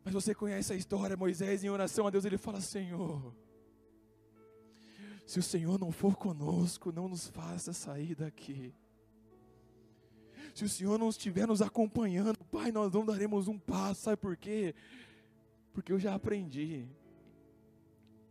Mas 0.04 0.12
você 0.12 0.34
conhece 0.34 0.72
a 0.72 0.76
história, 0.76 1.16
Moisés 1.16 1.62
em 1.62 1.70
oração 1.70 2.06
a 2.06 2.10
Deus, 2.10 2.24
ele 2.24 2.36
fala: 2.36 2.60
Senhor, 2.60 3.32
se 5.24 5.38
o 5.38 5.42
Senhor 5.42 5.78
não 5.78 5.92
for 5.92 6.16
conosco, 6.16 6.90
não 6.90 7.08
nos 7.08 7.28
faça 7.28 7.72
sair 7.72 8.16
daqui. 8.16 8.74
Se 10.52 10.64
o 10.64 10.68
Senhor 10.68 10.98
não 10.98 11.08
estiver 11.08 11.46
nos 11.46 11.62
acompanhando, 11.62 12.38
Pai, 12.50 12.72
nós 12.72 12.92
não 12.92 13.04
daremos 13.04 13.46
um 13.46 13.58
passo, 13.58 14.02
sabe 14.02 14.16
por 14.16 14.36
quê? 14.36 14.74
Porque 15.72 15.92
eu 15.92 15.98
já 15.98 16.14
aprendi. 16.14 16.88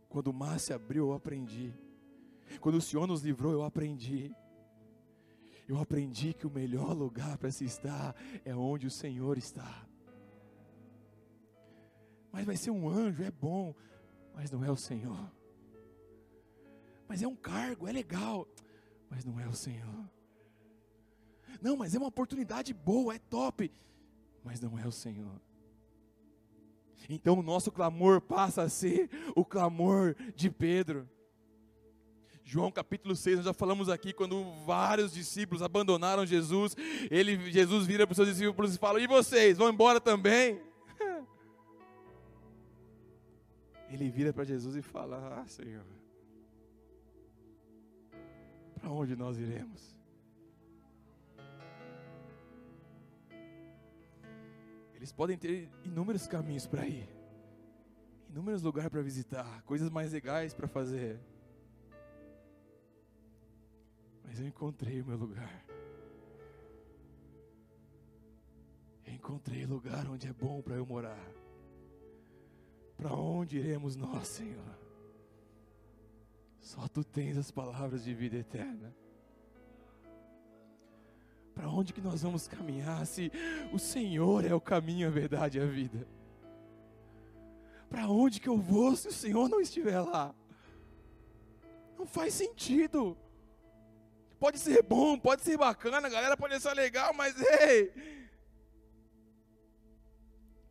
Quando 0.08 0.28
o 0.28 0.32
mar 0.32 0.58
se 0.58 0.72
abriu, 0.72 1.08
eu 1.08 1.12
aprendi. 1.12 1.72
Quando 2.60 2.76
o 2.76 2.80
Senhor 2.80 3.06
nos 3.06 3.22
livrou, 3.22 3.52
eu 3.52 3.62
aprendi. 3.62 4.34
Eu 5.68 5.78
aprendi 5.78 6.34
que 6.34 6.46
o 6.46 6.50
melhor 6.50 6.92
lugar 6.92 7.38
para 7.38 7.50
se 7.50 7.64
estar 7.64 8.14
é 8.44 8.54
onde 8.54 8.86
o 8.86 8.90
Senhor 8.90 9.38
está. 9.38 9.86
Mas 12.32 12.44
vai 12.44 12.56
ser 12.56 12.70
um 12.70 12.88
anjo, 12.88 13.22
é 13.22 13.30
bom, 13.30 13.74
mas 14.34 14.50
não 14.50 14.64
é 14.64 14.70
o 14.70 14.76
Senhor. 14.76 15.30
Mas 17.08 17.22
é 17.22 17.28
um 17.28 17.36
cargo, 17.36 17.86
é 17.88 17.92
legal, 17.92 18.46
mas 19.08 19.24
não 19.24 19.38
é 19.38 19.48
o 19.48 19.54
Senhor. 19.54 20.10
Não, 21.60 21.76
mas 21.76 21.94
é 21.94 21.98
uma 21.98 22.08
oportunidade 22.08 22.72
boa, 22.72 23.14
é 23.14 23.18
top, 23.18 23.70
mas 24.42 24.60
não 24.60 24.78
é 24.78 24.86
o 24.86 24.92
Senhor. 24.92 25.40
Então 27.08 27.38
o 27.38 27.42
nosso 27.42 27.70
clamor 27.70 28.20
passa 28.20 28.62
a 28.62 28.68
ser 28.68 29.08
o 29.34 29.44
clamor 29.44 30.14
de 30.34 30.50
Pedro. 30.50 31.08
João 32.42 32.72
capítulo 32.72 33.14
6, 33.14 33.36
nós 33.36 33.44
já 33.44 33.52
falamos 33.52 33.88
aqui, 33.88 34.12
quando 34.12 34.42
vários 34.64 35.12
discípulos 35.12 35.62
abandonaram 35.62 36.26
Jesus, 36.26 36.76
ele, 37.08 37.50
Jesus 37.50 37.86
vira 37.86 38.06
para 38.06 38.12
os 38.12 38.16
seus 38.16 38.28
discípulos 38.28 38.74
e 38.74 38.78
fala: 38.78 39.00
E 39.00 39.06
vocês, 39.06 39.56
vão 39.56 39.70
embora 39.70 40.00
também? 40.00 40.60
Ele 43.88 44.10
vira 44.10 44.32
para 44.32 44.42
Jesus 44.42 44.74
e 44.74 44.82
fala: 44.82 45.40
Ah, 45.40 45.46
Senhor, 45.46 45.84
para 48.74 48.90
onde 48.90 49.14
nós 49.14 49.38
iremos? 49.38 49.99
Eles 55.00 55.12
podem 55.12 55.38
ter 55.38 55.66
inúmeros 55.82 56.26
caminhos 56.26 56.66
para 56.66 56.86
ir, 56.86 57.08
inúmeros 58.28 58.60
lugares 58.60 58.90
para 58.90 59.00
visitar, 59.00 59.62
coisas 59.62 59.88
mais 59.88 60.12
legais 60.12 60.52
para 60.52 60.68
fazer. 60.68 61.18
Mas 64.22 64.38
eu 64.38 64.46
encontrei 64.46 65.00
o 65.00 65.06
meu 65.06 65.16
lugar. 65.16 65.64
Eu 69.06 69.14
encontrei 69.14 69.64
lugar 69.64 70.06
onde 70.06 70.28
é 70.28 70.34
bom 70.34 70.60
para 70.60 70.74
eu 70.76 70.84
morar. 70.84 71.32
Para 72.94 73.14
onde 73.14 73.56
iremos 73.56 73.96
nós, 73.96 74.28
Senhor? 74.28 74.78
Só 76.60 76.86
tu 76.88 77.02
tens 77.02 77.38
as 77.38 77.50
palavras 77.50 78.04
de 78.04 78.12
vida 78.12 78.36
eterna. 78.36 78.94
Para 81.60 81.68
onde 81.68 81.92
que 81.92 82.00
nós 82.00 82.22
vamos 82.22 82.48
caminhar 82.48 83.06
se 83.06 83.30
o 83.70 83.78
Senhor 83.78 84.46
é 84.46 84.54
o 84.54 84.60
caminho, 84.60 85.06
a 85.06 85.10
verdade 85.10 85.58
e 85.58 85.60
a 85.60 85.66
vida? 85.66 86.08
Para 87.86 88.08
onde 88.08 88.40
que 88.40 88.48
eu 88.48 88.56
vou 88.56 88.96
se 88.96 89.08
o 89.08 89.12
Senhor 89.12 89.46
não 89.46 89.60
estiver 89.60 90.00
lá? 90.00 90.34
Não 91.98 92.06
faz 92.06 92.32
sentido. 92.32 93.14
Pode 94.38 94.58
ser 94.58 94.82
bom, 94.82 95.18
pode 95.18 95.42
ser 95.42 95.58
bacana, 95.58 96.06
a 96.06 96.10
galera 96.10 96.34
pode 96.34 96.58
ser 96.58 96.72
legal, 96.72 97.12
mas 97.12 97.38
ei, 97.38 97.92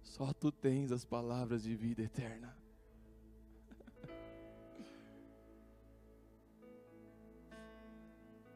só 0.01 0.33
tu 0.33 0.51
tens 0.51 0.91
as 0.91 1.05
palavras 1.05 1.61
de 1.61 1.75
vida 1.75 2.01
eterna. 2.01 2.57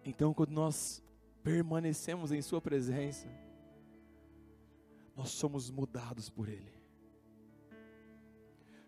Então, 0.05 0.33
quando 0.33 0.51
nós 0.51 1.01
permanecemos 1.43 2.31
em 2.31 2.41
Sua 2.41 2.61
presença, 2.61 3.27
nós 5.15 5.29
somos 5.29 5.69
mudados 5.69 6.29
por 6.29 6.47
Ele. 6.47 6.73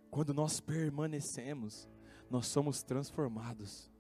Quando 0.10 0.34
nós 0.34 0.60
permanecemos, 0.60 1.88
nós 2.30 2.48
somos 2.48 2.82
transformados. 2.82 3.92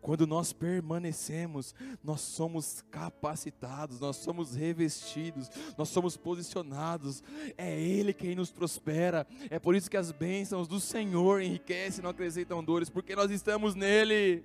Quando 0.00 0.26
nós 0.26 0.52
permanecemos, 0.52 1.74
nós 2.02 2.20
somos 2.20 2.82
capacitados, 2.90 4.00
nós 4.00 4.16
somos 4.16 4.54
revestidos, 4.54 5.50
nós 5.76 5.88
somos 5.88 6.16
posicionados. 6.16 7.22
É 7.58 7.80
Ele 7.80 8.12
quem 8.12 8.34
nos 8.34 8.50
prospera. 8.50 9.26
É 9.50 9.58
por 9.58 9.74
isso 9.74 9.90
que 9.90 9.96
as 9.96 10.12
bênçãos 10.12 10.68
do 10.68 10.80
Senhor 10.80 11.40
enriquecem, 11.40 12.02
não 12.02 12.10
acrescentam 12.10 12.62
dores, 12.62 12.88
porque 12.88 13.16
nós 13.16 13.30
estamos 13.30 13.74
nele. 13.74 14.44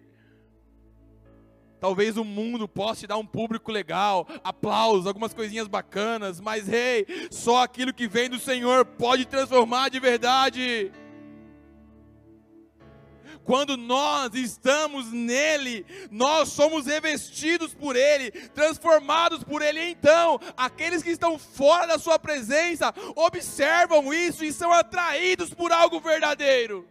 Talvez 1.79 2.17
o 2.17 2.23
mundo 2.23 2.67
possa 2.67 3.01
te 3.01 3.07
dar 3.07 3.17
um 3.17 3.25
público 3.25 3.71
legal, 3.71 4.27
aplausos, 4.43 5.05
algumas 5.05 5.33
coisinhas 5.33 5.67
bacanas, 5.67 6.41
mas 6.41 6.67
rei, 6.67 7.05
hey, 7.07 7.27
só 7.29 7.63
aquilo 7.63 7.93
que 7.93 8.07
vem 8.07 8.29
do 8.29 8.39
Senhor 8.39 8.83
pode 8.83 9.25
transformar 9.25 9.89
de 9.89 9.99
verdade. 9.99 10.91
Quando 13.43 13.77
nós 13.77 14.33
estamos 14.33 15.11
nele, 15.11 15.85
nós 16.11 16.49
somos 16.49 16.85
revestidos 16.85 17.73
por 17.73 17.95
ele, 17.95 18.31
transformados 18.31 19.43
por 19.43 19.61
ele. 19.61 19.79
Então, 19.89 20.39
aqueles 20.57 21.01
que 21.01 21.11
estão 21.11 21.37
fora 21.39 21.87
da 21.87 21.99
sua 21.99 22.19
presença 22.19 22.93
observam 23.15 24.13
isso 24.13 24.43
e 24.43 24.51
são 24.51 24.73
atraídos 24.73 25.53
por 25.53 25.71
algo 25.71 25.99
verdadeiro 25.99 26.85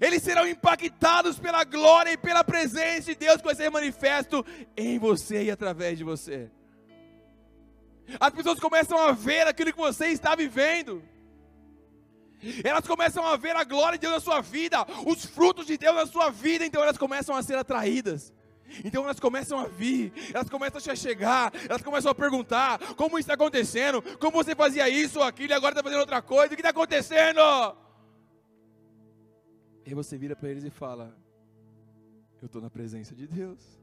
eles 0.00 0.22
serão 0.22 0.46
impactados 0.46 1.38
pela 1.38 1.64
glória 1.64 2.12
e 2.12 2.16
pela 2.16 2.44
presença 2.44 3.12
de 3.12 3.14
Deus 3.14 3.38
que 3.38 3.44
vai 3.44 3.54
ser 3.54 3.70
manifesto 3.70 4.44
em 4.76 4.98
você 4.98 5.44
e 5.44 5.50
através 5.50 5.96
de 5.96 6.04
você. 6.04 6.50
As 8.20 8.30
pessoas 8.30 8.60
começam 8.60 8.98
a 8.98 9.12
ver 9.12 9.46
aquilo 9.46 9.72
que 9.72 9.78
você 9.78 10.08
está 10.08 10.34
vivendo. 10.34 11.02
Elas 12.62 12.86
começam 12.86 13.26
a 13.26 13.36
ver 13.36 13.56
a 13.56 13.64
glória 13.64 13.98
de 13.98 14.02
Deus 14.02 14.14
na 14.14 14.20
sua 14.20 14.40
vida, 14.40 14.86
os 15.04 15.24
frutos 15.24 15.66
de 15.66 15.76
Deus 15.76 15.96
na 15.96 16.06
sua 16.06 16.30
vida, 16.30 16.64
então 16.64 16.82
elas 16.82 16.96
começam 16.96 17.34
a 17.34 17.42
ser 17.42 17.58
atraídas. 17.58 18.32
Então 18.84 19.02
elas 19.04 19.18
começam 19.18 19.58
a 19.58 19.64
vir, 19.66 20.12
elas 20.32 20.48
começam 20.48 20.92
a 20.92 20.94
chegar, 20.94 21.52
elas 21.68 21.82
começam 21.82 22.10
a 22.10 22.14
perguntar: 22.14 22.78
como 22.94 23.18
está 23.18 23.34
acontecendo? 23.34 24.02
Como 24.18 24.36
você 24.36 24.54
fazia 24.54 24.88
isso 24.88 25.18
ou 25.18 25.24
aquilo 25.24 25.52
e 25.52 25.54
agora 25.54 25.72
está 25.72 25.82
fazendo 25.82 26.00
outra 26.00 26.20
coisa? 26.20 26.46
O 26.52 26.56
que 26.56 26.56
está 26.56 26.70
acontecendo? 26.70 27.40
E 29.88 29.90
aí 29.90 29.94
você 29.94 30.18
vira 30.18 30.36
para 30.36 30.50
eles 30.50 30.64
e 30.64 30.68
fala: 30.68 31.16
Eu 32.42 32.44
estou 32.44 32.60
na 32.60 32.68
presença 32.68 33.14
de 33.14 33.26
Deus. 33.26 33.80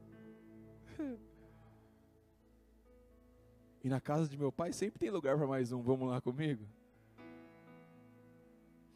E 3.84 3.88
na 3.88 4.00
casa 4.00 4.28
de 4.28 4.36
meu 4.36 4.50
pai 4.50 4.72
sempre 4.72 4.98
tem 4.98 5.10
lugar 5.10 5.36
para 5.36 5.46
mais 5.46 5.70
um. 5.70 5.80
Vamos 5.80 6.08
lá 6.08 6.20
comigo? 6.20 6.66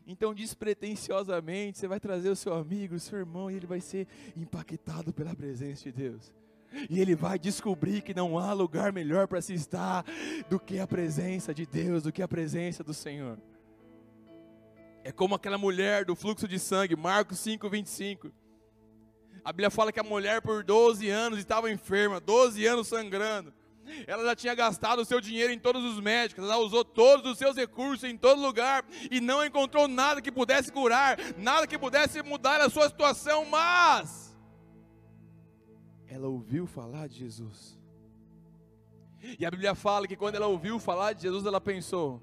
Então, 0.05 0.35
despretensiosamente, 0.35 1.79
você 1.79 1.87
vai 1.87 2.01
trazer 2.01 2.29
o 2.29 2.35
seu 2.35 2.53
amigo, 2.55 2.97
o 2.97 2.99
seu 2.99 3.21
irmão, 3.21 3.49
e 3.49 3.55
ele 3.55 3.69
vai 3.69 3.81
ser 3.81 4.09
impactado 4.37 5.13
pela 5.13 5.33
presença 5.33 5.85
de 5.85 5.93
Deus. 5.93 6.35
E 6.89 6.99
ele 6.99 7.15
vai 7.15 7.39
descobrir 7.39 8.03
que 8.03 8.13
não 8.13 8.37
há 8.37 8.53
lugar 8.53 8.93
melhor 8.93 9.29
para 9.29 9.41
se 9.41 9.55
estar 9.55 10.05
do 10.49 10.59
que 10.59 10.81
a 10.81 10.89
presença 10.89 11.55
de 11.55 11.65
Deus, 11.67 12.03
do 12.03 12.11
que 12.11 12.23
a 12.23 12.27
presença 12.27 12.83
do 12.83 12.93
Senhor. 12.93 13.39
É 15.03 15.11
como 15.11 15.35
aquela 15.35 15.57
mulher 15.57 16.05
do 16.05 16.15
fluxo 16.15 16.47
de 16.47 16.59
sangue, 16.59 16.95
Marcos 16.97 17.39
5, 17.39 17.69
25. 17.69 18.33
A 19.45 19.53
Bíblia 19.53 19.71
fala 19.71 19.93
que 19.93 20.01
a 20.01 20.05
mulher 20.05 20.43
por 20.43 20.63
12 20.63 21.09
anos 21.09 21.39
estava 21.39 21.71
enferma, 21.71 22.21
12 22.21 22.67
anos 22.67 22.89
sangrando. 22.89 23.53
ela 24.07 24.25
já 24.25 24.37
tinha 24.37 24.55
gastado 24.55 25.01
o 25.01 25.05
seu 25.05 25.21
dinheiro 25.21 25.53
em 25.53 25.59
todos 25.59 25.85
os 25.85 26.01
médicos, 26.01 26.45
ela 26.45 26.59
usou 26.59 26.85
todos 26.85 27.33
os 27.33 27.39
seus 27.39 27.57
recursos 27.57 28.05
em 28.05 28.17
todo 28.17 28.41
lugar 28.41 28.85
e 29.11 29.21
não 29.21 29.45
encontrou 29.45 29.89
nada 29.89 30.21
que 30.21 30.31
pudesse 30.31 30.71
curar, 30.71 31.19
nada 31.37 31.67
que 31.67 31.79
pudesse 31.79 32.23
mudar 32.23 32.61
a 32.61 32.69
sua 32.69 32.89
situação, 32.89 33.45
mas 33.45 34.37
ela 36.07 36.29
ouviu 36.29 36.67
falar 36.67 37.09
de 37.09 37.19
Jesus. 37.19 37.79
E 39.39 39.45
a 39.45 39.51
Bíblia 39.51 39.75
fala 39.75 40.09
que 40.09 40.17
quando 40.17 40.35
ela 40.35 40.47
ouviu 40.47 40.79
falar 40.79 41.13
de 41.13 41.23
Jesus, 41.23 41.45
ela 41.45 41.61
pensou: 41.61 42.23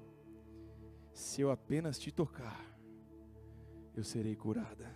se 1.12 1.40
eu 1.40 1.50
apenas 1.50 1.98
te 1.98 2.10
tocar, 2.10 2.67
eu 3.98 4.04
serei 4.04 4.36
curada. 4.36 4.94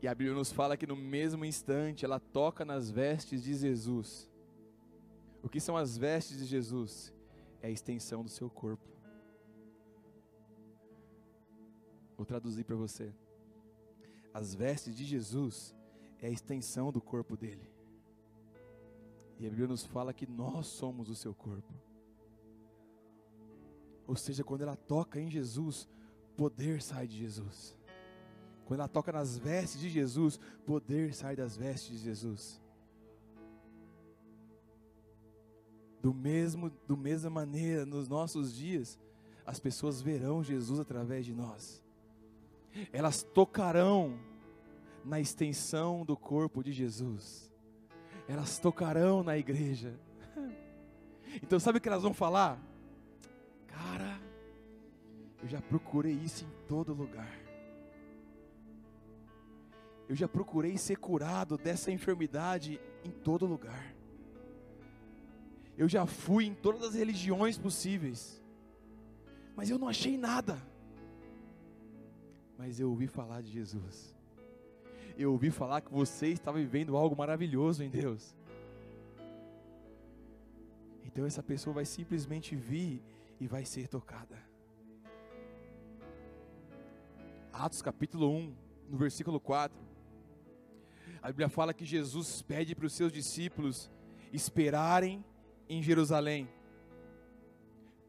E 0.00 0.08
a 0.08 0.14
Bíblia 0.14 0.34
nos 0.34 0.50
fala 0.50 0.78
que 0.78 0.86
no 0.86 0.96
mesmo 0.96 1.44
instante 1.44 2.06
ela 2.06 2.18
toca 2.18 2.64
nas 2.64 2.90
vestes 2.90 3.42
de 3.42 3.54
Jesus. 3.54 4.30
O 5.42 5.48
que 5.48 5.60
são 5.60 5.76
as 5.76 5.98
vestes 5.98 6.38
de 6.38 6.46
Jesus? 6.46 7.12
É 7.60 7.66
a 7.66 7.70
extensão 7.70 8.22
do 8.22 8.30
seu 8.30 8.48
corpo. 8.48 8.88
Vou 12.16 12.24
traduzir 12.24 12.64
para 12.64 12.76
você. 12.76 13.12
As 14.32 14.54
vestes 14.54 14.96
de 14.96 15.04
Jesus 15.04 15.74
é 16.18 16.28
a 16.28 16.30
extensão 16.30 16.90
do 16.90 17.00
corpo 17.00 17.36
dele. 17.36 17.70
E 19.38 19.46
a 19.46 19.50
Bíblia 19.50 19.68
nos 19.68 19.84
fala 19.84 20.14
que 20.14 20.26
nós 20.26 20.66
somos 20.66 21.10
o 21.10 21.14
seu 21.14 21.34
corpo. 21.34 21.74
Ou 24.06 24.16
seja, 24.16 24.42
quando 24.42 24.62
ela 24.62 24.76
toca 24.76 25.20
em 25.20 25.30
Jesus, 25.30 25.88
poder 26.42 26.82
sai 26.82 27.06
de 27.06 27.16
Jesus. 27.16 27.76
Quando 28.64 28.80
ela 28.80 28.88
toca 28.88 29.12
nas 29.12 29.38
vestes 29.38 29.80
de 29.80 29.88
Jesus, 29.88 30.40
poder 30.66 31.14
sai 31.14 31.36
das 31.36 31.56
vestes 31.56 31.90
de 31.90 31.98
Jesus. 31.98 32.60
Do 36.02 36.12
mesmo, 36.12 36.68
do 36.88 36.96
mesma 36.96 37.30
maneira, 37.30 37.86
nos 37.86 38.08
nossos 38.08 38.52
dias, 38.52 38.98
as 39.46 39.60
pessoas 39.60 40.02
verão 40.02 40.42
Jesus 40.42 40.80
através 40.80 41.24
de 41.24 41.32
nós. 41.32 41.80
Elas 42.92 43.22
tocarão 43.22 44.18
na 45.04 45.20
extensão 45.20 46.04
do 46.04 46.16
corpo 46.16 46.60
de 46.60 46.72
Jesus. 46.72 47.52
Elas 48.26 48.58
tocarão 48.58 49.22
na 49.22 49.38
igreja. 49.38 49.94
Então, 51.42 51.58
sabe 51.58 51.78
o 51.78 51.80
que 51.80 51.88
elas 51.88 52.02
vão 52.02 52.12
falar? 52.12 52.60
Eu 55.42 55.48
já 55.48 55.60
procurei 55.60 56.12
isso 56.12 56.44
em 56.44 56.66
todo 56.68 56.94
lugar. 56.94 57.42
Eu 60.08 60.14
já 60.14 60.28
procurei 60.28 60.76
ser 60.78 60.96
curado 60.96 61.58
dessa 61.58 61.90
enfermidade 61.90 62.80
em 63.04 63.10
todo 63.10 63.46
lugar. 63.46 63.94
Eu 65.76 65.88
já 65.88 66.06
fui 66.06 66.44
em 66.44 66.54
todas 66.54 66.82
as 66.82 66.94
religiões 66.94 67.58
possíveis, 67.58 68.42
mas 69.56 69.70
eu 69.70 69.78
não 69.78 69.88
achei 69.88 70.16
nada. 70.16 70.62
Mas 72.56 72.78
eu 72.78 72.90
ouvi 72.90 73.06
falar 73.06 73.42
de 73.42 73.50
Jesus. 73.50 74.14
Eu 75.16 75.32
ouvi 75.32 75.50
falar 75.50 75.80
que 75.80 75.92
você 75.92 76.28
está 76.28 76.52
vivendo 76.52 76.96
algo 76.96 77.16
maravilhoso 77.16 77.82
em 77.82 77.90
Deus. 77.90 78.36
Então 81.04 81.26
essa 81.26 81.42
pessoa 81.42 81.74
vai 81.74 81.84
simplesmente 81.84 82.54
vir 82.54 83.02
e 83.40 83.46
vai 83.46 83.64
ser 83.64 83.88
tocada. 83.88 84.51
Atos 87.52 87.82
capítulo 87.82 88.30
1, 88.30 88.54
no 88.88 88.96
versículo 88.96 89.38
4. 89.38 89.78
A 91.20 91.28
Bíblia 91.28 91.50
fala 91.50 91.74
que 91.74 91.84
Jesus 91.84 92.40
pede 92.40 92.74
para 92.74 92.86
os 92.86 92.94
seus 92.94 93.12
discípulos 93.12 93.90
esperarem 94.32 95.22
em 95.68 95.82
Jerusalém, 95.82 96.48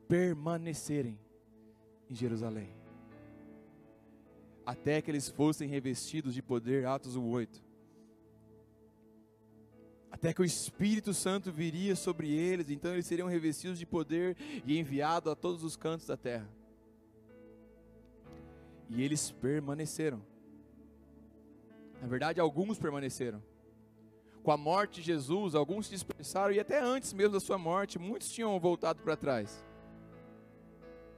permanecerem 0.08 1.20
em 2.10 2.16
Jerusalém, 2.16 2.74
até 4.66 5.02
que 5.02 5.12
eles 5.12 5.30
fossem 5.30 5.68
revestidos 5.68 6.34
de 6.34 6.42
poder, 6.42 6.86
Atos 6.86 7.18
8. 7.18 7.62
Até 10.10 10.34
que 10.34 10.42
o 10.42 10.46
Espírito 10.46 11.14
Santo 11.14 11.52
viria 11.52 11.96
sobre 11.98 12.32
eles, 12.32 12.70
então 12.70 12.94
eles 12.94 13.06
seriam 13.06 13.28
revestidos 13.28 13.78
de 13.78 13.86
poder 13.86 14.38
e 14.66 14.80
enviados 14.80 15.30
a 15.30 15.36
todos 15.36 15.64
os 15.64 15.76
cantos 15.76 16.08
da 16.08 16.16
terra. 16.16 16.50
E 18.90 19.02
eles 19.02 19.32
permaneceram. 19.32 20.22
Na 22.02 22.08
verdade, 22.08 22.40
alguns 22.40 22.78
permaneceram. 22.78 23.42
Com 24.44 24.52
a 24.52 24.58
morte 24.58 24.96
de 24.96 25.04
Jesus, 25.04 25.56
alguns 25.56 25.86
se 25.86 25.94
dispersaram 25.94 26.54
e 26.54 26.60
até 26.60 26.80
antes 26.80 27.14
mesmo 27.14 27.34
da 27.34 27.40
sua 27.40 27.58
morte, 27.58 27.98
muitos 27.98 28.30
tinham 28.30 28.60
voltado 28.60 29.02
para 29.02 29.16
trás. 29.16 29.66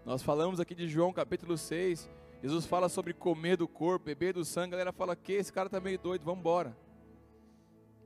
Nós 0.06 0.22
falamos 0.22 0.60
aqui 0.60 0.76
de 0.76 0.88
João 0.88 1.12
capítulo 1.12 1.58
6. 1.58 2.08
Jesus 2.44 2.68
fala 2.68 2.88
sobre 2.88 3.14
comer 3.14 3.58
do 3.58 3.68
corpo, 3.68 4.06
beber 4.06 4.34
do 4.34 4.46
sangue. 4.46 4.68
A 4.68 4.78
galera 4.78 4.94
fala 4.94 5.16
que 5.16 5.34
esse 5.34 5.52
cara 5.52 5.66
está 5.66 5.80
meio 5.80 5.98
doido, 5.98 6.24
vamos 6.24 6.42
embora. 6.42 6.78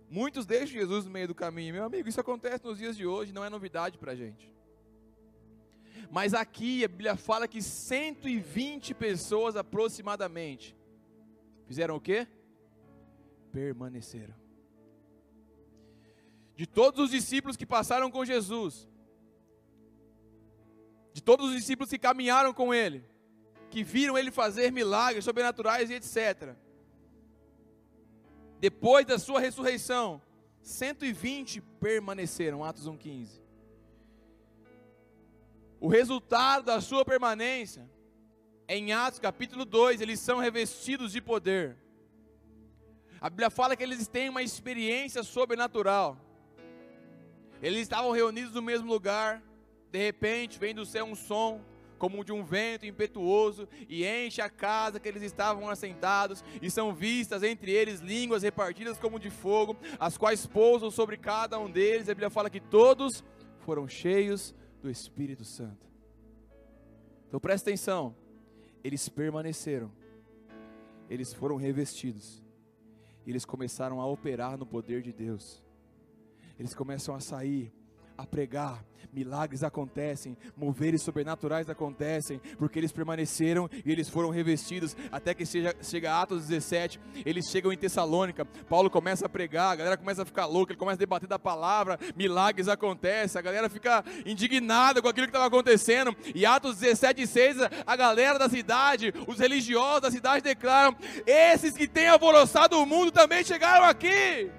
Muitos 0.09 0.45
deixam 0.45 0.79
Jesus 0.79 1.03
no 1.03 1.11
meio 1.11 1.27
do 1.27 1.35
caminho. 1.35 1.73
Meu 1.73 1.83
amigo, 1.83 2.07
isso 2.07 2.21
acontece 2.21 2.63
nos 2.63 2.77
dias 2.77 2.95
de 2.95 3.05
hoje, 3.05 3.33
não 3.33 3.43
é 3.43 3.49
novidade 3.49 3.97
para 3.97 4.13
a 4.13 4.15
gente. 4.15 4.51
Mas 6.11 6.33
aqui 6.33 6.83
a 6.83 6.87
Bíblia 6.87 7.15
fala 7.15 7.47
que 7.47 7.61
120 7.61 8.93
pessoas 8.93 9.55
aproximadamente 9.55 10.75
fizeram 11.67 11.95
o 11.95 12.01
quê? 12.01 12.27
permaneceram. 13.51 14.33
De 16.55 16.65
todos 16.67 17.05
os 17.05 17.11
discípulos 17.11 17.55
que 17.55 17.65
passaram 17.65 18.11
com 18.11 18.25
Jesus, 18.25 18.87
de 21.13 21.21
todos 21.21 21.49
os 21.49 21.55
discípulos 21.55 21.89
que 21.89 21.97
caminharam 21.97 22.53
com 22.53 22.73
Ele, 22.73 23.03
que 23.69 23.83
viram 23.83 24.17
Ele 24.17 24.31
fazer 24.31 24.71
milagres 24.71 25.23
sobrenaturais 25.23 25.89
e 25.89 25.95
etc. 25.95 26.55
Depois 28.59 29.05
da 29.05 29.17
sua 29.17 29.39
ressurreição, 29.39 30.21
120 30.61 31.61
permaneceram, 31.79 32.63
Atos 32.63 32.87
1,15. 32.87 33.41
O 35.81 35.87
resultado 35.87 36.65
da 36.65 36.81
sua 36.81 37.05
permanência, 37.05 37.89
em 38.67 38.91
Atos 38.91 39.17
capítulo 39.17 39.63
2, 39.63 40.01
eles 40.01 40.19
são 40.19 40.37
revestidos 40.37 41.13
de 41.13 41.21
poder. 41.21 41.77
A 43.21 43.29
Bíblia 43.29 43.49
fala 43.49 43.77
que 43.77 43.83
eles 43.83 44.05
têm 44.05 44.27
uma 44.27 44.43
experiência 44.43 45.23
sobrenatural. 45.23 46.17
Eles 47.61 47.81
estavam 47.81 48.11
reunidos 48.11 48.53
no 48.53 48.61
mesmo 48.61 48.89
lugar, 48.89 49.41
de 49.89 49.99
repente 49.99 50.59
vem 50.59 50.75
do 50.75 50.85
céu 50.85 51.05
um 51.05 51.15
som, 51.15 51.61
como 51.97 52.25
de 52.25 52.33
um 52.33 52.43
vento 52.43 52.85
impetuoso, 52.85 53.67
e 53.87 54.05
enche 54.05 54.41
a 54.41 54.49
casa 54.49 54.99
que 54.99 55.07
eles 55.07 55.23
estavam 55.23 55.69
assentados, 55.69 56.43
e 56.61 56.69
são 56.69 56.93
vistas 56.93 57.41
entre 57.41 57.71
eles 57.71 58.01
línguas 58.01 58.43
repartidas 58.43 58.97
como 58.97 59.17
de 59.17 59.29
fogo, 59.29 59.77
as 59.97 60.17
quais 60.17 60.45
pousam 60.45 60.91
sobre 60.91 61.15
cada 61.15 61.57
um 61.57 61.69
deles. 61.69 62.09
A 62.09 62.13
Bíblia 62.13 62.29
fala 62.29 62.49
que 62.49 62.59
todos 62.59 63.23
foram 63.59 63.87
cheios 63.87 64.53
do 64.81 64.89
Espírito 64.89 65.43
Santo. 65.43 65.87
Então 67.27 67.39
presta 67.39 67.69
atenção, 67.69 68.15
eles 68.83 69.07
permaneceram, 69.07 69.91
eles 71.09 71.33
foram 71.33 71.57
revestidos 71.57 72.41
eles 73.29 73.45
começaram 73.45 74.01
a 74.01 74.07
operar 74.07 74.57
no 74.57 74.65
poder 74.65 75.01
de 75.01 75.13
Deus. 75.13 75.61
Eles 76.57 76.73
começam 76.73 77.13
a 77.13 77.19
sair, 77.19 77.71
a 78.19 78.25
pregar, 78.25 78.83
milagres 79.13 79.63
acontecem, 79.63 80.37
moveres 80.55 81.01
sobrenaturais 81.01 81.69
acontecem, 81.69 82.39
porque 82.57 82.77
eles 82.77 82.91
permaneceram 82.91 83.69
e 83.85 83.89
eles 83.89 84.09
foram 84.09 84.29
revestidos, 84.29 84.95
até 85.09 85.33
que 85.33 85.45
chega, 85.45 85.73
chega 85.81 86.21
Atos 86.21 86.47
17, 86.47 86.99
eles 87.25 87.49
chegam 87.49 87.71
em 87.71 87.77
Tessalônica, 87.77 88.43
Paulo 88.43 88.89
começa 88.89 89.25
a 89.25 89.29
pregar, 89.29 89.71
a 89.71 89.75
galera 89.77 89.97
começa 89.97 90.23
a 90.23 90.25
ficar 90.25 90.47
louca, 90.47 90.73
ele 90.73 90.79
começa 90.79 90.97
a 90.97 90.99
debater 90.99 91.29
da 91.29 91.39
palavra, 91.39 91.97
milagres 92.13 92.67
acontecem, 92.67 93.39
a 93.39 93.41
galera 93.41 93.69
fica 93.69 94.03
indignada 94.25 95.01
com 95.01 95.07
aquilo 95.07 95.27
que 95.27 95.31
estava 95.31 95.47
acontecendo, 95.47 96.13
e 96.35 96.45
Atos 96.45 96.77
17, 96.77 97.25
6, 97.25 97.57
a 97.87 97.95
galera 97.95 98.37
da 98.37 98.49
cidade, 98.49 99.13
os 99.27 99.39
religiosos 99.39 100.01
da 100.01 100.11
cidade 100.11 100.43
declaram, 100.43 100.93
esses 101.25 101.73
que 101.73 101.87
têm 101.87 102.09
alvoroçado 102.09 102.77
o 102.77 102.85
mundo 102.85 103.13
também 103.13 103.45
chegaram 103.45 103.85
aqui, 103.85 104.51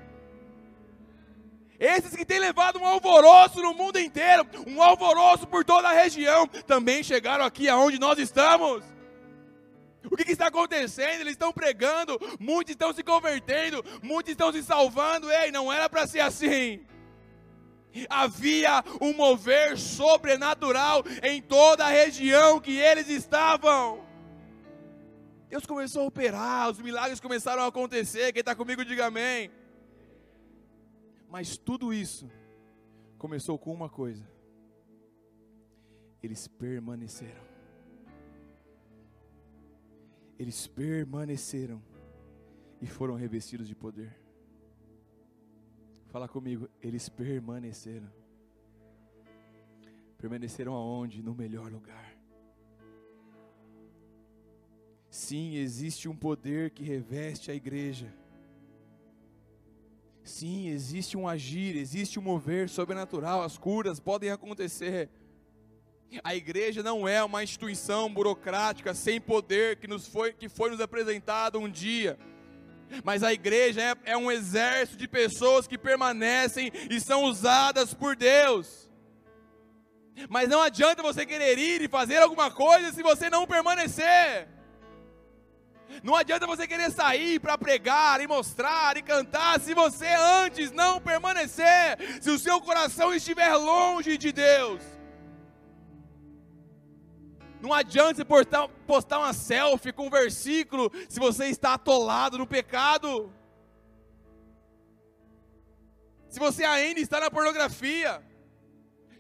esses 1.81 2.15
que 2.15 2.27
têm 2.27 2.39
levado 2.39 2.79
um 2.79 2.87
alvoroço 2.87 3.63
no 3.63 3.73
mundo 3.73 3.99
inteiro, 3.99 4.47
um 4.67 4.83
alvoroço 4.83 5.47
por 5.47 5.65
toda 5.65 5.89
a 5.89 5.93
região, 5.93 6.47
também 6.47 7.03
chegaram 7.03 7.43
aqui 7.43 7.71
aonde 7.71 7.99
nós 7.99 8.19
estamos. 8.19 8.85
O 10.05 10.15
que, 10.15 10.27
que, 10.27 10.33
está 10.33 10.49
acontecendo? 10.49 11.21
Eles 11.21 11.33
estão 11.33 11.53
pregando, 11.53 12.21
muitos 12.39 12.73
estão 12.73 12.93
se 12.93 13.03
convertendo, 13.03 13.83
muitos 14.03 14.31
estão 14.31 14.53
se 14.53 14.63
salvando. 14.63 15.33
Ei, 15.33 15.51
não 15.51 15.73
era 15.73 15.89
para 15.89 16.07
ser 16.07 16.21
assim. 16.21 16.85
Havia 18.11 18.85
um 19.01 19.15
mover 19.15 19.79
sobrenatural 19.79 21.03
em 21.23 21.41
toda 21.41 21.87
a 21.87 21.91
região 21.91 22.61
que 22.61 22.77
eles 22.79 23.09
estavam. 23.09 24.05
Deus 25.49 25.65
começou 25.65 26.03
a 26.03 26.07
operar, 26.07 26.71
os 26.71 26.79
milagres 26.79 27.21
começaram 27.21 27.63
a 27.63 27.67
acontecer. 27.67 28.33
Quem 28.33 28.41
está 28.41 28.55
comigo, 28.55 28.85
diga 28.85 29.07
amém. 29.07 29.51
Mas 31.31 31.57
tudo 31.57 31.93
isso 31.93 32.29
começou 33.17 33.57
com 33.57 33.73
uma 33.73 33.89
coisa: 33.89 34.29
eles 36.21 36.49
permaneceram. 36.49 37.49
Eles 40.37 40.67
permaneceram 40.67 41.81
e 42.81 42.87
foram 42.87 43.15
revestidos 43.15 43.69
de 43.69 43.75
poder. 43.77 44.19
Fala 46.07 46.27
comigo, 46.27 46.69
eles 46.83 47.09
permaneceram. 47.09 48.11
Permaneceram 50.19 50.75
aonde? 50.75 51.23
No 51.23 51.35
melhor 51.35 51.71
lugar. 51.71 52.17
Sim, 55.09 55.55
existe 55.57 56.09
um 56.09 56.17
poder 56.17 56.71
que 56.71 56.83
reveste 56.83 57.51
a 57.51 57.55
igreja. 57.55 58.13
Sim, 60.31 60.69
existe 60.69 61.17
um 61.17 61.27
agir, 61.27 61.77
existe 61.77 62.17
um 62.17 62.23
mover 62.23 62.69
sobrenatural, 62.69 63.43
as 63.43 63.59
curas 63.59 63.99
podem 63.99 64.31
acontecer. 64.31 65.11
A 66.23 66.37
igreja 66.37 66.85
não 66.85 67.07
é 67.07 67.23
uma 67.23 67.43
instituição 67.43 68.09
burocrática 68.09 68.95
sem 68.95 69.21
poder 69.21 69.77
que, 69.77 69.89
nos 69.89 70.07
foi, 70.07 70.33
que 70.33 70.49
foi 70.49 70.71
nos 70.71 70.81
apresentado 70.81 71.59
um 71.59 71.69
dia. 71.69 72.17
Mas 73.03 73.25
a 73.25 73.33
igreja 73.33 73.83
é, 73.83 74.13
é 74.13 74.17
um 74.17 74.31
exército 74.31 74.97
de 74.97 75.09
pessoas 75.09 75.67
que 75.67 75.77
permanecem 75.77 76.71
e 76.89 77.01
são 77.01 77.25
usadas 77.25 77.93
por 77.93 78.15
Deus. 78.15 78.89
Mas 80.29 80.49
não 80.49 80.63
adianta 80.63 81.03
você 81.03 81.27
querer 81.27 81.59
ir 81.59 81.83
e 81.83 81.89
fazer 81.89 82.19
alguma 82.19 82.53
coisa 82.53 82.93
se 82.93 83.03
você 83.03 83.29
não 83.29 83.49
permanecer. 83.49 84.49
Não 86.03 86.15
adianta 86.15 86.47
você 86.47 86.67
querer 86.67 86.91
sair 86.91 87.39
para 87.41 87.59
pregar 87.59 88.21
e 88.21 88.27
mostrar 88.27 88.97
e 88.97 89.03
cantar 89.03 89.61
se 89.61 89.75
você 89.75 90.07
antes 90.07 90.71
não 90.71 91.01
permanecer, 91.01 92.23
se 92.23 92.31
o 92.31 92.39
seu 92.39 92.61
coração 92.61 93.15
estiver 93.15 93.55
longe 93.57 94.17
de 94.17 94.33
Deus. 94.33 94.83
Não 97.61 97.75
adianta 97.75 98.15
você 98.15 98.25
postar, 98.25 98.69
postar 98.87 99.19
uma 99.19 99.33
selfie 99.33 99.93
com 99.93 100.07
um 100.07 100.11
versículo 100.11 100.91
se 101.09 101.21
você 101.21 101.47
está 101.47 101.75
atolado 101.75 102.39
no 102.39 102.47
pecado. 102.47 103.33
Se 106.29 106.39
você 106.39 106.65
ainda 106.65 107.01
está 107.01 107.21
na 107.21 107.31
pornografia 107.31 108.23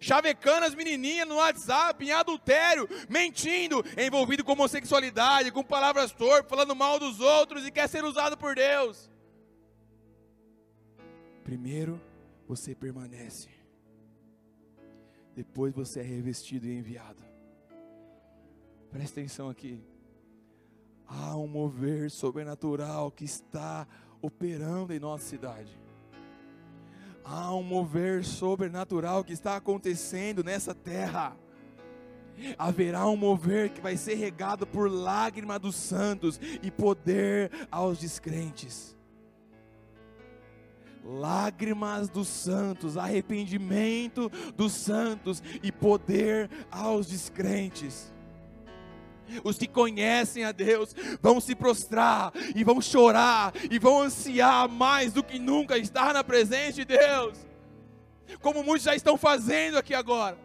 chavecando 0.00 0.64
as 0.64 0.74
menininhas 0.74 1.28
no 1.28 1.36
WhatsApp, 1.36 2.04
em 2.04 2.10
adultério, 2.10 2.88
mentindo, 3.08 3.84
envolvido 3.96 4.42
com 4.42 4.52
homossexualidade, 4.52 5.52
com 5.52 5.62
palavras 5.62 6.10
torpes, 6.10 6.48
falando 6.48 6.74
mal 6.74 6.98
dos 6.98 7.20
outros 7.20 7.66
e 7.66 7.70
quer 7.70 7.88
ser 7.88 8.02
usado 8.02 8.36
por 8.36 8.54
Deus. 8.54 9.10
Primeiro 11.44 12.00
você 12.48 12.74
permanece, 12.74 13.48
depois 15.36 15.72
você 15.74 16.00
é 16.00 16.02
revestido 16.02 16.66
e 16.66 16.76
enviado. 16.76 17.22
Presta 18.90 19.20
atenção 19.20 19.48
aqui. 19.48 19.80
Há 21.06 21.36
um 21.36 21.46
mover 21.46 22.10
sobrenatural 22.10 23.10
que 23.10 23.24
está 23.24 23.86
operando 24.20 24.92
em 24.92 24.98
nossa 24.98 25.24
cidade. 25.24 25.79
Há 27.32 27.54
um 27.54 27.62
mover 27.62 28.24
sobrenatural 28.24 29.22
que 29.22 29.32
está 29.32 29.54
acontecendo 29.54 30.42
nessa 30.42 30.74
terra. 30.74 31.36
Haverá 32.58 33.06
um 33.06 33.16
mover 33.16 33.70
que 33.70 33.80
vai 33.80 33.96
ser 33.96 34.16
regado 34.16 34.66
por 34.66 34.90
lágrima 34.90 35.56
dos 35.56 35.76
santos 35.76 36.40
e 36.60 36.72
poder 36.72 37.52
aos 37.70 37.98
descrentes. 37.98 38.96
Lágrimas 41.04 42.08
dos 42.08 42.26
santos, 42.26 42.96
arrependimento 42.96 44.28
dos 44.56 44.72
santos 44.72 45.40
e 45.62 45.70
poder 45.70 46.50
aos 46.68 47.06
descrentes. 47.06 48.12
Os 49.44 49.56
que 49.58 49.66
conhecem 49.66 50.44
a 50.44 50.52
Deus 50.52 50.94
vão 51.20 51.40
se 51.40 51.54
prostrar 51.54 52.32
e 52.54 52.64
vão 52.64 52.80
chorar 52.80 53.52
e 53.70 53.78
vão 53.78 54.00
ansiar 54.00 54.68
mais 54.68 55.12
do 55.12 55.22
que 55.22 55.38
nunca 55.38 55.78
estar 55.78 56.12
na 56.12 56.24
presença 56.24 56.72
de 56.72 56.84
Deus, 56.84 57.38
como 58.40 58.62
muitos 58.62 58.84
já 58.84 58.94
estão 58.94 59.16
fazendo 59.16 59.78
aqui 59.78 59.94
agora, 59.94 60.38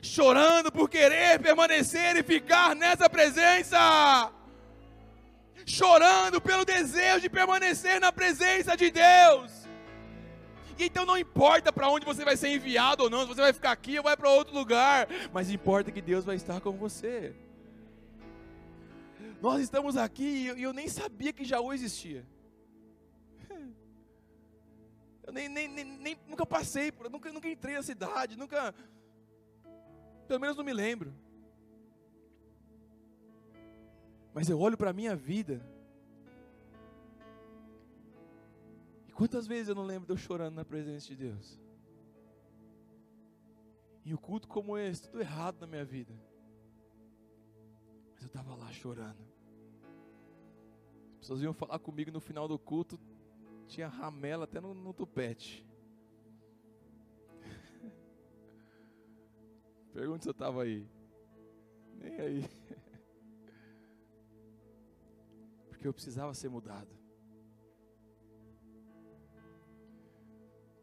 chorando 0.00 0.70
por 0.70 0.88
querer 0.88 1.40
permanecer 1.40 2.16
e 2.16 2.22
ficar 2.22 2.74
nessa 2.74 3.08
presença, 3.08 4.30
chorando 5.66 6.40
pelo 6.40 6.64
desejo 6.64 7.20
de 7.20 7.28
permanecer 7.28 8.00
na 8.00 8.12
presença 8.12 8.76
de 8.76 8.90
Deus. 8.90 9.62
Então 10.78 11.04
não 11.04 11.16
importa 11.16 11.72
para 11.72 11.88
onde 11.88 12.04
você 12.04 12.24
vai 12.24 12.36
ser 12.36 12.48
enviado 12.48 13.04
ou 13.04 13.10
não, 13.10 13.22
se 13.22 13.28
você 13.28 13.40
vai 13.40 13.52
ficar 13.52 13.72
aqui 13.72 13.98
ou 13.98 14.02
vai 14.02 14.16
para 14.16 14.28
outro 14.28 14.54
lugar, 14.54 15.06
mas 15.32 15.50
importa 15.50 15.92
que 15.92 16.00
Deus 16.00 16.24
vai 16.24 16.36
estar 16.36 16.60
com 16.60 16.72
você. 16.72 17.34
Nós 19.42 19.60
estamos 19.60 19.96
aqui 19.96 20.22
e 20.22 20.46
eu, 20.46 20.56
eu 20.56 20.72
nem 20.72 20.88
sabia 20.88 21.32
que 21.32 21.44
Jaú 21.44 21.72
existia. 21.72 22.24
Eu 25.26 25.32
nem, 25.32 25.48
nem, 25.48 25.66
nem, 25.66 25.84
nem, 25.84 26.16
nunca 26.28 26.46
passei, 26.46 26.92
por, 26.92 27.10
nunca, 27.10 27.32
nunca 27.32 27.48
entrei 27.48 27.74
na 27.74 27.82
cidade, 27.82 28.36
nunca. 28.36 28.72
Pelo 30.28 30.38
menos 30.38 30.56
não 30.56 30.64
me 30.64 30.72
lembro. 30.72 31.12
Mas 34.32 34.48
eu 34.48 34.60
olho 34.60 34.76
para 34.76 34.90
a 34.90 34.92
minha 34.92 35.16
vida. 35.16 35.60
E 39.08 39.12
quantas 39.12 39.46
vezes 39.46 39.68
eu 39.68 39.74
não 39.74 39.84
lembro 39.84 40.06
de 40.06 40.12
eu 40.12 40.16
chorando 40.16 40.54
na 40.54 40.64
presença 40.64 41.06
de 41.08 41.16
Deus? 41.16 41.60
Em 44.04 44.12
um 44.12 44.16
culto 44.16 44.46
como 44.46 44.78
esse, 44.78 45.02
tudo 45.02 45.20
errado 45.20 45.60
na 45.60 45.66
minha 45.66 45.84
vida. 45.84 46.14
Mas 48.12 48.22
eu 48.22 48.28
estava 48.28 48.54
lá 48.54 48.70
chorando 48.72 49.31
pessoas 51.22 51.40
iam 51.40 51.54
falar 51.54 51.78
comigo 51.78 52.10
no 52.10 52.20
final 52.20 52.48
do 52.48 52.58
culto, 52.58 52.98
tinha 53.68 53.86
ramela 53.86 54.42
até 54.42 54.60
no, 54.60 54.74
no 54.74 54.92
tupete. 54.92 55.64
Pergunta 59.94 60.24
se 60.24 60.28
eu 60.28 60.32
estava 60.32 60.64
aí. 60.64 60.84
Nem 61.94 62.20
aí. 62.20 62.42
Porque 65.70 65.86
eu 65.86 65.94
precisava 65.94 66.34
ser 66.34 66.48
mudado. 66.48 66.90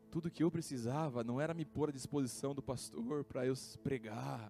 Tudo 0.10 0.32
que 0.32 0.42
eu 0.42 0.50
precisava 0.50 1.22
não 1.22 1.42
era 1.42 1.54
me 1.54 1.66
pôr 1.66 1.90
à 1.90 1.92
disposição 1.92 2.56
do 2.56 2.64
pastor 2.64 3.26
para 3.26 3.46
eu 3.46 3.56
pregar, 3.84 4.50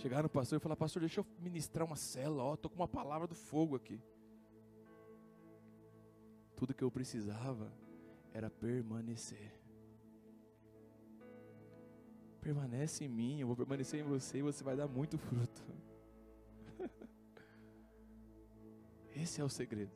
Chegar 0.00 0.22
no 0.22 0.30
pastor 0.30 0.56
e 0.56 0.62
falar, 0.62 0.76
pastor, 0.76 1.00
deixa 1.00 1.20
eu 1.20 1.26
ministrar 1.38 1.86
uma 1.86 1.94
cela, 1.94 2.42
ó, 2.42 2.54
estou 2.54 2.70
com 2.70 2.76
uma 2.76 2.88
palavra 2.88 3.26
do 3.26 3.34
fogo 3.34 3.76
aqui. 3.76 4.00
Tudo 6.56 6.72
que 6.72 6.82
eu 6.82 6.90
precisava 6.90 7.70
era 8.32 8.48
permanecer. 8.48 9.52
Permanece 12.40 13.04
em 13.04 13.08
mim, 13.08 13.40
eu 13.40 13.46
vou 13.46 13.54
permanecer 13.54 14.00
em 14.00 14.02
você 14.02 14.38
e 14.38 14.42
você 14.42 14.64
vai 14.64 14.74
dar 14.74 14.88
muito 14.88 15.18
fruto. 15.28 15.62
Esse 19.14 19.42
é 19.42 19.44
o 19.44 19.50
segredo. 19.50 19.92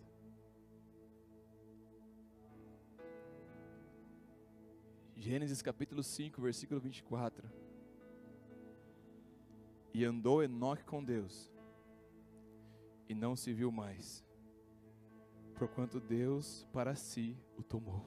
Gênesis 5.16 5.62
capítulo 5.62 6.02
5, 6.02 6.42
versículo 6.42 6.78
24. 6.78 7.63
E 9.94 10.04
andou 10.04 10.42
Enoque 10.42 10.82
com 10.82 11.04
Deus, 11.04 11.48
e 13.08 13.14
não 13.14 13.36
se 13.36 13.52
viu 13.52 13.70
mais, 13.70 14.24
porquanto 15.56 16.00
Deus 16.00 16.66
para 16.72 16.96
si 16.96 17.38
o 17.56 17.62
tomou. 17.62 18.04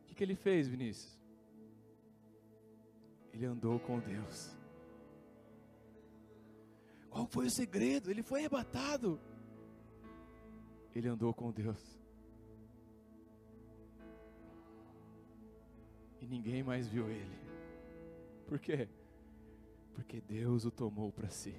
O 0.00 0.06
que, 0.06 0.14
que 0.16 0.24
ele 0.24 0.34
fez, 0.34 0.66
Vinícius? 0.66 1.16
Ele 3.32 3.46
andou 3.46 3.78
com 3.78 4.00
Deus. 4.00 4.56
Qual 7.08 7.26
foi 7.26 7.46
o 7.46 7.50
segredo? 7.50 8.10
Ele 8.10 8.24
foi 8.24 8.40
arrebatado. 8.40 9.20
Ele 10.94 11.08
andou 11.08 11.32
com 11.32 11.52
Deus. 11.52 11.98
E 16.20 16.26
ninguém 16.26 16.62
mais 16.62 16.88
viu 16.88 17.08
ele. 17.08 17.49
Por 18.50 18.58
quê? 18.58 18.88
Porque 19.94 20.20
Deus 20.20 20.64
o 20.64 20.72
tomou 20.72 21.12
para 21.12 21.30
si. 21.30 21.54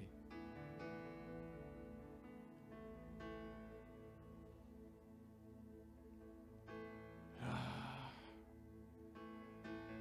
Ah, 7.40 8.12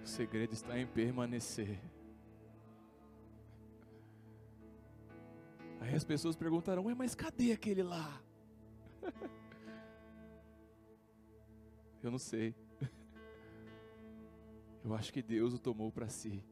o 0.03 0.07
segredo 0.09 0.53
está 0.53 0.77
em 0.77 0.85
permanecer. 0.85 1.81
Aí 5.79 5.95
as 5.95 6.03
pessoas 6.03 6.35
perguntaram: 6.35 6.85
Ué, 6.87 6.95
mas 6.97 7.15
cadê 7.15 7.53
aquele 7.53 7.85
lá? 7.85 8.21
Eu 12.03 12.11
não 12.11 12.19
sei. 12.19 12.53
Eu 14.85 14.93
acho 14.93 15.13
que 15.13 15.23
Deus 15.23 15.55
o 15.55 15.59
tomou 15.61 15.93
para 15.93 16.09
si. 16.09 16.43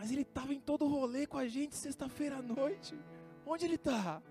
Mas 0.00 0.10
ele 0.10 0.22
estava 0.22 0.54
em 0.54 0.58
todo 0.58 0.88
rolê 0.88 1.26
com 1.26 1.36
a 1.36 1.46
gente 1.46 1.76
sexta-feira 1.76 2.38
à 2.38 2.42
noite. 2.42 2.98
Onde 3.44 3.66
ele 3.66 3.74
está? 3.74 4.22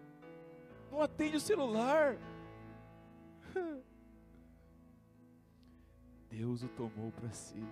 Não 0.91 0.99
atende 0.99 1.38
o 1.38 1.39
celular. 1.39 2.17
Deus 6.28 6.63
o 6.63 6.67
tomou 6.70 7.11
para 7.11 7.30
si. 7.30 7.63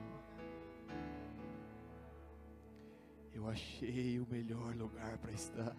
Eu 3.33 3.49
achei 3.49 4.19
o 4.19 4.27
melhor 4.29 4.75
lugar 4.75 5.17
para 5.17 5.31
estar. 5.31 5.75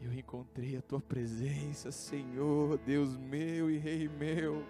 Eu 0.00 0.12
encontrei 0.12 0.76
a 0.76 0.82
tua 0.82 1.00
presença, 1.00 1.90
Senhor, 1.90 2.78
Deus 2.78 3.16
meu 3.16 3.68
e 3.68 3.76
Rei 3.76 4.08
meu. 4.08 4.64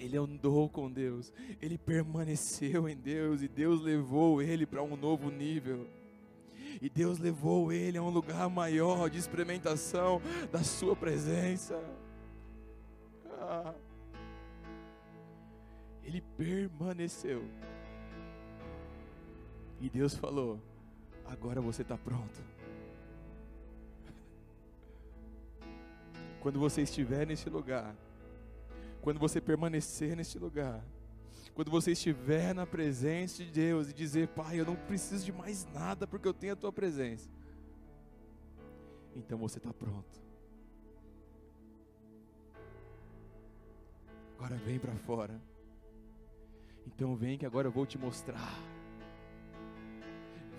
Ele 0.00 0.16
andou 0.16 0.66
com 0.66 0.90
Deus, 0.90 1.30
ele 1.60 1.76
permaneceu 1.76 2.88
em 2.88 2.96
Deus 2.96 3.42
e 3.42 3.48
Deus 3.48 3.82
levou 3.82 4.40
ele 4.40 4.64
para 4.64 4.82
um 4.82 4.96
novo 4.96 5.30
nível. 5.30 5.86
E 6.80 6.88
Deus 6.88 7.18
levou 7.18 7.70
ele 7.70 7.98
a 7.98 8.02
um 8.02 8.08
lugar 8.08 8.48
maior 8.48 9.10
de 9.10 9.18
experimentação 9.18 10.22
da 10.50 10.64
Sua 10.64 10.96
presença. 10.96 11.78
Ah. 13.38 13.74
Ele 16.02 16.22
permaneceu. 16.34 17.44
E 19.82 19.90
Deus 19.90 20.14
falou: 20.14 20.58
agora 21.26 21.60
você 21.60 21.82
está 21.82 21.98
pronto. 21.98 22.42
Quando 26.40 26.58
você 26.58 26.80
estiver 26.80 27.26
nesse 27.26 27.50
lugar, 27.50 27.94
quando 29.00 29.18
você 29.18 29.40
permanecer 29.40 30.16
nesse 30.16 30.38
lugar, 30.38 30.84
quando 31.54 31.70
você 31.70 31.92
estiver 31.92 32.54
na 32.54 32.66
presença 32.66 33.44
de 33.44 33.50
Deus 33.50 33.90
e 33.90 33.92
dizer, 33.92 34.28
Pai, 34.28 34.60
eu 34.60 34.64
não 34.64 34.76
preciso 34.76 35.24
de 35.24 35.32
mais 35.32 35.66
nada 35.72 36.06
porque 36.06 36.26
eu 36.26 36.34
tenho 36.34 36.52
a 36.52 36.56
tua 36.56 36.72
presença, 36.72 37.28
então 39.14 39.38
você 39.38 39.58
está 39.58 39.72
pronto. 39.72 40.20
Agora 44.38 44.56
vem 44.56 44.78
para 44.78 44.94
fora. 44.94 45.38
Então 46.86 47.14
vem 47.14 47.36
que 47.36 47.44
agora 47.44 47.68
eu 47.68 47.72
vou 47.72 47.84
te 47.84 47.98
mostrar. 47.98 48.58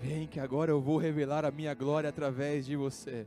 Vem 0.00 0.28
que 0.28 0.38
agora 0.38 0.70
eu 0.70 0.80
vou 0.80 0.98
revelar 0.98 1.44
a 1.44 1.50
minha 1.50 1.74
glória 1.74 2.08
através 2.08 2.64
de 2.64 2.76
você. 2.76 3.26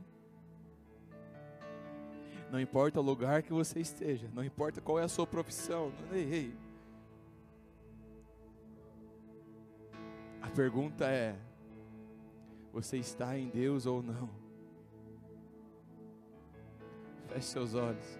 Não 2.50 2.60
importa 2.60 3.00
o 3.00 3.02
lugar 3.02 3.42
que 3.42 3.52
você 3.52 3.80
esteja, 3.80 4.30
não 4.32 4.44
importa 4.44 4.80
qual 4.80 4.98
é 4.98 5.02
a 5.02 5.08
sua 5.08 5.26
profissão. 5.26 5.92
Ei, 6.12 6.32
ei. 6.32 6.56
A 10.40 10.48
pergunta 10.50 11.06
é: 11.06 11.36
você 12.72 12.98
está 12.98 13.36
em 13.36 13.48
Deus 13.48 13.86
ou 13.86 14.02
não? 14.02 14.30
Feche 17.28 17.48
seus 17.48 17.74
olhos. 17.74 18.18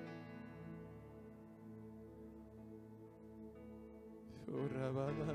Chorabadana, 4.44 5.34